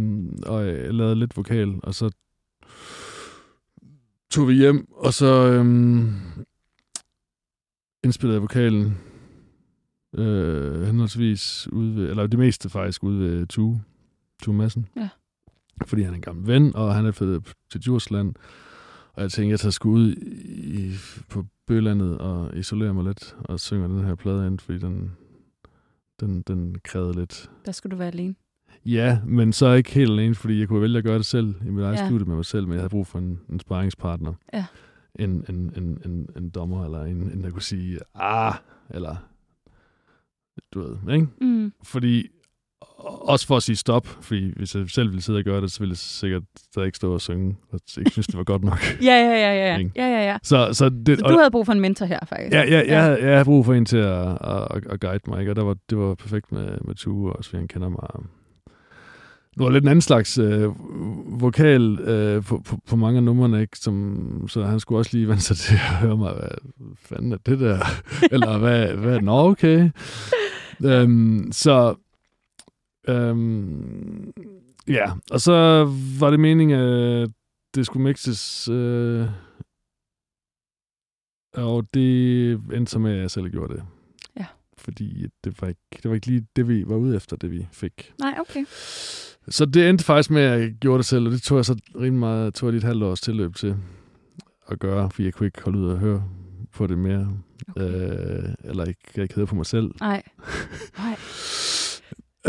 og 0.46 0.68
jeg 0.68 0.94
lavede 0.94 1.16
lidt 1.16 1.38
vokal, 1.38 1.76
og 1.84 1.96
så 1.96 2.10
tog 4.32 4.48
vi 4.48 4.54
hjem, 4.54 4.88
og 4.92 5.14
så 5.14 5.52
øh, 5.52 5.66
indspillede 8.04 8.36
jeg 8.36 8.42
vokalen 8.42 8.98
øh, 10.18 10.84
henholdsvis 10.86 11.68
ude 11.72 11.96
ved, 11.96 12.10
eller 12.10 12.28
det 12.28 12.40
meste 12.40 12.70
faktisk 12.70 13.04
ude 13.04 13.20
ved 13.20 13.48
Tue, 13.48 13.84
Tue 14.44 14.56
Madsen. 14.56 14.88
Ja. 14.96 15.10
Fordi 15.86 16.02
han 16.02 16.12
er 16.12 16.16
en 16.16 16.22
gammel 16.22 16.48
ven, 16.48 16.76
og 16.76 16.96
han 16.96 17.06
er 17.06 17.12
flyttet 17.12 17.54
til 17.72 17.82
Djursland. 17.82 18.34
Og 19.18 19.24
jeg 19.24 19.32
tænkte, 19.32 19.52
jeg 19.52 19.60
tager 19.60 19.72
sgu 19.72 19.90
ud 19.92 20.12
i, 20.46 20.94
på 21.30 21.46
Bølandet 21.68 22.18
og 22.18 22.58
isolerer 22.58 22.94
mig 22.94 23.04
lidt 23.04 23.36
og 23.40 23.60
synger 23.60 23.88
den 23.88 24.04
her 24.06 24.16
plade 24.16 24.48
ind, 24.48 24.60
fordi 24.60 24.80
den, 24.80 25.12
den, 26.20 26.42
den 26.42 26.76
krævede 26.84 27.20
lidt. 27.20 27.52
Der 27.66 27.72
skulle 27.72 27.92
du 27.92 27.98
være 27.98 28.08
alene. 28.08 28.36
Ja, 28.86 29.20
men 29.26 29.54
så 29.54 29.74
ikke 29.74 29.92
helt 29.92 30.12
alene, 30.12 30.36
fordi 30.36 30.60
jeg 30.60 30.68
kunne 30.68 30.82
vælge 30.82 30.98
at 30.98 31.04
gøre 31.04 31.18
det 31.18 31.26
selv 31.26 31.56
i 31.66 31.70
mit 31.70 31.84
eget 31.84 31.96
Ja. 31.96 32.02
ja. 32.02 32.08
studie 32.08 32.26
med 32.26 32.36
mig 32.36 32.46
selv, 32.46 32.66
men 32.68 32.74
jeg 32.74 32.82
havde 32.82 32.90
brug 32.90 33.08
for 33.08 33.20
en, 33.20 33.40
en 33.50 33.60
sparringspartner. 33.60 34.34
Ja. 34.54 34.66
En, 35.16 35.46
en, 35.50 35.74
en, 35.76 36.02
en, 36.06 36.30
en 36.38 36.50
dommer, 36.50 36.86
eller 36.86 37.04
en, 37.04 37.18
en, 37.18 37.44
der 37.44 37.50
kunne 37.50 37.62
sige, 37.62 38.00
ah, 38.16 38.54
eller 38.90 39.16
du 40.74 40.80
ved, 40.82 41.14
ikke? 41.16 41.28
Mm. 41.42 41.74
Fordi, 41.84 42.28
også 43.02 43.48
for 43.48 43.58
at 43.58 43.64
sige 43.64 43.76
stop, 43.76 44.08
fordi 44.22 44.54
hvis 44.56 44.76
jeg 44.76 44.90
selv 44.90 45.10
ville 45.10 45.22
sidde 45.22 45.38
og 45.38 45.44
gøre 45.44 45.62
det, 45.62 45.72
så 45.72 45.80
ville 45.80 45.92
jeg 45.92 45.98
sikkert 45.98 46.44
stadig 46.72 46.86
ikke 46.86 46.96
stå 46.96 47.14
og 47.14 47.22
synge, 47.22 47.58
og 47.72 47.80
ikke 47.98 48.12
synes, 48.12 48.28
det 48.28 48.38
var 48.38 48.44
godt 48.44 48.64
nok. 48.64 48.80
Ja, 49.02 49.14
ja, 49.14 49.32
ja, 49.32 49.54
ja, 49.54 49.78
ja. 49.78 49.90
Ja, 49.96 50.08
ja, 50.08 50.26
ja. 50.26 50.38
Så, 50.44 50.70
så, 50.74 50.90
det, 50.90 51.20
Så 51.20 51.26
du 51.28 51.38
havde 51.38 51.52
brug 51.52 51.66
for 51.66 51.74
en 51.74 51.80
mentor 51.80 52.06
her, 52.06 52.20
faktisk. 52.30 52.54
Ja, 52.54 52.64
ja, 52.64 52.84
jeg, 52.88 53.04
havde, 53.04 53.18
jeg 53.22 53.32
havde 53.32 53.46
brug 53.46 53.66
for 53.66 53.74
en 53.74 53.86
til 53.86 53.98
at, 53.98 54.28
at, 54.28 54.68
at, 54.72 54.84
at 54.90 55.00
guide 55.00 55.24
mig, 55.28 55.40
ikke? 55.40 55.52
og 55.52 55.56
der 55.56 55.64
var, 55.64 55.76
det 55.90 55.98
var 55.98 56.16
perfekt 56.16 56.52
med, 56.52 56.78
med 56.86 56.96
Tue, 56.96 57.34
også 57.34 57.50
fordi 57.50 57.60
han 57.60 57.68
kender 57.68 57.90
mig. 57.90 58.08
Nu 59.58 59.64
var 59.64 59.72
lidt 59.72 59.84
en 59.84 59.88
anden 59.88 60.02
slags 60.02 60.38
øh, 60.38 60.70
vokal 61.42 62.00
øh, 62.00 62.44
på, 62.44 62.62
på, 62.66 62.78
på 62.88 62.96
mange 62.96 63.18
af 63.18 63.24
numrene, 63.24 63.62
ikke? 63.62 63.78
Som, 63.78 64.46
så 64.50 64.64
han 64.64 64.80
skulle 64.80 65.00
også 65.00 65.12
lige 65.14 65.28
vende 65.28 65.42
sig 65.42 65.58
til 65.66 65.74
at 65.74 65.80
høre 65.80 66.18
mig, 66.18 66.34
hvad 66.34 66.50
fanden 66.96 67.32
er 67.32 67.38
det 67.46 67.60
der? 67.60 67.80
Eller 68.32 68.58
hvad, 68.58 68.88
hvad 68.88 69.22
nå 69.22 69.50
okay. 69.50 69.90
øhm, 70.86 71.50
så 71.52 71.96
øhm, 73.08 74.34
ja, 74.88 75.12
og 75.32 75.42
så 75.42 75.86
var 76.20 76.30
det 76.30 76.40
meningen, 76.40 76.80
at 76.80 77.30
det 77.76 77.86
skulle 77.86 78.04
mixes 78.04 78.70
øh, 78.70 79.28
og 81.58 81.88
det 81.94 82.52
endte 82.52 82.92
så 82.92 83.00
med, 83.00 83.12
at 83.12 83.22
jeg 83.22 83.32
selv 83.32 83.50
gjorde 83.50 83.74
det. 83.74 83.84
Ja. 84.40 84.46
Fordi 84.78 85.28
det 85.44 85.62
var, 85.62 85.68
ikke, 85.68 85.82
det 86.04 86.10
var 86.10 86.16
ikke 86.16 86.28
lige 86.28 86.48
det, 86.56 86.68
vi 86.68 86.84
var 86.88 86.96
ude 86.96 87.16
efter, 87.16 87.36
det 87.36 87.52
vi 87.52 87.68
fik. 87.72 88.14
Nej, 88.20 88.36
okay. 88.40 88.66
Så 89.48 89.66
det 89.66 89.90
endte 89.90 90.06
faktisk 90.06 90.32
med, 90.32 90.42
at 90.42 90.60
jeg 90.62 90.72
gjorde 90.72 90.98
det 90.98 91.06
selv, 91.06 91.26
og 91.26 91.32
det 91.32 91.42
tog 91.42 91.58
jeg 91.58 91.66
så 91.66 91.80
rimelig 91.96 92.20
meget, 92.20 92.54
tog 92.54 92.68
jeg 92.68 92.72
lige 92.72 92.80
et 92.80 92.84
halvt 92.84 93.04
års 93.04 93.22
tilløb 93.22 93.56
til 93.56 93.76
at 94.68 94.80
gøre, 94.80 95.10
fordi 95.12 95.26
jeg 95.26 95.34
kunne 95.34 95.48
ikke 95.48 95.62
holde 95.64 95.80
ud 95.80 95.90
og 95.90 95.98
høre 95.98 96.24
på 96.74 96.88
det 96.88 96.98
mere. 96.98 97.30
okay. 97.68 97.82
Øh, 97.84 98.54
eller 98.64 98.86
ikke, 98.86 99.02
jeg 99.16 99.24
ikke 99.24 99.36
havde 99.36 99.48
på 99.48 99.56
mig 99.56 99.66
selv. 99.66 99.92
Nej. 100.00 100.24
Nej. 100.98 101.16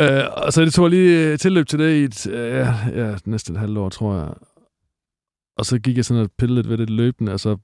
Øh, 0.00 0.22
og 0.36 0.52
så 0.52 0.64
det 0.64 0.72
tog 0.72 0.84
jeg 0.84 0.90
lige 0.90 1.36
tilløb 1.36 1.66
til 1.66 1.78
det 1.78 1.94
i 1.94 2.04
et, 2.04 2.26
øh, 2.26 2.66
ja, 2.94 3.16
næsten 3.24 3.54
et 3.54 3.60
halvt 3.60 3.78
år, 3.78 3.88
tror 3.88 4.16
jeg. 4.16 4.34
Og 5.56 5.66
så 5.66 5.78
gik 5.78 5.96
jeg 5.96 6.04
sådan 6.04 6.22
og 6.22 6.30
pillede 6.38 6.58
lidt 6.58 6.68
ved 6.68 6.78
det 6.78 6.90
løbende, 6.90 7.32
og 7.32 7.40
så 7.40 7.56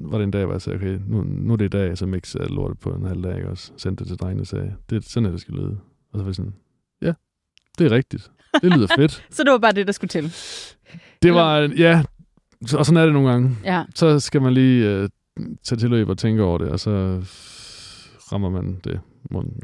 var 0.00 0.18
det 0.18 0.24
en 0.24 0.30
dag, 0.30 0.44
hvor 0.44 0.54
jeg 0.54 0.62
sagde, 0.62 0.76
okay, 0.76 0.98
nu, 1.06 1.22
nu 1.22 1.52
er 1.52 1.56
det 1.56 1.64
i 1.64 1.68
dag, 1.68 1.98
så 1.98 2.06
mixede 2.06 2.42
jeg 2.42 2.50
lortet 2.50 2.78
på 2.78 2.90
en 2.90 3.04
halv 3.06 3.22
dag, 3.22 3.36
ikke 3.36 3.48
også? 3.48 3.72
Sendte 3.76 4.04
det 4.04 4.08
til 4.08 4.16
drengene 4.18 4.40
og 4.42 4.46
sagde, 4.46 4.74
det 4.90 4.96
er 4.96 5.00
sådan, 5.08 5.26
at 5.26 5.32
det 5.32 5.40
skal 5.40 5.54
lyde. 5.54 5.78
Og 6.12 6.18
så 6.18 6.18
var 6.18 6.26
jeg 6.26 6.34
sådan, 6.34 6.54
ja, 7.02 7.12
det 7.78 7.86
er 7.86 7.90
rigtigt. 7.90 8.30
Det 8.62 8.72
lyder 8.76 8.86
fedt. 8.96 9.24
Så 9.36 9.42
det 9.44 9.52
var 9.52 9.58
bare 9.58 9.72
det, 9.72 9.86
der 9.86 9.92
skulle 9.92 10.08
til. 10.08 10.32
Det 11.22 11.34
var, 11.34 11.58
ja, 11.76 12.02
så- 12.66 12.78
og 12.78 12.86
sådan 12.86 12.96
er 12.96 13.04
det 13.04 13.12
nogle 13.12 13.30
gange. 13.30 13.56
Ja. 13.64 13.84
Så 13.94 14.20
skal 14.20 14.42
man 14.42 14.54
lige 14.54 14.88
øh, 14.90 15.08
tage 15.64 15.78
tilløb 15.78 16.08
og 16.08 16.18
tænke 16.18 16.42
over 16.42 16.58
det, 16.58 16.68
og 16.68 16.80
så 16.80 17.22
rammer 18.32 18.50
man 18.50 18.80
det. 18.84 19.00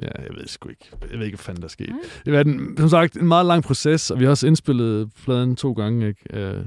Ja, 0.02 0.22
jeg 0.22 0.34
ved 0.34 0.46
sgu 0.46 0.68
ikke. 0.68 0.90
Jeg 1.10 1.18
ved 1.18 1.26
ikke, 1.26 1.36
hvad 1.36 1.44
fanden 1.44 1.62
der 1.62 1.68
skete. 1.68 1.94
Det 2.24 2.32
været, 2.32 2.46
en, 2.46 2.76
som 2.76 2.88
sagt, 2.88 3.16
en 3.16 3.28
meget 3.28 3.46
lang 3.46 3.62
proces, 3.62 4.10
og 4.10 4.18
vi 4.20 4.24
har 4.24 4.30
også 4.30 4.46
indspillet 4.46 5.12
pladen 5.24 5.56
to 5.56 5.72
gange, 5.72 6.08
ikke? 6.08 6.40
Øh, 6.40 6.64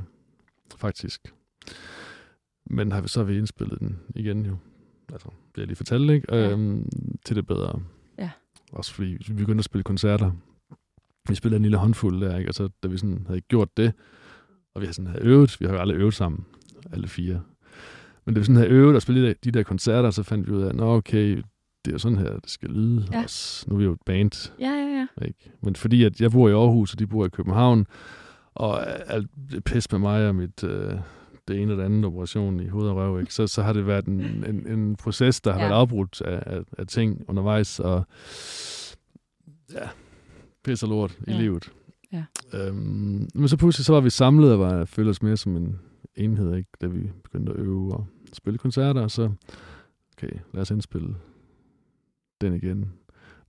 faktisk. 0.77 1.33
Men 2.65 2.91
har 2.91 3.01
vi, 3.01 3.07
så 3.07 3.19
har 3.19 3.25
vi 3.25 3.37
indspillet 3.37 3.79
den 3.79 3.99
igen 4.15 4.45
jo. 4.45 4.57
Altså, 5.11 5.29
det 5.55 5.57
jeg 5.57 5.67
lige 5.67 5.75
fortalte, 5.75 6.13
ikke? 6.13 6.35
Ja. 6.35 6.51
Øhm, 6.51 6.89
til 7.25 7.35
det 7.35 7.47
bedre. 7.47 7.81
Ja. 8.17 8.29
Også 8.71 8.93
fordi 8.93 9.17
vi 9.27 9.33
begyndte 9.33 9.61
at 9.61 9.65
spille 9.65 9.83
koncerter. 9.83 10.31
Vi 11.29 11.35
spillede 11.35 11.55
en 11.57 11.63
lille 11.63 11.77
håndfuld 11.77 12.21
der, 12.21 12.37
ikke? 12.37 12.49
Og 12.49 12.53
så 12.53 12.69
da 12.83 12.87
vi 12.87 12.97
sådan 12.97 13.23
havde 13.27 13.41
gjort 13.41 13.77
det, 13.77 13.93
og 14.75 14.81
vi 14.81 14.85
havde 14.85 14.93
sådan 14.93 15.11
havde 15.11 15.25
øvet, 15.25 15.57
vi 15.59 15.65
har 15.65 15.73
jo 15.73 15.79
aldrig 15.79 15.97
øvet 15.97 16.13
sammen, 16.13 16.45
alle 16.91 17.07
fire. 17.07 17.41
Men 18.25 18.35
da 18.35 18.39
vi 18.39 18.45
sådan 18.45 18.55
havde 18.55 18.69
øvet 18.69 18.95
og 18.95 19.01
spillet 19.01 19.23
de 19.23 19.27
der, 19.27 19.33
de 19.43 19.51
der 19.51 19.63
koncerter, 19.63 20.11
så 20.11 20.23
fandt 20.23 20.47
vi 20.47 20.51
ud 20.51 20.61
af, 20.61 20.75
nå 20.75 20.95
okay, 20.95 21.43
det 21.85 21.93
er 21.93 21.97
sådan 21.97 22.17
her, 22.17 22.33
det 22.39 22.49
skal 22.49 22.69
lyde. 22.69 23.07
Ja. 23.11 23.23
Også, 23.23 23.65
nu 23.69 23.75
er 23.75 23.79
vi 23.79 23.83
jo 23.85 23.91
et 23.93 24.01
band, 24.05 24.51
Ja, 24.59 24.69
ja, 24.69 25.07
ja. 25.21 25.25
ikke? 25.25 25.51
Men 25.61 25.75
fordi 25.75 26.03
at 26.03 26.21
jeg 26.21 26.31
bor 26.31 26.49
i 26.49 26.51
Aarhus, 26.51 26.93
og 26.93 26.99
de 26.99 27.07
bor 27.07 27.25
i 27.25 27.29
København, 27.29 27.87
og 28.55 28.87
alt 29.13 29.27
det 29.51 29.63
pis 29.63 29.91
med 29.91 29.99
mig 29.99 30.27
og 30.27 30.35
mit, 30.35 30.63
øh, 30.63 30.93
det 31.47 31.61
ene 31.61 31.77
det 31.77 31.83
andet 31.83 32.05
operation 32.05 32.59
i 32.59 32.67
hoved 32.67 32.87
og 32.89 32.95
røv, 32.95 33.19
ikke? 33.19 33.33
Så, 33.33 33.47
så 33.47 33.61
har 33.63 33.73
det 33.73 33.87
været 33.87 34.05
en, 34.05 34.19
en, 34.21 34.67
en 34.67 34.95
proces, 34.95 35.41
der 35.41 35.51
har 35.53 35.59
Ja. 35.59 35.65
været 35.67 35.77
afbrudt 35.79 36.21
af, 36.21 36.43
af, 36.45 36.61
af 36.77 36.87
ting 36.87 37.25
undervejs, 37.27 37.79
og 37.79 38.03
ja, 39.73 39.89
pis 40.63 40.83
og 40.83 40.89
lort 40.89 41.11
i 41.27 41.31
Ja. 41.31 41.37
livet. 41.39 41.71
Ja. 42.13 42.23
Øhm, 42.53 43.27
men 43.35 43.47
så 43.47 43.57
pludselig 43.57 43.85
så 43.85 43.93
var 43.93 44.01
vi 44.01 44.09
samlet 44.09 44.51
og 44.53 44.59
var, 44.59 44.85
følte 44.85 45.09
os 45.09 45.21
mere 45.21 45.37
som 45.37 45.55
en 45.55 45.79
enhed, 46.15 46.55
ikke? 46.55 46.69
da 46.81 46.87
vi 46.87 47.11
begyndte 47.23 47.51
at 47.51 47.59
øve 47.59 47.93
og 47.93 48.05
spille 48.33 48.57
koncerter, 48.57 49.01
og 49.01 49.11
så, 49.11 49.29
okay, 50.17 50.31
lad 50.53 50.61
os 50.61 50.71
indspille 50.71 51.15
den 52.41 52.53
igen. 52.55 52.91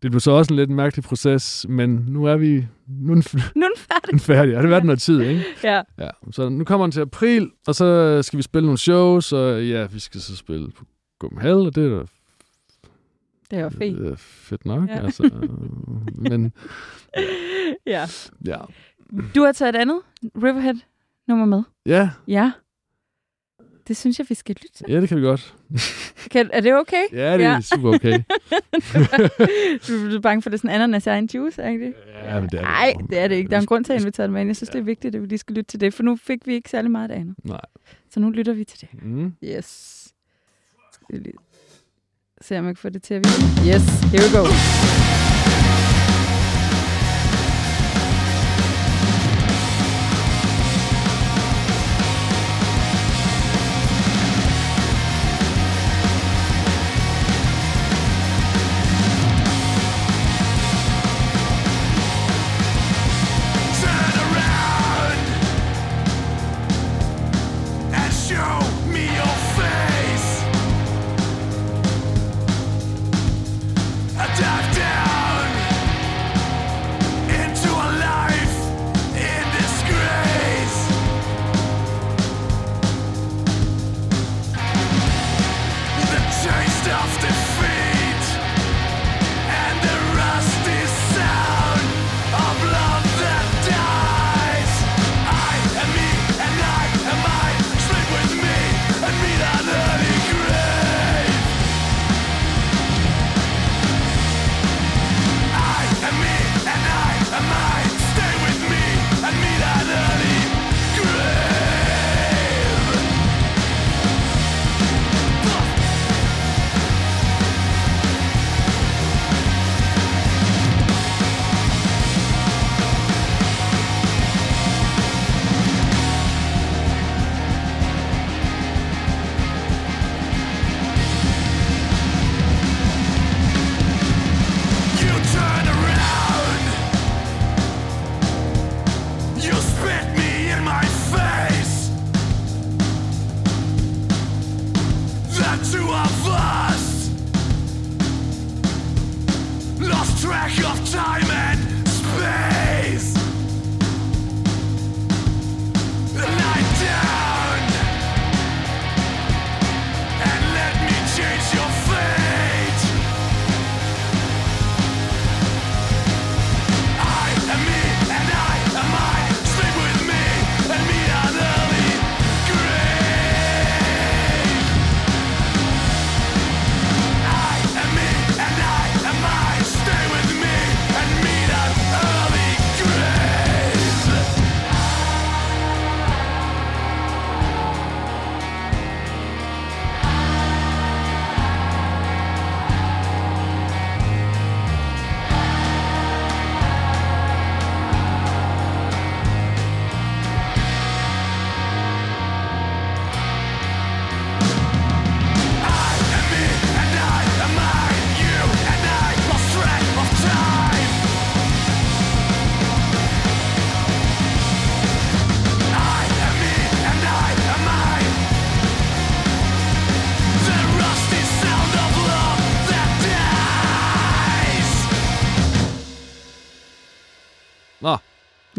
Det 0.02 0.10
blev 0.10 0.20
så 0.20 0.30
også 0.30 0.52
en 0.52 0.56
lidt 0.56 0.70
mærkelig 0.70 1.04
proces, 1.04 1.66
men 1.68 1.90
nu 2.08 2.24
er 2.24 2.36
vi 2.36 2.66
nu 2.88 3.10
er 3.12 3.14
den 3.14 3.22
f- 3.22 3.52
Nu 3.54 3.62
er 3.62 3.68
den 3.68 3.76
færdig. 3.78 4.10
den 4.10 4.20
færdig. 4.20 4.54
Har 4.54 4.60
det 4.62 4.70
været 4.70 4.84
noget 4.84 5.00
tid, 5.00 5.20
ikke? 5.20 5.44
Ja. 5.64 5.82
Ja. 5.98 6.08
Så 6.30 6.48
nu 6.48 6.64
kommer 6.64 6.86
den 6.86 6.92
til 6.92 7.00
april, 7.00 7.50
og 7.66 7.74
så 7.74 8.18
skal 8.22 8.36
vi 8.36 8.42
spille 8.42 8.66
nogle 8.66 8.78
shows, 8.78 9.32
og 9.32 9.66
ja, 9.66 9.86
vi 9.86 9.98
skal 9.98 10.20
så 10.20 10.36
spille 10.36 10.70
på 10.70 10.84
Copenhagen, 11.20 11.66
og 11.66 11.74
det 11.74 11.84
er 11.92 11.98
da 11.98 12.04
Det 13.50 13.62
var 13.64 13.70
fint. 13.70 13.98
det 13.98 14.12
er 14.12 14.16
fedt 14.16 14.64
nok. 14.66 14.88
Ja. 14.88 15.04
Altså, 15.04 15.30
men 16.14 16.52
Ja. 17.86 18.06
ja. 18.46 18.56
Du 19.34 19.42
har 19.42 19.52
taget 19.52 19.74
et 19.74 19.78
andet 19.80 20.00
Riverhead-nummer 20.36 21.46
med. 21.46 21.62
Ja, 21.86 22.10
Ja. 22.28 22.52
Det 23.90 23.96
synes 23.96 24.18
jeg, 24.18 24.26
vi 24.28 24.34
skal 24.34 24.56
lytte 24.62 24.76
til. 24.76 24.86
ja, 24.88 25.00
det 25.00 25.08
kan 25.08 25.16
vi 25.18 25.22
godt. 25.22 25.54
Kan, 26.32 26.50
er 26.52 26.60
det 26.60 26.74
okay? 26.74 27.02
Ja, 27.12 27.36
det 27.38 27.44
er 27.44 27.50
Ja. 27.50 27.60
super 27.60 27.88
okay. 27.94 28.18
du 29.86 30.16
er 30.16 30.20
bange 30.22 30.42
for, 30.42 30.48
at 30.48 30.52
det 30.52 30.58
er 30.58 30.60
sådan 30.60 30.74
ananas 30.74 31.06
i 31.06 31.08
egen 31.08 31.28
juice, 31.34 31.62
er 31.62 31.70
det? 31.70 31.94
Ja, 32.24 32.40
men 32.40 32.48
det 32.48 32.54
er 32.54 32.58
det 32.58 32.62
Nej, 32.62 32.94
det 33.10 33.18
er 33.18 33.28
det 33.28 33.36
ikke. 33.36 33.50
Der 33.50 33.56
er 33.56 33.60
en 33.60 33.66
grund 33.66 33.84
til, 33.84 33.92
at 33.92 33.94
jeg 33.94 34.02
inviterede 34.02 34.32
med 34.32 34.40
ind. 34.40 34.48
Jeg 34.48 34.56
synes, 34.56 34.70
det 34.70 34.78
er 34.78 34.82
vigtigt, 34.82 35.14
at 35.14 35.22
vi 35.22 35.26
lige 35.26 35.38
skal 35.38 35.54
lytte 35.56 35.70
til 35.70 35.80
det, 35.80 35.94
for 35.94 36.02
nu 36.02 36.16
fik 36.16 36.46
vi 36.46 36.54
ikke 36.54 36.70
særlig 36.70 36.90
meget 36.90 37.10
af 37.10 37.18
andet. 37.20 37.34
Nej. 37.44 37.60
Så 38.10 38.20
nu 38.20 38.30
lytter 38.30 38.52
vi 38.52 38.64
til 38.64 38.80
det. 38.80 38.88
Mm. 39.04 39.32
Yes. 39.44 40.08
Skal 40.92 41.18
vi 41.18 41.22
lige 41.22 41.34
se, 42.40 42.58
om 42.58 42.64
jeg 42.66 42.74
kan 42.76 42.80
få 42.80 42.88
det 42.88 43.02
til 43.02 43.14
at 43.14 43.18
virke. 43.18 43.68
Yes, 43.76 44.00
here 44.00 44.22
we 44.22 44.38
go. 44.38 45.19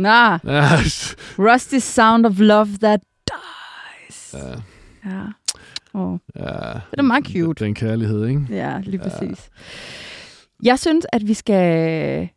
Nå, 0.02 0.52
Ja, 0.52 0.68
Rusty 1.40 1.76
Sound 1.80 2.26
of 2.26 2.40
Love 2.40 2.68
That 2.82 3.00
Dies. 3.28 4.36
ja, 4.38 5.10
Ja. 5.12 5.22
Oh, 5.94 6.18
ja. 6.36 6.42
det 6.92 6.98
er 6.98 7.02
meget 7.02 7.26
cute. 7.28 7.66
Den 7.66 7.76
kærlighed, 7.76 8.28
ikke? 8.28 8.46
Ja, 8.50 8.80
lige 8.84 9.00
præcis. 9.00 9.50
Jeg 10.64 10.80
synes, 10.80 11.06
at 11.14 11.28
vi 11.28 11.34
skal 11.34 12.30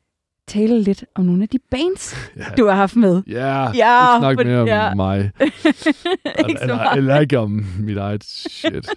tale 0.49 0.83
lidt 0.83 1.05
om 1.15 1.25
nogle 1.25 1.43
af 1.43 1.49
de 1.49 1.59
bands, 1.71 2.17
Ja, 2.37 2.45
du 2.59 2.67
har 2.67 2.75
haft 2.75 2.97
med. 2.97 3.23
ja, 3.27 3.71
Ja, 3.73 4.17
ikke 4.31 4.35
snak 4.37 4.47
mere 4.47 4.61
om 4.61 4.67
ja. 4.69 4.95
mig. 4.95 5.31
ikke 6.49 6.59
eller, 6.63 6.79
eller 6.91 7.21
ikke 7.21 7.39
om 7.39 7.65
mit 7.79 7.97
eget 7.97 8.25
shit. 8.25 8.89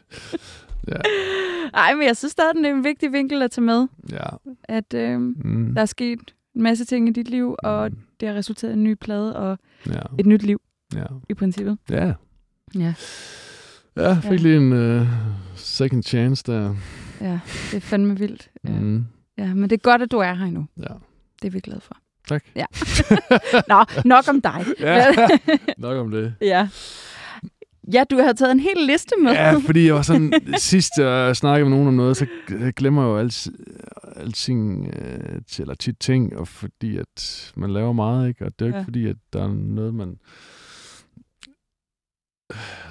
Ja, 0.88 0.96
Ej, 1.74 1.94
men 1.94 2.08
jeg 2.08 2.18
synes 2.18 2.32
stadig, 2.32 2.56
det 2.56 2.66
er 2.66 2.70
en 2.70 2.84
vigtig 2.84 3.12
vinkel 3.14 3.42
at 3.42 3.52
tage 3.52 3.66
med, 3.66 3.88
ja. 4.12 4.26
at 4.64 4.94
øh, 4.94 5.20
Mm. 5.20 5.72
der 5.76 5.82
er 5.82 5.86
sket 5.86 6.20
en 6.58 6.64
masse 6.64 6.86
ting 6.86 7.10
i 7.10 7.12
dit 7.12 7.30
liv, 7.30 7.56
og 7.64 7.90
Mm. 7.92 7.98
det 8.20 8.28
har 8.28 8.36
resulteret 8.36 8.72
i 8.72 8.74
en 8.74 8.84
ny 8.84 8.94
plade 8.94 9.36
og 9.36 9.58
Ja, 9.88 10.00
et 10.20 10.26
nyt 10.26 10.44
liv 10.44 10.62
ja. 10.96 11.04
i 11.30 11.34
princippet. 11.34 11.78
Ja, 11.90 12.14
Ja, 12.76 12.94
ja 13.98 14.14
fik 14.22 14.32
Ja. 14.32 14.36
lige 14.36 14.58
en 14.58 15.00
uh, 15.02 15.08
second 15.56 16.04
chance 16.04 16.44
der. 16.48 16.76
ja 17.22 17.40
det 17.72 17.78
er 17.78 17.82
fandme 17.82 18.18
vildt. 18.20 18.50
Ja. 18.64 18.70
Mm. 18.70 19.06
ja, 19.38 19.54
men 19.54 19.64
det 19.70 19.72
er 19.72 19.82
godt, 19.82 20.02
at 20.02 20.12
du 20.12 20.18
er 20.18 20.34
her 20.34 20.46
endnu. 20.46 20.66
Ja, 20.78 20.94
Det 21.42 21.48
er 21.48 21.52
vi 21.52 21.60
glade 21.60 21.82
for. 21.82 21.98
tak. 22.28 22.44
Ja. 22.56 22.66
Nå, 23.76 23.86
nok 24.06 24.26
om 24.30 24.42
dig. 24.42 24.66
Ja. 24.80 25.06
Nok 25.78 25.98
om 25.98 26.12
det. 26.12 26.34
ja. 26.42 26.68
Ja, 27.94 28.04
du 28.10 28.18
har 28.18 28.34
taget 28.34 28.52
en 28.52 28.60
hel 28.60 28.78
liste 28.88 29.16
med. 29.24 29.32
Ja, 29.32 29.54
fordi 29.66 29.86
jeg 29.86 29.96
var 29.96 30.02
sådan, 30.02 30.34
sidst 30.58 30.92
jeg 30.98 31.36
snakkede 31.36 31.70
med 31.70 31.78
nogen 31.78 31.88
om 31.88 31.94
noget, 31.94 32.18
så 32.18 32.26
glemmer 32.76 33.02
jeg 33.02 33.08
jo 33.10 33.18
alt, 33.18 33.48
alting, 34.18 34.88
øh, 34.96 35.42
til- 35.48 35.62
eller 35.62 35.76
tit 35.76 35.96
ting, 36.00 36.38
og 36.38 36.48
fordi 36.48 36.98
at 36.98 37.52
man 37.56 37.74
laver 37.74 37.94
meget, 37.94 38.28
ikke? 38.28 38.46
Og 38.46 38.52
det 38.60 38.66
er 38.66 38.70
jo 38.70 38.70
ikke 38.70 38.78
Ja. 38.80 38.84
fordi, 38.86 39.08
at 39.08 39.16
der 39.34 39.44
er 39.44 39.54
noget, 39.54 39.94
man 39.96 40.18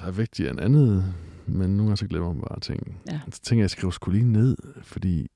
er 0.03 0.11
vigtigere 0.11 0.51
end 0.51 0.59
andet, 0.61 1.13
men 1.47 1.69
nogle 1.69 1.83
gange 1.83 1.97
så 1.97 2.07
glemmer 2.07 2.33
man 2.33 2.41
bare 2.41 2.59
ting. 2.59 2.97
Ja. 3.11 3.19
Så 3.31 3.41
tænker 3.41 3.59
jeg, 3.59 3.63
jeg 3.63 3.69
skriver 3.69 3.91
sgu 3.91 4.11
lige 4.11 4.31
ned, 4.31 4.57
fordi 4.83 5.27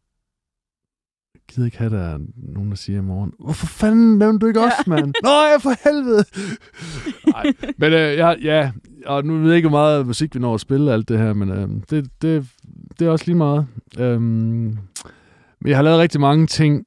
jeg 1.34 1.42
gider 1.50 1.66
ikke 1.66 1.78
have, 1.78 1.90
der 1.90 2.02
er 2.02 2.20
nogen, 2.36 2.70
der 2.70 2.76
siger 2.76 3.00
i 3.00 3.02
morgen, 3.02 3.34
hvorfor 3.40 3.66
fanden 3.66 4.18
nævnte 4.18 4.40
du 4.44 4.48
ikke 4.48 4.60
Ja. 4.60 4.68
os, 4.80 4.88
mand? 4.88 5.06
Nå, 5.24 5.60
for 5.60 5.90
helvede! 5.90 6.24
Nej, 7.34 7.74
men 7.78 7.94
øh, 7.94 8.18
ja, 8.18 8.30
ja, 8.42 8.72
og 9.06 9.26
nu 9.26 9.38
ved 9.38 9.48
jeg 9.48 9.56
ikke, 9.58 9.70
hvor 9.70 9.78
meget 9.78 10.08
musik 10.08 10.36
vi 10.36 10.40
når 10.40 10.54
at 10.54 10.62
spille 10.62 10.94
alt 10.94 11.10
det 11.10 11.18
her, 11.18 11.34
men 11.34 11.50
øh, 11.50 11.70
det, 11.90 12.10
det, 12.22 12.48
det 13.00 13.08
er 13.08 13.10
også 13.12 13.26
lige 13.26 13.38
meget. 13.38 13.68
Øhm, 14.00 14.78
men 15.62 15.70
jeg 15.70 15.78
har 15.78 15.84
lavet 15.84 16.00
rigtig 16.00 16.22
mange 16.22 16.48
ting 16.48 16.86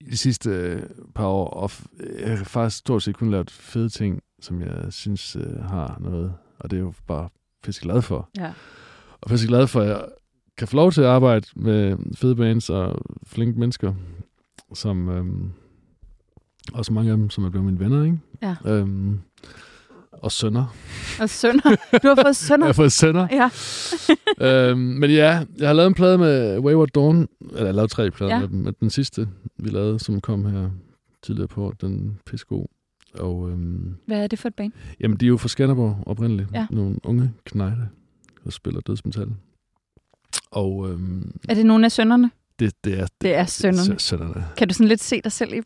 i 0.00 0.04
de 0.10 0.16
sidste 0.16 0.50
øh, 0.50 0.82
par 1.14 1.26
år, 1.26 1.48
og 1.50 1.70
f- 1.70 2.20
jeg 2.20 2.38
har 2.38 2.44
faktisk 2.44 2.78
stort 2.78 3.02
set 3.02 3.16
kun 3.16 3.30
lavet 3.30 3.50
fede 3.50 3.88
ting, 3.88 4.20
som 4.40 4.60
jeg 4.60 4.86
synes 4.90 5.36
øh, 5.36 5.62
har 5.64 5.96
noget, 6.00 6.34
og 6.58 6.70
det 6.70 6.76
er 6.76 6.80
jo 6.80 6.92
bare 7.06 7.28
fisk 7.64 7.82
glad 7.82 8.02
for. 8.02 8.30
Ja. 8.38 8.52
Og 9.20 9.30
fisk 9.30 9.48
glad 9.48 9.66
for, 9.66 9.80
at 9.80 9.88
jeg 9.88 10.04
kan 10.58 10.68
få 10.68 10.76
lov 10.76 10.92
til 10.92 11.00
at 11.00 11.06
arbejde 11.08 11.46
med 11.56 11.96
fede 12.16 12.36
bands 12.36 12.70
og 12.70 12.98
flinke 13.26 13.58
mennesker, 13.60 13.94
som 14.74 15.08
øhm, 15.08 15.50
også 16.72 16.92
mange 16.92 17.10
af 17.10 17.16
dem, 17.16 17.30
som 17.30 17.44
er 17.44 17.50
blevet 17.50 17.64
mine 17.66 17.78
venner, 17.80 18.04
ikke? 18.04 18.18
Ja. 18.42 18.56
Øhm, 18.66 19.20
og 20.12 20.32
sønner. 20.32 20.74
Og 21.20 21.30
sønner. 21.30 21.76
Du 22.02 22.08
har 22.08 22.14
fået 22.14 22.24
Jeg 22.26 22.36
sønner. 22.36 22.66
har 22.66 22.72
fået 22.72 22.92
sønner. 22.92 23.28
Ja. 23.30 23.50
øhm, 24.70 24.78
men 24.78 25.10
ja, 25.10 25.44
jeg 25.58 25.68
har 25.68 25.72
lavet 25.72 25.86
en 25.88 25.94
plade 25.94 26.18
med 26.18 26.58
Wayward 26.58 26.88
Dawn. 26.88 27.28
Eller 27.40 27.58
jeg 27.58 27.66
har 27.66 27.72
lavet 27.72 27.90
tre 27.90 28.10
plader 28.10 28.32
Ja. 28.34 28.40
med 28.40 28.48
dem. 28.48 28.58
Men 28.58 28.74
den 28.80 28.90
sidste, 28.90 29.28
vi 29.58 29.70
lavede, 29.70 29.98
som 30.00 30.20
kom 30.20 30.44
her 30.44 30.70
tidligere 31.22 31.48
på, 31.48 31.64
året, 31.64 31.80
den 31.80 32.08
er 32.08 32.22
pissegod. 32.30 32.66
Og 33.14 33.50
øhm, 33.50 33.94
Hvad 34.06 34.22
er 34.22 34.26
det 34.26 34.38
for 34.38 34.48
et 34.48 34.54
band? 34.54 34.72
jamen, 35.00 35.16
de 35.16 35.24
er 35.24 35.28
jo 35.28 35.36
fra 35.36 35.48
Skanderborg 35.48 36.02
oprindeligt. 36.06 36.48
Ja. 36.54 36.66
Nogle 36.70 36.96
unge 37.04 37.32
knejte, 37.44 37.88
der 38.44 38.50
spiller 38.50 38.80
dødsmetal. 38.80 39.28
Og 40.50 40.90
øhm, 40.90 41.32
Er 41.48 41.54
det 41.54 41.66
nogle 41.66 41.84
af 41.84 41.92
sønnerne? 41.92 42.30
det, 42.58 42.72
det 42.84 43.00
er... 43.00 43.06
Det 43.20 43.34
er 43.34 43.44
sønnerne. 43.44 43.84
sø- 43.86 43.98
sønnerne. 43.98 44.44
Kan 44.56 44.68
du 44.68 44.74
sådan 44.74 44.88
lidt 44.88 45.02
se 45.02 45.20
dig 45.24 45.32
selv 45.32 45.52
i 45.52 45.56
dem? 45.56 45.64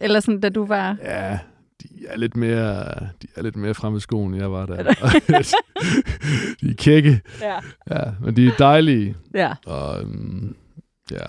Eller 0.00 0.20
sådan, 0.20 0.40
da 0.40 0.48
du 0.48 0.64
var... 0.64 0.96
Ja, 1.02 1.38
de 1.82 2.06
er 2.06 2.16
lidt 2.16 2.36
mere, 2.36 2.84
de 3.22 3.26
er 3.36 3.42
lidt 3.42 3.56
mere 3.56 3.74
fremme 3.74 3.96
i 3.96 4.00
skoen, 4.00 4.34
jeg 4.34 4.52
var 4.52 4.66
der. 4.66 4.82
de 6.60 6.70
er 6.70 6.74
kække, 6.78 7.20
Ja. 7.40 7.58
ja, 7.90 8.12
men 8.20 8.36
de 8.36 8.46
er 8.46 8.52
dejlige. 8.58 9.16
Ja. 9.34 9.54
Og 9.66 10.00
øhm, 10.02 10.56
ja, 11.10 11.26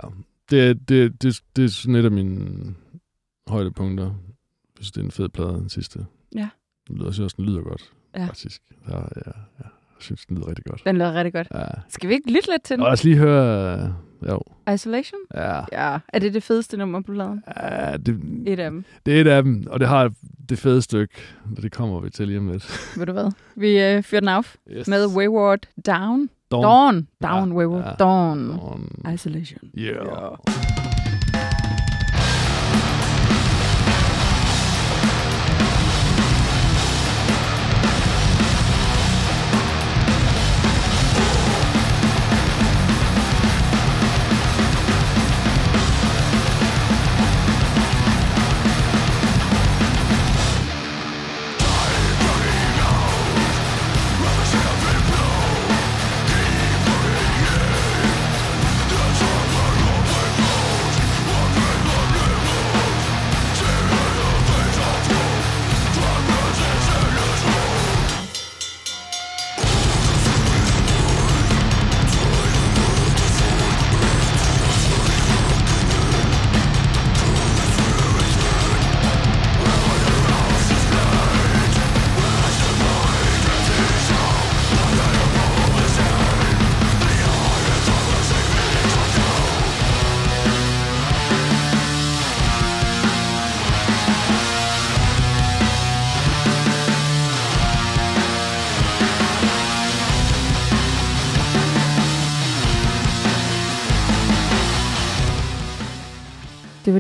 det, 0.50 0.90
det, 0.90 1.22
det, 1.24 1.42
det 1.56 1.64
er 1.64 1.68
sådan 1.70 1.96
et 1.96 2.06
af 2.06 2.12
mine 2.12 2.76
højdepunkter. 3.48 4.12
Synes, 4.76 4.92
det 4.92 5.02
er 5.02 5.06
en 5.06 5.12
fed 5.12 5.30
plade, 5.30 5.50
den 5.54 5.70
sidste. 5.70 6.06
Ja. 6.36 6.50
Jeg 6.90 6.98
synes 7.00 7.20
også, 7.20 7.36
den 7.38 7.46
lyder 7.46 7.62
godt, 7.62 7.92
Ja. 8.16 8.26
faktisk. 8.26 8.62
Ja, 8.90 8.98
ja, 9.00 9.32
ja. 9.60 9.66
Synes, 10.04 10.26
den 10.26 10.38
lyder 10.38 10.48
rigtig 10.50 10.66
godt. 10.66 10.82
Den 10.86 10.98
lød 10.98 11.06
rigtig 11.08 11.34
godt. 11.34 11.48
Ja. 11.56 11.66
Skal 11.88 12.10
vi 12.10 12.14
ikke 12.14 12.32
lytte 12.32 12.50
lidt 12.52 12.64
til 12.64 12.74
Og 12.74 12.78
den? 12.78 12.84
lad 12.84 12.92
os 12.92 13.04
lige 13.04 13.18
høre... 13.18 13.74
øh, 13.80 13.90
Jo, 14.30 14.40
Isolation? 14.74 15.20
ja. 15.36 15.60
Ja. 15.72 16.00
Er 16.14 16.20
det 16.20 16.34
det 16.34 16.44
fedeste 16.44 16.78
nummer, 16.78 17.00
du 17.00 17.12
lavede? 17.12 17.42
ja 17.62 17.98
det, 17.98 18.20
Et 18.48 18.60
af 18.60 18.72
dem. 18.72 18.84
det 19.06 19.18
er 19.18 19.22
et 19.22 19.28
af 19.28 19.44
dem, 19.44 19.64
og 19.70 19.80
det 19.80 19.88
har 19.88 20.12
det 20.50 20.60
fede 20.60 20.82
stykke, 20.82 21.14
og 21.58 21.62
det 21.64 21.72
kommer 21.72 22.00
vi 22.00 22.10
til 22.10 22.28
lige 22.28 22.40
om 22.40 22.48
lidt. 22.52 22.94
Ved 22.98 23.06
du 23.06 23.12
hvad? 23.12 23.32
Vi 23.56 23.82
øh, 23.84 24.04
fyrer 24.04 24.20
den 24.22 24.30
af 24.30 24.56
Yes. 24.72 24.88
med 24.88 25.08
Wayward 25.18 25.60
Down. 25.88 26.30
Dawn. 26.52 26.64
Dawn. 26.64 27.08
Down, 27.24 27.50
Ja, 27.52 27.56
Wayward. 27.58 27.84
ja. 27.86 27.92
Dawn. 28.00 28.50
Dawn. 28.50 29.14
Isolation. 29.14 29.60
Yeah. 29.78 29.96
Ja. 30.06 30.73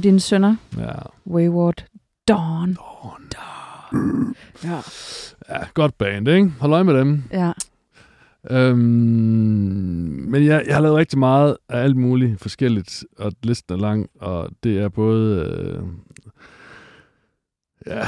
Dine 0.03 0.19
sønner. 0.19 0.55
Ja. 0.77 0.91
Wayward 1.27 1.85
Dawn. 2.27 2.77
Dawn. 3.33 4.35
Ja. 4.63 4.79
Ja, 5.49 5.65
godt 5.73 5.97
band, 5.97 6.27
ikke? 6.27 6.49
Hold 6.59 6.73
øje 6.73 6.83
med 6.83 6.93
dem. 6.99 7.23
Ja. 7.31 7.51
Øhm, 8.51 8.77
men 10.29 10.45
jeg, 10.45 10.63
jeg 10.67 10.75
har 10.75 10.81
lavet 10.81 10.97
rigtig 10.97 11.19
meget 11.19 11.57
af 11.69 11.83
alt 11.83 11.95
muligt 11.97 12.41
forskelligt, 12.41 13.05
og 13.17 13.31
listen 13.43 13.73
er 13.73 13.77
lang, 13.79 14.09
og 14.19 14.49
det 14.63 14.79
er 14.79 14.89
både 14.89 15.45
øh, 15.45 15.83
ja, 17.87 18.01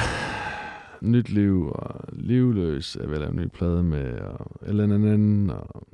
Nyt 1.01 1.29
Liv 1.29 1.71
og 1.75 2.01
Livløs 2.13 2.95
er 2.95 3.07
vel 3.07 3.23
en 3.23 3.35
ny 3.35 3.47
plade 3.47 3.83
med, 3.83 4.19
og 4.19 4.51
LNNN, 4.73 5.49
og 5.49 5.87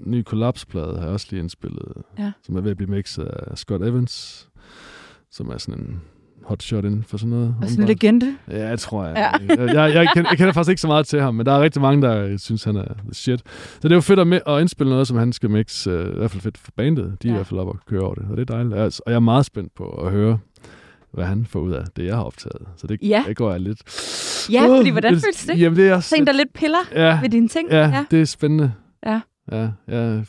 ny 0.00 0.22
kollapsplade 0.22 0.94
har 0.96 1.02
jeg 1.04 1.12
også 1.12 1.26
lige 1.30 1.40
indspillet, 1.40 1.92
Ja. 2.18 2.32
som 2.42 2.56
er 2.56 2.60
ved 2.60 2.70
at 2.70 2.76
blive 2.76 2.90
mixet 2.90 3.24
af 3.24 3.58
Scott 3.58 3.82
Evans, 3.84 4.48
som 5.32 5.48
er 5.48 5.58
sådan 5.58 5.80
en 5.80 6.00
hotshot 6.44 6.84
inden 6.84 7.04
for 7.04 7.16
sådan 7.16 7.30
noget. 7.30 7.54
Og 7.62 7.68
sådan 7.68 7.82
en 7.84 7.88
legende. 7.88 8.36
Ja, 8.50 8.68
jeg 8.68 8.78
tror 8.78 9.04
jeg. 9.06 9.16
Ja. 9.16 9.54
Jeg, 9.56 9.74
jeg, 9.74 9.94
jeg, 9.94 10.08
kender, 10.14 10.30
jeg 10.30 10.38
kender 10.38 10.52
faktisk 10.52 10.70
ikke 10.70 10.80
så 10.80 10.86
meget 10.86 11.06
til 11.06 11.20
ham, 11.20 11.34
men 11.34 11.46
der 11.46 11.52
er 11.52 11.60
rigtig 11.60 11.82
mange, 11.82 12.02
der 12.02 12.36
synes, 12.36 12.64
han 12.64 12.76
er 12.76 12.84
the 12.84 13.14
shit. 13.14 13.40
Så 13.74 13.78
det 13.82 13.90
er 13.92 13.96
jo 13.96 14.00
fedt 14.00 14.20
at, 14.20 14.26
med, 14.26 14.40
at 14.46 14.60
indspille 14.60 14.90
noget, 14.90 15.06
som 15.06 15.16
han 15.16 15.32
skal 15.32 15.50
mixe. 15.50 15.90
Uh, 16.08 16.14
I 16.14 16.18
hvert 16.18 16.30
fald 16.30 16.40
fedt 16.42 16.58
for 16.58 16.70
bandet. 16.76 17.16
De 17.22 17.28
er 17.28 17.32
Ja. 17.32 17.34
i 17.34 17.36
hvert 17.38 17.46
fald 17.46 17.60
op 17.60 17.68
og 17.68 17.78
køre 17.88 18.00
over 18.00 18.14
det, 18.14 18.24
og 18.30 18.36
det 18.36 18.50
er 18.50 18.54
dejligt. 18.54 18.74
Altså, 18.74 19.02
og 19.06 19.12
jeg 19.12 19.16
er 19.16 19.20
meget 19.20 19.46
spændt 19.46 19.74
på 19.74 19.84
at 19.90 20.10
høre, 20.12 20.38
hvad 21.12 21.24
han 21.24 21.46
får 21.46 21.60
ud 21.60 21.72
af 21.72 21.84
det, 21.96 22.04
jeg 22.06 22.14
har 22.16 22.22
optaget. 22.22 22.62
Så 22.76 22.86
det, 22.86 22.98
Ja. 23.02 23.24
det 23.28 23.36
går 23.36 23.50
jeg 23.50 23.60
lidt... 23.60 23.80
Ja, 24.52 24.76
fordi 24.78 24.90
hvordan 24.90 25.14
det, 25.14 25.22
føles 25.22 25.44
det? 25.46 25.60
Jamen, 25.60 25.76
det 25.78 25.88
er 25.88 25.94
også... 25.94 26.08
Så 26.08 26.16
en, 26.16 26.26
der 26.26 26.32
lidt 26.32 26.52
piller 26.54 26.78
ja, 26.94 27.20
ved 27.20 27.28
dine 27.28 27.48
ting? 27.48 27.68
ja, 27.70 27.78
ja, 27.88 28.04
det 28.10 28.20
er 28.20 28.24
spændende. 28.24 28.72
Ja. 29.06 29.20
Ja, 29.52 29.68
ja. 29.88 30.20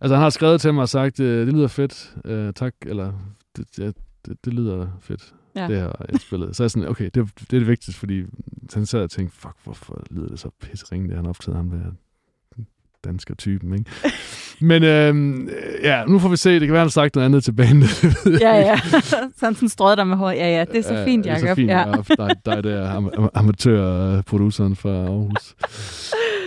Altså, 0.00 0.14
han 0.14 0.22
har 0.22 0.30
skrevet 0.30 0.60
til 0.60 0.74
mig 0.74 0.82
og 0.82 0.88
sagt, 0.88 1.20
øh, 1.20 1.46
det 1.46 1.54
lyder 1.54 1.68
fedt, 1.68 2.14
øh, 2.24 2.52
tak, 2.52 2.74
eller 2.86 3.12
det, 3.56 3.94
det, 4.26 4.36
det 4.44 4.54
lyder 4.54 4.86
fedt, 5.00 5.34
Ja. 5.56 5.68
det 5.68 5.76
her 5.76 5.92
indspillet. 6.08 6.56
Så 6.56 6.62
er 6.62 6.64
jeg 6.64 6.70
sådan, 6.70 6.88
okay, 6.88 7.04
det, 7.04 7.14
det 7.40 7.52
er 7.52 7.58
det 7.58 7.68
vigtigste, 7.68 7.98
fordi 8.00 8.22
han 8.74 8.86
sad 8.86 9.00
og 9.02 9.10
tænkte, 9.10 9.36
fuck, 9.36 9.54
hvorfor 9.64 10.02
lyder 10.10 10.28
det 10.28 10.38
så 10.40 10.50
pisseringe, 10.62 11.08
det 11.08 11.16
han 11.16 11.26
optaget 11.26 11.56
ham 11.56 11.70
der 11.70 11.78
dansker 13.04 13.34
typen, 13.34 13.74
ikke? 13.74 13.90
Men 14.60 14.82
øhm, 14.84 15.48
ja, 15.82 16.04
nu 16.04 16.18
får 16.18 16.28
vi 16.28 16.36
se. 16.36 16.52
Det 16.52 16.60
kan 16.60 16.72
være, 16.72 16.80
han 16.80 16.84
har 16.86 16.90
sagt 16.90 17.14
noget 17.14 17.26
andet 17.26 17.44
til 17.44 17.52
bandet. 17.52 18.04
Ja, 18.40 18.56
ja. 18.56 18.76
så 19.00 19.16
han 19.46 19.54
sådan 19.54 19.68
strøget 19.68 19.98
dig 19.98 20.06
med 20.06 20.16
hår. 20.16 20.30
Ja, 20.30 20.48
ja, 20.58 20.64
det 20.64 20.76
er 20.78 20.82
så 20.82 20.94
Ja, 20.94 21.04
fint, 21.06 21.24
det 21.24 21.30
er 21.30 21.34
Jacob. 21.34 21.48
så 21.48 21.54
fint, 21.54 21.70
ja. 21.70 21.88
Jacob. 21.88 22.06
Dig, 22.18 22.30
dig 22.46 22.64
der 22.64 22.98
am- 23.00 23.20
am- 23.24 23.28
amatørproduceren 23.34 24.76
fra 24.76 24.88
Aarhus. 24.90 25.54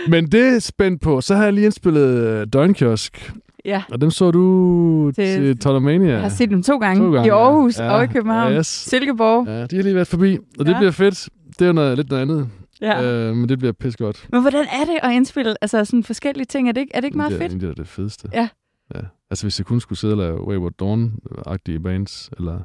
Men 0.08 0.32
det 0.32 0.54
er 0.54 0.58
spændt 0.58 1.02
på. 1.02 1.20
Så 1.20 1.34
har 1.34 1.44
jeg 1.44 1.52
lige 1.52 1.64
indspillet 1.64 2.18
øh, 2.18 2.46
Døgnkiosk, 2.52 3.32
ja. 3.68 3.82
og 3.92 4.00
dem 4.00 4.10
så 4.10 4.30
du 4.30 5.12
Til- 5.14 5.24
til, 5.26 5.58
Tolermania. 5.58 6.10
Jeg 6.10 6.20
har 6.20 6.28
set 6.28 6.50
dem 6.50 6.62
to 6.62 6.78
gange, 6.78 7.02
To 7.04 7.12
gange, 7.12 7.26
i 7.26 7.30
Aarhus 7.30 7.78
ja. 7.78 7.90
og 7.92 8.04
i 8.04 8.06
København. 8.06 8.52
Ja, 8.52 8.58
yes. 8.58 8.66
Silkeborg. 8.66 9.46
Ja, 9.46 9.66
de 9.66 9.76
har 9.76 9.82
lige 9.82 9.94
været 9.94 10.06
forbi, 10.06 10.38
og 10.58 10.66
det 10.66 10.72
Ja. 10.72 10.78
bliver 10.78 10.90
fedt. 10.90 11.28
Det 11.48 11.62
er 11.62 11.66
jo 11.66 11.72
noget, 11.72 11.96
lidt 11.96 12.08
noget 12.08 12.22
andet, 12.22 12.48
Ja. 12.80 13.02
øh, 13.28 13.36
men 13.36 13.48
det 13.48 13.58
bliver 13.58 13.72
pis 13.72 13.96
godt. 13.96 14.26
Men 14.32 14.40
hvordan 14.40 14.64
er 14.64 14.84
det 14.84 14.98
at 15.02 15.12
indspille 15.12 15.54
altså 15.60 15.84
sådan 15.84 16.04
forskellige 16.04 16.44
ting? 16.46 16.68
Er 16.68 16.72
det 16.72 16.80
ikke, 16.80 16.94
er 16.94 17.00
det 17.00 17.06
ikke 17.06 17.16
meget 17.16 17.30
det 17.30 17.36
er 17.36 17.40
fedt? 17.42 17.52
egentlig 17.52 17.76
det 17.76 17.88
fedeste. 17.88 18.28
Ja. 18.32 18.48
ja. 18.94 19.00
Altså, 19.30 19.44
hvis 19.44 19.58
jeg 19.60 19.66
kun 19.66 19.80
skulle 19.80 19.98
sidde 19.98 20.12
og 20.14 20.18
lave 20.18 20.48
Wayward 20.48 20.72
Dawn-agtige 20.82 21.78
bands, 21.82 22.30
eller... 22.38 22.58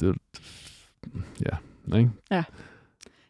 Det, 0.00 0.14
ja, 1.46 1.96
ikke? 1.98 2.10
Ja, 2.30 2.42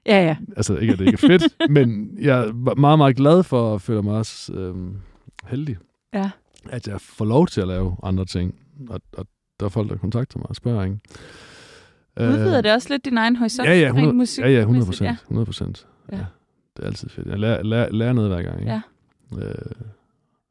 ja. 0.06 0.36
Altså, 0.56 0.76
ikke 0.76 0.92
at 0.92 0.98
det 0.98 1.06
ikke 1.06 1.18
er 1.24 1.38
fedt, 1.38 1.54
men 1.76 2.10
jeg 2.20 2.38
er 2.40 2.74
meget, 2.74 2.98
meget 2.98 3.16
glad 3.16 3.42
for 3.42 3.72
og 3.72 3.80
føler 3.80 4.02
mig 4.02 4.14
også 4.14 4.52
øhm, 4.52 4.96
heldig, 5.46 5.76
Ja. 6.14 6.30
At 6.70 6.88
jeg 6.88 7.00
får 7.00 7.24
lov 7.24 7.46
til 7.46 7.60
at 7.60 7.68
lave 7.68 7.96
andre 8.02 8.24
ting. 8.24 8.54
Og, 8.90 9.00
og 9.16 9.26
der 9.60 9.66
er 9.66 9.70
folk, 9.70 9.90
der 9.90 9.96
kontakter 9.96 10.38
mig 10.38 10.48
og 10.48 10.56
spørger, 10.56 10.84
ikke? 10.84 10.98
Udvider 12.20 12.60
det 12.60 12.72
også 12.72 12.88
lidt 12.90 13.04
din 13.04 13.18
egen 13.18 13.36
horisont? 13.36 13.68
Ja, 13.68 13.74
ja, 13.74 13.86
rent 13.86 13.94
100, 13.96 14.14
musik- 14.16 14.44
ja, 14.44 14.50
ja, 14.50 14.60
100 14.60 14.86
mæssigt? 14.86 14.98
procent. 15.08 15.20
100 15.22 15.44
procent. 15.46 15.86
Ja. 16.12 16.16
Ja. 16.16 16.24
Det 16.76 16.82
er 16.82 16.86
altid 16.86 17.08
fedt. 17.08 17.26
Jeg 17.26 17.38
lærer, 17.38 17.62
lærer, 17.62 17.92
lærer 17.92 18.12
noget 18.12 18.30
hver 18.30 18.42
gang. 18.42 18.60
Ikke? 18.60 18.72
Ja. 18.72 18.80
Øh, 19.48 19.54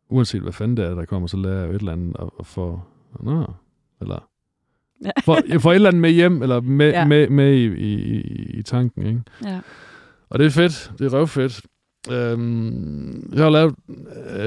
uanset 0.09 0.41
hvad 0.41 0.53
fanden 0.53 0.77
det 0.77 0.85
er, 0.85 0.95
der 0.95 1.05
kommer, 1.05 1.27
så 1.27 1.37
lærer 1.37 1.59
jeg 1.59 1.67
jo 1.67 1.73
et 1.73 1.79
eller 1.79 1.91
andet 1.91 2.17
og, 2.17 2.33
og 2.39 2.45
får... 2.45 2.87
Nå, 3.19 3.45
eller... 4.01 4.29
Ja. 5.05 5.11
For, 5.23 5.37
jeg 5.49 5.61
får 5.61 5.71
et 5.71 5.75
eller 5.75 5.89
andet 5.89 6.01
med 6.01 6.11
hjem, 6.11 6.41
eller 6.41 6.61
med, 6.61 6.89
Ja. 6.89 7.05
med, 7.05 7.29
med 7.29 7.53
i, 7.53 7.65
i, 7.65 7.93
i, 8.21 8.59
i 8.59 8.63
tanken, 8.63 9.05
ikke? 9.05 9.21
Ja. 9.45 9.59
Og 10.29 10.39
det 10.39 10.45
er 10.45 10.51
fedt. 10.51 10.91
Det 10.99 11.05
er 11.05 11.17
røvfedt. 11.17 11.61
Øhm, 12.11 13.29
jeg 13.33 13.43
har 13.43 13.49
lavet 13.49 13.75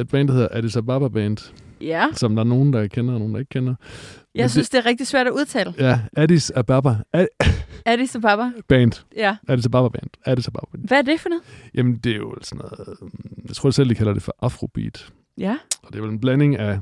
et 0.00 0.08
band, 0.08 0.28
der 0.28 0.34
hedder 0.34 0.48
Addis 0.50 0.76
Ababa 0.76 1.08
Band, 1.08 1.52
ja. 1.80 2.06
som 2.12 2.34
der 2.36 2.42
er 2.42 2.46
nogen, 2.48 2.72
der 2.72 2.86
kender, 2.86 3.14
og 3.14 3.18
nogen, 3.18 3.34
der 3.34 3.40
ikke 3.40 3.48
kender. 3.48 3.74
Jeg 4.34 4.42
Men 4.42 4.48
synes, 4.48 4.70
det 4.70 4.78
er 4.78 4.86
rigtig 4.86 5.06
svært 5.06 5.26
at 5.26 5.32
udtale. 5.32 5.74
Ja, 5.78 6.00
Addis 6.16 6.50
Ababa 6.50 6.96
A- 7.12 7.26
Addis 7.86 8.14
Ababa. 8.16 8.50
Band. 8.68 8.92
Ja. 9.16 9.36
Addis 9.48 9.66
Ababa 9.66 9.88
Band. 9.88 10.10
Addis 10.24 10.48
Ababa 10.48 10.66
Band. 10.72 10.88
Hvad 10.88 10.98
er 10.98 11.02
det 11.02 11.20
for 11.20 11.28
noget? 11.28 11.42
Jamen, 11.74 11.96
det 11.96 12.12
er 12.12 12.16
jo 12.16 12.34
sådan 12.42 12.58
noget... 12.64 12.98
Jeg 13.48 13.56
tror 13.56 13.70
selv, 13.70 13.88
de 13.90 13.94
kalder 13.94 14.12
det 14.12 14.22
for 14.22 14.34
afrobeat. 14.42 15.12
Ja. 15.38 15.56
Og 15.82 15.92
det 15.92 15.98
er 15.98 16.02
vel 16.02 16.10
en 16.10 16.20
blanding 16.20 16.56
af... 16.56 16.78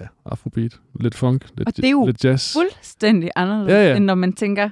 Ja, 0.00 0.06
afrobeat. 0.24 0.80
Lidt 1.00 1.14
funk. 1.14 1.46
Lidt, 1.56 1.68
Og 1.68 1.76
det 1.76 1.84
er 1.84 1.90
jo 1.90 2.06
lidt 2.06 2.24
jazz. 2.24 2.52
Fuldstændig 2.52 3.30
anderledes, 3.36 3.70
Ja, 3.72 3.88
ja. 3.90 3.96
end 3.96 4.04
når 4.04 4.14
man 4.14 4.32
tænker, 4.32 4.68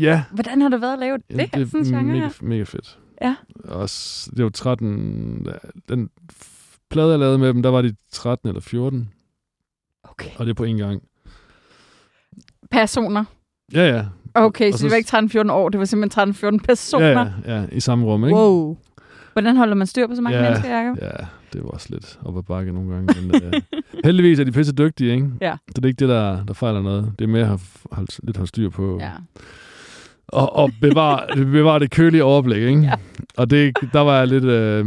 Ja, 0.00 0.24
hvordan 0.32 0.60
har 0.62 0.68
det 0.68 0.80
været 0.80 0.92
at 0.92 0.98
lave 0.98 1.16
det 1.18 1.24
Jamen, 1.30 1.48
her, 1.54 1.64
sådan 1.66 1.84
genre 1.84 2.02
mega, 2.02 2.18
her? 2.18 2.30
mega 2.42 2.62
fedt. 2.62 2.98
Ja. 3.20 3.34
Også, 3.64 4.30
det 4.36 4.44
var 4.44 4.50
13... 4.50 5.46
Den 5.88 6.10
plade, 6.90 7.10
jeg 7.10 7.18
lavede 7.18 7.38
med 7.38 7.48
dem, 7.48 7.62
der 7.62 7.70
var 7.70 7.82
de 7.82 7.94
13 8.12 8.48
eller 8.48 8.60
14. 8.60 9.08
Okay. 10.04 10.30
Og 10.38 10.46
det 10.46 10.50
er 10.50 10.54
på 10.54 10.64
en 10.64 10.76
gang. 10.76 11.02
Personer. 12.70 13.24
Ja, 13.72 13.88
ja. 13.96 14.04
Okay, 14.34 14.72
så 14.72 14.78
så- 14.78 14.84
det 14.84 14.90
var 14.90 14.96
ikke 14.96 15.40
13-14 15.48 15.50
år, 15.52 15.68
det 15.68 15.78
var 15.78 15.84
simpelthen 15.84 16.34
13-14 16.34 16.58
personer. 16.58 17.06
Ja, 17.06 17.18
ja, 17.54 17.60
ja, 17.60 17.66
i 17.72 17.80
samme 17.80 18.06
rum, 18.06 18.24
ikke? 18.24 18.36
Wow. 18.36 18.76
Hvordan 19.32 19.56
holder 19.56 19.74
man 19.74 19.86
styr 19.86 20.06
på 20.06 20.14
så 20.14 20.22
mange 20.22 20.38
Ja, 20.38 20.44
mennesker, 20.44 20.78
Jacob? 20.78 20.98
Ja, 21.02 21.26
det 21.52 21.62
var 21.64 21.68
også 21.70 21.86
lidt 21.90 22.18
op 22.24 22.36
ad 22.38 22.42
bakke 22.42 22.72
nogle 22.72 22.94
gange. 22.94 23.22
Men, 23.22 23.34
uh, 23.34 23.52
heldigvis 24.04 24.38
er 24.38 24.44
de 24.44 24.52
pisse 24.52 24.72
dygtige, 24.72 25.12
ikke? 25.12 25.30
Ja. 25.40 25.56
Så 25.68 25.72
det 25.76 25.84
er 25.84 25.88
ikke 25.88 25.98
det, 26.00 26.08
der, 26.08 26.44
der 26.44 26.54
fejler 26.54 26.82
noget. 26.82 27.12
Det 27.18 27.24
er 27.24 27.28
mere 27.28 27.42
at 27.52 27.60
have, 27.92 28.06
lidt 28.22 28.36
have 28.36 28.46
styr 28.46 28.68
på. 28.70 28.98
Ja. 29.00 29.10
Og, 30.32 30.56
og 30.56 30.70
bevare, 30.80 31.36
bevare 31.58 31.78
det 31.78 31.90
kølige 31.90 32.24
overblik, 32.24 32.62
ikke? 32.62 32.80
Ja. 32.80 32.94
Og 33.36 33.50
det, 33.50 33.76
der 33.92 34.00
var 34.00 34.18
jeg 34.18 34.28
lidt, 34.28 34.44
øh, 34.44 34.84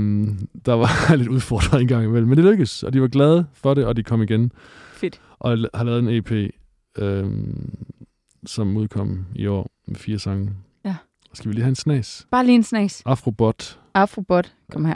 der 0.66 0.74
var 0.74 1.16
lidt 1.16 1.30
udfordret 1.30 1.82
en 1.82 1.88
gang 1.88 2.06
imellem. 2.06 2.30
Men 2.30 2.38
det 2.38 2.46
lykkedes, 2.46 2.84
og 2.84 2.94
de 2.94 3.02
var 3.02 3.08
glade 3.08 3.46
for 3.54 3.74
det, 3.74 3.86
og 3.86 3.96
de 3.96 4.04
kom 4.04 4.22
igen. 4.22 4.52
Fedt. 4.94 5.22
Og 5.40 5.58
har 5.74 5.84
lavet 5.84 6.00
en 6.00 6.10
EP, 6.10 6.32
øh, 6.98 7.26
som 8.46 8.78
udkom 8.78 9.26
i 9.36 9.48
år 9.48 9.72
med 9.88 9.96
fire 9.96 10.20
sange. 10.20 10.52
Ja. 10.86 10.96
Skal 11.34 11.50
vi 11.50 11.54
lige 11.54 11.64
have 11.64 11.70
en 11.70 11.76
snas? 11.76 12.28
Bare 12.32 12.46
lige 12.46 12.56
en 12.56 12.64
snas. 12.64 13.02
Afrobot. 13.06 13.80
Afrobot, 13.94 14.54
kom 14.72 14.86
her. 14.86 14.96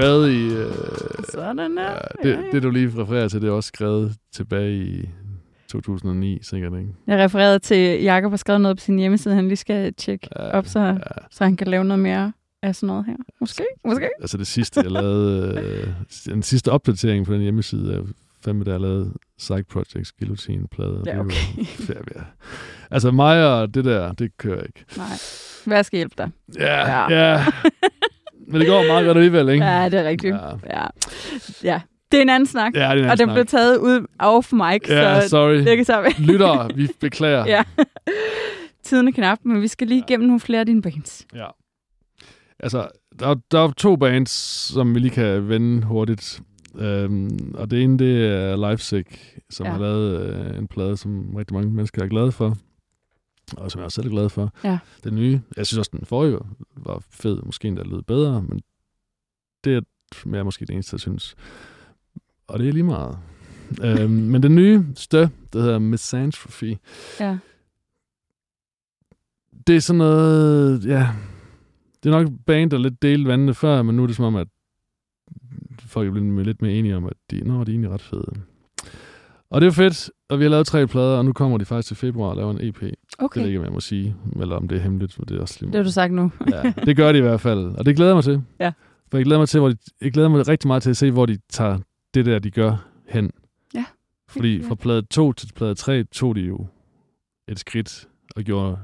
Skrevet 0.00 0.30
i... 0.30 0.46
Øh, 0.54 0.72
Sådan 1.28 1.76
der. 1.76 1.82
ja, 2.24 2.28
det, 2.30 2.38
det, 2.52 2.62
du 2.62 2.70
lige 2.70 3.02
refererer 3.02 3.28
til, 3.28 3.42
det 3.42 3.48
er 3.48 3.52
også 3.52 3.68
skrevet 3.68 4.16
tilbage 4.34 4.74
i 4.76 5.08
2009, 5.68 6.38
sikkert, 6.42 6.72
ikke? 6.78 6.88
Jeg 7.06 7.18
refererede 7.24 7.58
til, 7.58 8.02
Jacob 8.02 8.32
har 8.32 8.36
skrevet 8.36 8.60
noget 8.60 8.76
på 8.76 8.80
sin 8.84 8.98
hjemmeside, 8.98 9.34
han 9.34 9.44
lige 9.48 9.56
skal 9.56 9.94
tjekke 9.94 10.28
Ja, 10.36 10.50
op, 10.50 10.66
så, 10.66 10.80
ja. 10.80 10.96
så 11.30 11.44
han 11.44 11.56
kan 11.56 11.66
lave 11.66 11.84
noget 11.84 11.98
mere 12.02 12.32
af 12.62 12.74
sådan 12.74 12.86
noget 12.86 13.06
her. 13.06 13.16
Måske, 13.40 13.64
måske. 13.84 14.08
Altså 14.20 14.36
det 14.38 14.46
sidste, 14.46 14.80
jeg 14.80 14.90
lavede, 14.90 15.60
øh, 15.60 15.88
den 16.32 16.42
sidste 16.42 16.72
opdatering 16.72 17.26
på 17.26 17.32
den 17.34 17.40
hjemmeside, 17.40 17.94
er 17.94 18.02
fandme, 18.44 18.64
der 18.64 18.70
jeg 18.70 18.80
lavede 18.80 19.12
Psych 19.38 19.62
Projects 19.72 20.12
Guillotine-plade. 20.12 21.02
Ja, 21.06 21.16
var 21.16 21.24
okay. 21.24 21.64
Altså 22.90 23.10
mig 23.10 23.60
og 23.60 23.74
det 23.74 23.84
der, 23.84 24.12
det 24.12 24.36
kører 24.36 24.62
ikke. 24.62 24.84
Nej. 24.96 25.06
Hvad 25.66 25.84
skal 25.84 25.96
hjælpe 25.96 26.14
dig? 26.18 26.30
Ja, 26.58 26.90
Ja. 26.90 27.32
ja. 27.32 27.44
Ja. 28.50 28.52
Men 28.52 28.60
det 28.60 28.68
går 28.68 28.86
meget 28.86 29.06
godt 29.06 29.16
alligevel, 29.18 29.48
ikke? 29.48 29.64
Ja, 29.64 29.88
det 29.88 30.00
er 30.00 30.04
rigtigt. 30.08 30.34
Ja. 30.34 30.76
Ja. 30.80 30.86
ja. 31.64 31.80
Det 32.12 32.18
er 32.18 32.22
en 32.22 32.28
anden 32.28 32.46
snak. 32.46 32.74
Ja, 32.74 32.80
det 32.80 32.86
er 32.86 32.90
en 32.92 32.98
anden 32.98 33.10
og 33.10 33.18
den 33.18 33.26
snak. 33.26 33.34
blev 33.34 33.46
taget 33.46 33.76
ud 33.78 34.06
off 34.18 34.52
mic, 34.52 34.88
Ja, 34.88 35.20
så 35.20 35.28
sorry. 35.28 35.54
det 35.54 35.76
kan 35.76 35.84
så 35.84 36.14
Lyttere, 36.18 36.70
vi 36.74 36.88
beklager. 37.00 37.46
Ja. 37.46 37.62
Tiden 38.84 39.08
er 39.08 39.12
knap, 39.12 39.38
men 39.44 39.62
vi 39.62 39.68
skal 39.68 39.86
lige 39.86 39.98
igennem 40.08 40.26
nogle 40.26 40.40
flere 40.40 40.60
af 40.60 40.66
dine 40.66 40.82
bands. 40.82 41.26
Ja. 41.34 41.46
Altså, 42.60 42.88
der, 43.20 43.26
er- 43.28 43.34
der 43.50 43.60
er 43.60 43.70
to 43.76 43.96
bands, 43.96 44.30
som 44.72 44.94
vi 44.94 45.00
lige 45.00 45.10
kan 45.10 45.48
vende 45.48 45.82
hurtigt. 45.86 46.40
Øhm, 46.78 47.54
og 47.54 47.70
det 47.70 47.82
ene, 47.82 47.98
det 47.98 48.26
er 48.26 48.70
Lifesick, 48.70 49.38
som 49.50 49.66
Ja. 49.66 49.70
ja. 49.72 49.76
har 49.78 49.82
lavet 49.84 50.20
øh, 50.52 50.58
en 50.58 50.66
plade, 50.68 50.96
som 50.96 51.34
rigtig 51.36 51.54
mange 51.54 51.70
mennesker 51.70 52.02
er 52.02 52.06
glade 52.08 52.32
for. 52.32 52.56
Og 53.56 53.70
som 53.70 53.78
jeg 53.78 53.84
også 53.84 53.94
selv 53.94 54.06
er 54.06 54.10
glad 54.10 54.28
for. 54.28 54.52
Ja. 54.64 54.78
Den 55.04 55.14
nye, 55.14 55.40
jeg 55.56 55.66
synes 55.66 55.78
også, 55.78 55.90
den 55.98 56.06
forrige 56.06 56.38
var 56.76 57.02
fed, 57.10 57.42
måske 57.42 57.68
endda 57.68 57.82
lød 57.82 58.02
bedre, 58.02 58.42
men 58.42 58.60
det 59.64 59.74
er 59.76 59.80
mere 60.28 60.44
måske 60.44 60.66
det 60.66 60.72
eneste, 60.74 60.94
jeg 60.94 61.00
synes. 61.00 61.34
Og 62.46 62.58
det 62.58 62.68
er 62.68 62.72
lige 62.72 62.82
meget. 62.82 63.18
øhm, 63.84 64.10
men 64.12 64.42
den 64.42 64.54
nye 64.54 64.84
stø, 64.94 65.26
der 65.52 65.60
hedder 65.60 65.78
Misanthropy, 65.78 66.76
Ja. 67.20 67.38
det 69.66 69.76
er 69.76 69.80
sådan 69.80 69.98
noget, 69.98 70.84
ja, 70.84 71.08
det 72.02 72.12
er 72.12 72.22
nok 72.22 72.28
band, 72.46 72.70
der 72.70 72.76
er 72.76 72.80
lidt 72.82 73.02
delt 73.02 73.28
vandene 73.28 73.54
før, 73.54 73.82
men 73.82 73.96
nu 73.96 74.02
er 74.02 74.06
det 74.06 74.16
som 74.16 74.24
om, 74.24 74.36
at 74.36 74.48
folk 75.78 76.08
er 76.08 76.12
blevet 76.12 76.46
lidt 76.46 76.62
mere 76.62 76.72
enige 76.72 76.96
om, 76.96 77.06
at 77.06 77.12
de, 77.30 77.40
nå, 77.40 77.54
de 77.54 77.60
er 77.60 77.64
egentlig 77.74 77.90
ret 77.90 78.02
fede. 78.02 78.32
Og 79.50 79.60
det 79.60 79.66
er 79.66 79.70
fedt, 79.70 80.10
og 80.28 80.38
vi 80.38 80.44
har 80.44 80.50
lavet 80.50 80.66
tre 80.66 80.86
plader, 80.86 81.18
og 81.18 81.24
nu 81.24 81.32
kommer 81.32 81.58
de 81.58 81.64
faktisk 81.64 81.88
til 81.88 81.96
februar 81.96 82.28
og 82.30 82.36
laver 82.36 82.50
en 82.50 82.58
EP. 82.60 82.76
Okay. 82.76 82.86
Det 82.86 82.96
Okay, 83.18 83.40
jeg 83.40 83.46
ikke, 83.48 83.58
om 83.58 83.64
jeg 83.64 83.72
må 83.72 83.80
sige, 83.80 84.16
eller 84.40 84.56
om 84.56 84.68
det 84.68 84.78
er 84.78 84.82
hemmeligt, 84.82 85.12
for 85.14 85.24
det 85.24 85.36
er 85.36 85.40
også 85.40 85.56
lige 85.60 85.72
det 85.72 85.76
har 85.78 85.82
du 85.84 85.90
sagt 85.90 86.12
nu. 86.12 86.32
ja, 86.50 86.72
det 86.86 86.96
gør 86.96 87.12
de 87.12 87.18
i 87.18 87.20
hvert 87.20 87.40
fald, 87.40 87.58
og 87.58 87.86
det 87.86 87.96
glæder 87.96 88.10
jeg 88.10 88.16
mig 88.16 88.24
til. 88.24 88.42
Ja. 88.60 88.72
For 89.10 89.18
jeg 89.18 89.24
glæder 89.24 89.38
mig 89.40 89.48
til, 89.48 89.60
hvor 89.60 89.68
de, 89.68 89.76
jeg 90.00 90.12
glæder 90.12 90.28
mig 90.28 90.48
rigtig 90.48 90.66
meget 90.68 90.82
til 90.82 90.90
at 90.90 90.96
se, 90.96 91.10
hvor 91.10 91.26
de 91.26 91.38
tager 91.50 91.78
det 92.14 92.26
der, 92.26 92.38
de 92.38 92.50
gør 92.50 92.86
hen. 93.08 93.30
Ja, 93.74 93.84
Fordi 94.28 94.62
fra 94.62 94.74
plade 94.74 95.02
2 95.02 95.32
til 95.32 95.52
plade 95.56 95.74
3 95.74 96.04
tog 96.04 96.36
de 96.36 96.40
jo 96.40 96.66
et 97.48 97.58
skridt 97.58 98.08
og 98.36 98.42
gjorde 98.42 98.78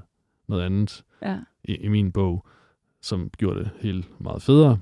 noget 0.48 0.62
andet 0.62 1.02
Ja. 1.22 1.36
i, 1.64 1.74
i 1.74 1.88
min 1.88 2.12
bog, 2.12 2.46
som 3.02 3.30
gjorde 3.38 3.58
det 3.58 3.70
helt 3.80 4.20
meget 4.20 4.42
federe. 4.42 4.78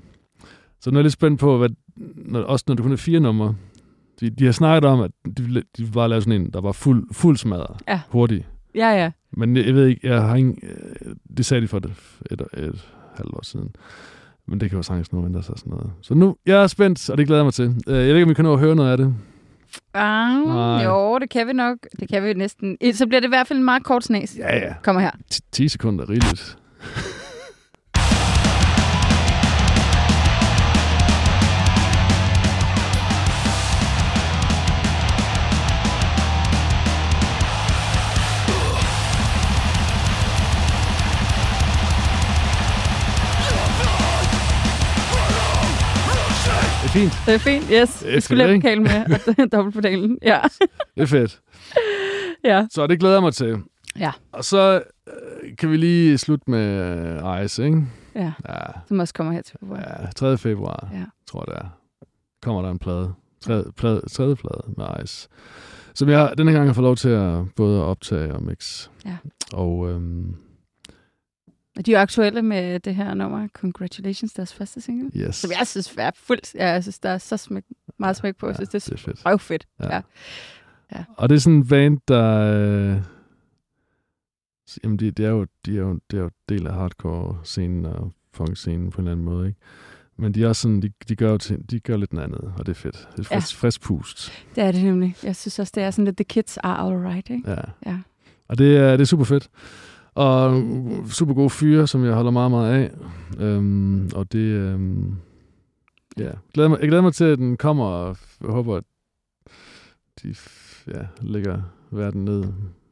Så 0.81 0.91
nu 0.91 0.95
er 0.95 0.99
jeg 0.99 1.03
lidt 1.03 1.13
spændt 1.13 1.39
på, 1.39 1.57
hvad, 1.57 1.69
når, 2.15 2.41
også 2.41 2.65
når 2.67 2.75
det 2.75 2.83
kun 2.83 2.91
er 2.91 2.95
fire 2.97 3.19
numre, 3.19 3.55
de, 4.19 4.29
de 4.29 4.45
har 4.45 4.51
snakket 4.51 4.89
om, 4.89 5.01
at 5.01 5.11
de, 5.37 5.63
de 5.77 5.85
bare 5.93 6.09
lave 6.09 6.21
sådan 6.21 6.41
en, 6.41 6.49
der 6.53 6.61
var 6.61 6.71
fuld, 6.71 7.07
fuld 7.13 7.37
smadret, 7.37 7.77
Ja. 7.87 8.01
hurtigt. 8.09 8.45
Ja, 8.75 8.89
ja. 8.89 9.11
Men 9.31 9.57
jeg, 9.57 9.65
jeg 9.65 9.75
ved 9.75 9.87
ikke, 9.87 10.07
jeg 10.07 10.21
har 10.21 10.35
ingen, 10.35 10.57
øh, 10.63 11.15
det 11.37 11.45
sagde 11.45 11.61
de 11.61 11.67
for 11.67 11.77
et, 11.77 11.85
et, 12.31 12.41
et 12.41 12.87
halvt 13.15 13.33
år 13.33 13.43
siden. 13.45 13.69
Men 14.47 14.59
det 14.59 14.69
kan 14.69 14.77
jo 14.77 14.83
sagtens 14.83 15.13
nu 15.13 15.25
ændre 15.25 15.43
sig 15.43 15.53
sådan 15.57 15.71
noget. 15.71 15.91
Så 16.01 16.13
nu, 16.13 16.35
jeg 16.45 16.63
er 16.63 16.67
spændt, 16.67 17.09
og 17.09 17.17
det 17.17 17.25
glæder 17.27 17.39
jeg 17.41 17.45
mig 17.45 17.53
til. 17.53 17.65
Øh, 17.87 17.95
Jeg 17.95 18.03
ved 18.07 18.07
ikke, 18.15 18.23
om 18.23 18.29
vi 18.29 18.33
kan 18.33 18.45
nå 18.45 18.53
at 18.53 18.59
høre 18.59 18.75
noget 18.75 18.91
af 18.91 18.97
det. 18.97 19.13
Ah, 19.93 20.43
Nej. 20.45 20.83
jo, 20.83 21.19
det 21.19 21.29
kan 21.29 21.47
vi 21.47 21.53
nok. 21.53 21.77
Det 21.99 22.09
kan 22.09 22.23
vi 22.23 22.33
næsten. 22.33 22.77
Så 22.93 23.07
bliver 23.07 23.19
det 23.19 23.27
i 23.27 23.29
hvert 23.29 23.47
fald 23.47 23.59
en 23.59 23.65
meget 23.65 23.83
kort 23.83 24.03
snas. 24.03 24.37
Ja, 24.37 24.57
ja. 24.57 24.73
Kommer 24.83 25.01
her. 25.01 25.11
10 25.51 25.67
sekunder 25.67 26.03
er 26.05 26.09
rigeligt. 26.09 26.57
fint. 46.95 47.13
Det 47.25 47.33
er 47.33 47.37
fint, 47.37 47.63
yes. 47.73 47.99
Det 47.99 48.09
er 48.09 48.13
Jeg 48.13 48.23
skulle 48.23 48.43
fedt, 48.43 48.47
lave 48.49 48.55
vokalen 48.55 48.83
med, 48.83 49.45
og 49.45 49.51
dobbeltpedalen. 49.57 50.17
Ja. 50.23 50.39
Det 50.95 51.01
er 51.01 51.05
fedt. 51.05 51.39
ja. 52.51 52.67
Så 52.71 52.87
det 52.87 52.99
glæder 52.99 53.15
jeg 53.15 53.21
mig 53.23 53.33
til. 53.33 53.57
Ja. 53.99 54.11
Og 54.31 54.45
så 54.45 54.83
øh, 55.07 55.55
kan 55.57 55.71
vi 55.71 55.77
lige 55.77 56.17
slutte 56.17 56.51
med 56.51 56.65
øh, 57.37 57.45
Ice, 57.45 57.65
ikke? 57.65 57.83
Ja, 58.15 58.33
Ja, 58.49 58.55
som 58.87 58.99
også 58.99 59.13
kommer 59.13 59.33
her 59.33 59.41
til 59.41 59.55
februar. 59.59 59.79
ja 60.01 60.07
3. 60.15 60.37
februar, 60.37 60.89
Ja. 60.93 61.03
tror 61.27 61.45
jeg 61.47 61.55
det 61.55 61.65
er. 61.65 61.69
Kommer 62.41 62.61
der 62.61 62.71
en 62.71 62.79
plade. 62.79 63.13
Tredje 63.41 63.63
plade, 63.77 64.01
tredje 64.11 64.35
plade 64.35 64.61
med 64.77 64.85
Ice. 65.03 65.27
Som 65.95 66.09
jeg 66.09 66.33
denne 66.37 66.51
gang 66.51 66.65
har 66.67 66.73
fået 66.73 66.83
lov 66.83 66.95
til 66.95 67.09
at 67.09 67.43
både 67.55 67.85
optage 67.85 68.33
og 68.33 68.43
mix. 68.43 68.89
Ja. 69.05 69.15
Og 69.53 69.89
øhm, 69.89 70.35
Og 71.77 71.85
de 71.85 71.91
er 71.93 71.97
jo 71.97 72.01
aktuelle 72.01 72.41
med 72.41 72.79
det 72.79 72.95
her 72.95 73.13
nummer, 73.13 73.47
Congratulations, 73.47 74.33
deres 74.33 74.53
første 74.53 74.81
single. 74.81 75.11
yes. 75.15 75.35
Som 75.35 75.51
jeg 75.59 75.67
synes 75.67 75.95
er 75.97 76.11
fuldt. 76.15 76.55
Ja, 76.55 76.67
jeg 76.69 76.83
synes, 76.83 76.99
der 76.99 77.09
er 77.09 77.17
så 77.17 77.37
smæk, 77.37 77.63
meget 77.97 78.15
smæk 78.15 78.35
på. 78.35 78.47
Jeg 78.47 78.55
synes, 78.55 78.69
det 78.69 78.83
det 78.85 78.89
er 78.91 78.95
er 78.95 78.97
fedt. 78.97 79.25
røvfedt. 79.25 79.67
Ja. 79.79 80.01
Ja. 80.95 81.03
Og 81.17 81.29
det 81.29 81.35
er 81.35 81.39
sådan 81.39 81.57
en 81.57 81.67
band, 81.67 81.97
der... 82.07 82.31
Øh, 82.95 83.01
jamen, 84.83 84.99
de, 84.99 85.11
de, 85.11 85.25
er 85.25 85.29
jo, 85.29 85.45
de, 85.65 85.75
er 85.77 85.79
jo, 85.81 85.99
de 86.11 86.17
er 86.17 86.21
jo 86.21 86.29
del 86.49 86.67
af 86.67 86.73
hardcore-scenen 86.73 87.85
og 87.85 88.11
punk-scenen 88.33 88.91
på 88.91 89.01
en 89.01 89.07
eller 89.07 89.11
anden 89.11 89.25
måde, 89.25 89.47
ikke? 89.47 89.59
Men 90.17 90.33
de 90.33 90.43
er 90.43 90.47
også 90.47 90.61
sådan, 90.61 90.81
de, 90.81 90.91
de 91.09 91.15
gør 91.15 91.31
jo 91.31 91.37
til, 91.37 91.69
de 91.69 91.79
gør 91.79 91.97
lidt 91.97 92.13
noget 92.13 92.25
andet, 92.27 92.53
og 92.57 92.65
det 92.65 92.71
er 92.71 92.75
fedt. 92.75 93.07
Det 93.11 93.19
er 93.19 93.23
frisk, 93.23 93.53
ja. 93.53 93.57
frisk 93.67 93.81
pust. 93.81 94.31
Det 94.55 94.63
er 94.63 94.71
det 94.71 94.83
nemlig. 94.83 95.15
Jeg 95.23 95.35
synes 95.35 95.59
også, 95.59 95.71
det 95.75 95.83
er 95.83 95.91
sådan 95.91 96.05
lidt, 96.05 96.17
the 96.17 96.23
kids 96.23 96.57
are 96.57 96.87
alright, 96.93 97.29
ikke? 97.29 97.51
Ja. 97.51 97.61
Ja. 97.85 97.99
Og 98.47 98.57
det 98.57 98.77
er, 98.77 98.91
det 98.91 99.01
er 99.01 99.05
super 99.05 99.23
fedt. 99.25 99.49
Og 100.15 100.63
super 101.09 101.33
gode 101.33 101.49
fyre, 101.49 101.87
som 101.87 102.05
jeg 102.05 102.13
holder 102.13 102.31
meget, 102.31 102.51
meget 102.51 102.73
af. 102.73 102.91
Øhm, 103.39 104.09
og 104.15 104.31
det... 104.31 104.39
Øhm, 104.39 105.15
ja. 106.17 106.29
Glæder 106.53 106.69
mig, 106.69 106.79
jeg 106.81 106.87
glæder 106.87 107.03
mig 107.03 107.13
til, 107.13 107.23
at 107.23 107.37
den 107.37 107.57
kommer, 107.57 107.85
og 107.85 108.17
jeg 108.43 108.49
håber, 108.49 108.75
at 108.77 108.83
de 110.23 110.35
ja, 110.87 111.01
lægger 111.21 111.61
verden 111.91 112.25
ned, 112.25 112.43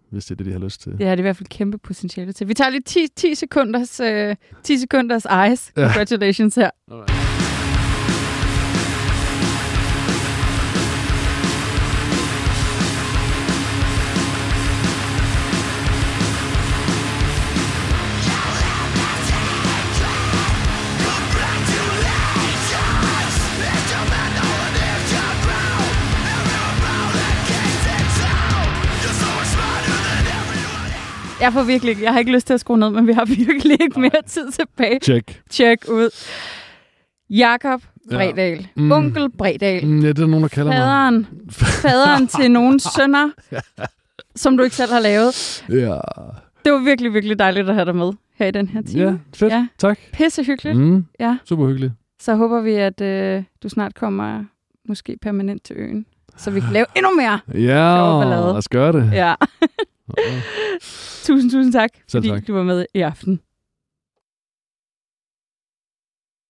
hvis 0.10 0.26
det 0.26 0.32
er 0.32 0.36
det, 0.36 0.46
de 0.46 0.52
har 0.52 0.60
lyst 0.60 0.82
til. 0.82 0.98
Det 0.98 1.08
er 1.08 1.18
i 1.18 1.22
hvert 1.22 1.38
fald 1.38 1.50
kæmpe 1.50 1.78
potentiale 1.78 2.34
til. 2.34 2.48
Vi 2.48 2.54
tager 2.54 2.70
lige 2.70 2.82
10, 2.86 3.08
10 3.16 3.36
sekunders, 3.36 4.00
øh, 4.00 4.36
10 4.64 4.78
sekunders 4.78 5.26
ice. 5.26 5.72
Ja. 5.78 5.88
Congratulations 5.88 6.56
her. 6.56 6.70
Alright. 6.92 7.23
Jeg 31.44 31.54
får 31.54 31.64
virkelig 31.64 32.02
jeg 32.02 32.12
har 32.12 32.20
ikke 32.20 32.32
lyst 32.32 32.48
til 32.48 32.54
at 32.54 32.60
skrue 32.60 32.78
ned, 32.78 32.90
men 32.90 33.08
vi 33.08 33.14
har 33.14 33.26
virkelig 33.38 33.78
ikke 33.82 34.00
mere 34.00 34.22
tid 34.28 34.52
tilbage. 34.52 35.00
Check. 35.00 35.42
Tjek 35.50 35.86
ud. 35.90 36.10
Jakob 37.30 37.82
Ja. 38.12 38.16
Bredal. 38.18 38.68
Mm. 38.76 38.84
Mm. 38.84 38.92
Onkel 38.92 39.30
Bredal. 39.38 39.86
Mm, 39.86 40.00
ja, 40.02 40.08
det 40.08 40.20
er 40.20 40.26
nogen, 40.28 40.44
der 40.44 40.50
kalder 40.50 40.72
mig. 40.72 40.78
Faderen. 40.80 41.28
Faderen 41.84 42.28
til 42.28 42.52
nogle 42.52 42.80
sønner, 42.80 43.30
som 44.36 44.58
du 44.58 44.64
ikke 44.64 44.76
selv 44.76 44.92
har 44.92 45.00
lavet. 45.00 45.64
Ja. 45.70 45.98
Det 46.66 46.72
var 46.72 46.84
virkelig, 46.84 47.14
virkelig 47.14 47.40
dejligt 47.40 47.70
at 47.70 47.76
have 47.76 47.86
dig 47.86 47.96
med 47.96 48.12
her 48.36 48.46
i 48.48 48.52
den 48.52 48.68
her 48.68 48.82
time. 48.82 49.04
ja, 49.04 49.14
fedt. 49.36 49.52
Ja. 49.54 49.58
Ja. 49.58 49.68
Tak. 49.78 50.00
Pisse 50.14 50.44
hyggeligt. 50.44 50.78
Mm, 50.78 51.06
Ja. 51.20 51.38
super 51.46 51.68
hyggeligt. 51.68 51.94
Så 52.22 52.36
håber 52.36 52.62
vi, 52.62 52.74
at 52.74 53.02
øh, 53.02 53.44
du 53.64 53.70
snart 53.70 53.96
kommer 53.96 54.44
måske 54.88 55.18
permanent 55.22 55.64
til 55.64 55.76
øen. 55.80 56.06
Så 56.38 56.52
vi 56.52 56.60
kan 56.60 56.70
lave 56.74 56.86
endnu 56.96 57.12
mere. 57.16 57.40
Ja, 57.54 58.24
lad 58.30 58.40
os 58.44 58.70
gøre 58.70 58.92
det. 58.92 59.10
Ja. 59.14 59.28
Ja. 59.28 59.36
Tusind, 61.26 61.52
tusind 61.52 61.74
tak, 61.74 61.90
Selv 62.08 62.24
fordi 62.24 62.30
tak. 62.30 62.48
du 62.48 62.54
var 62.54 62.64
med 62.64 62.86
i 62.94 63.02
aften. 63.02 63.40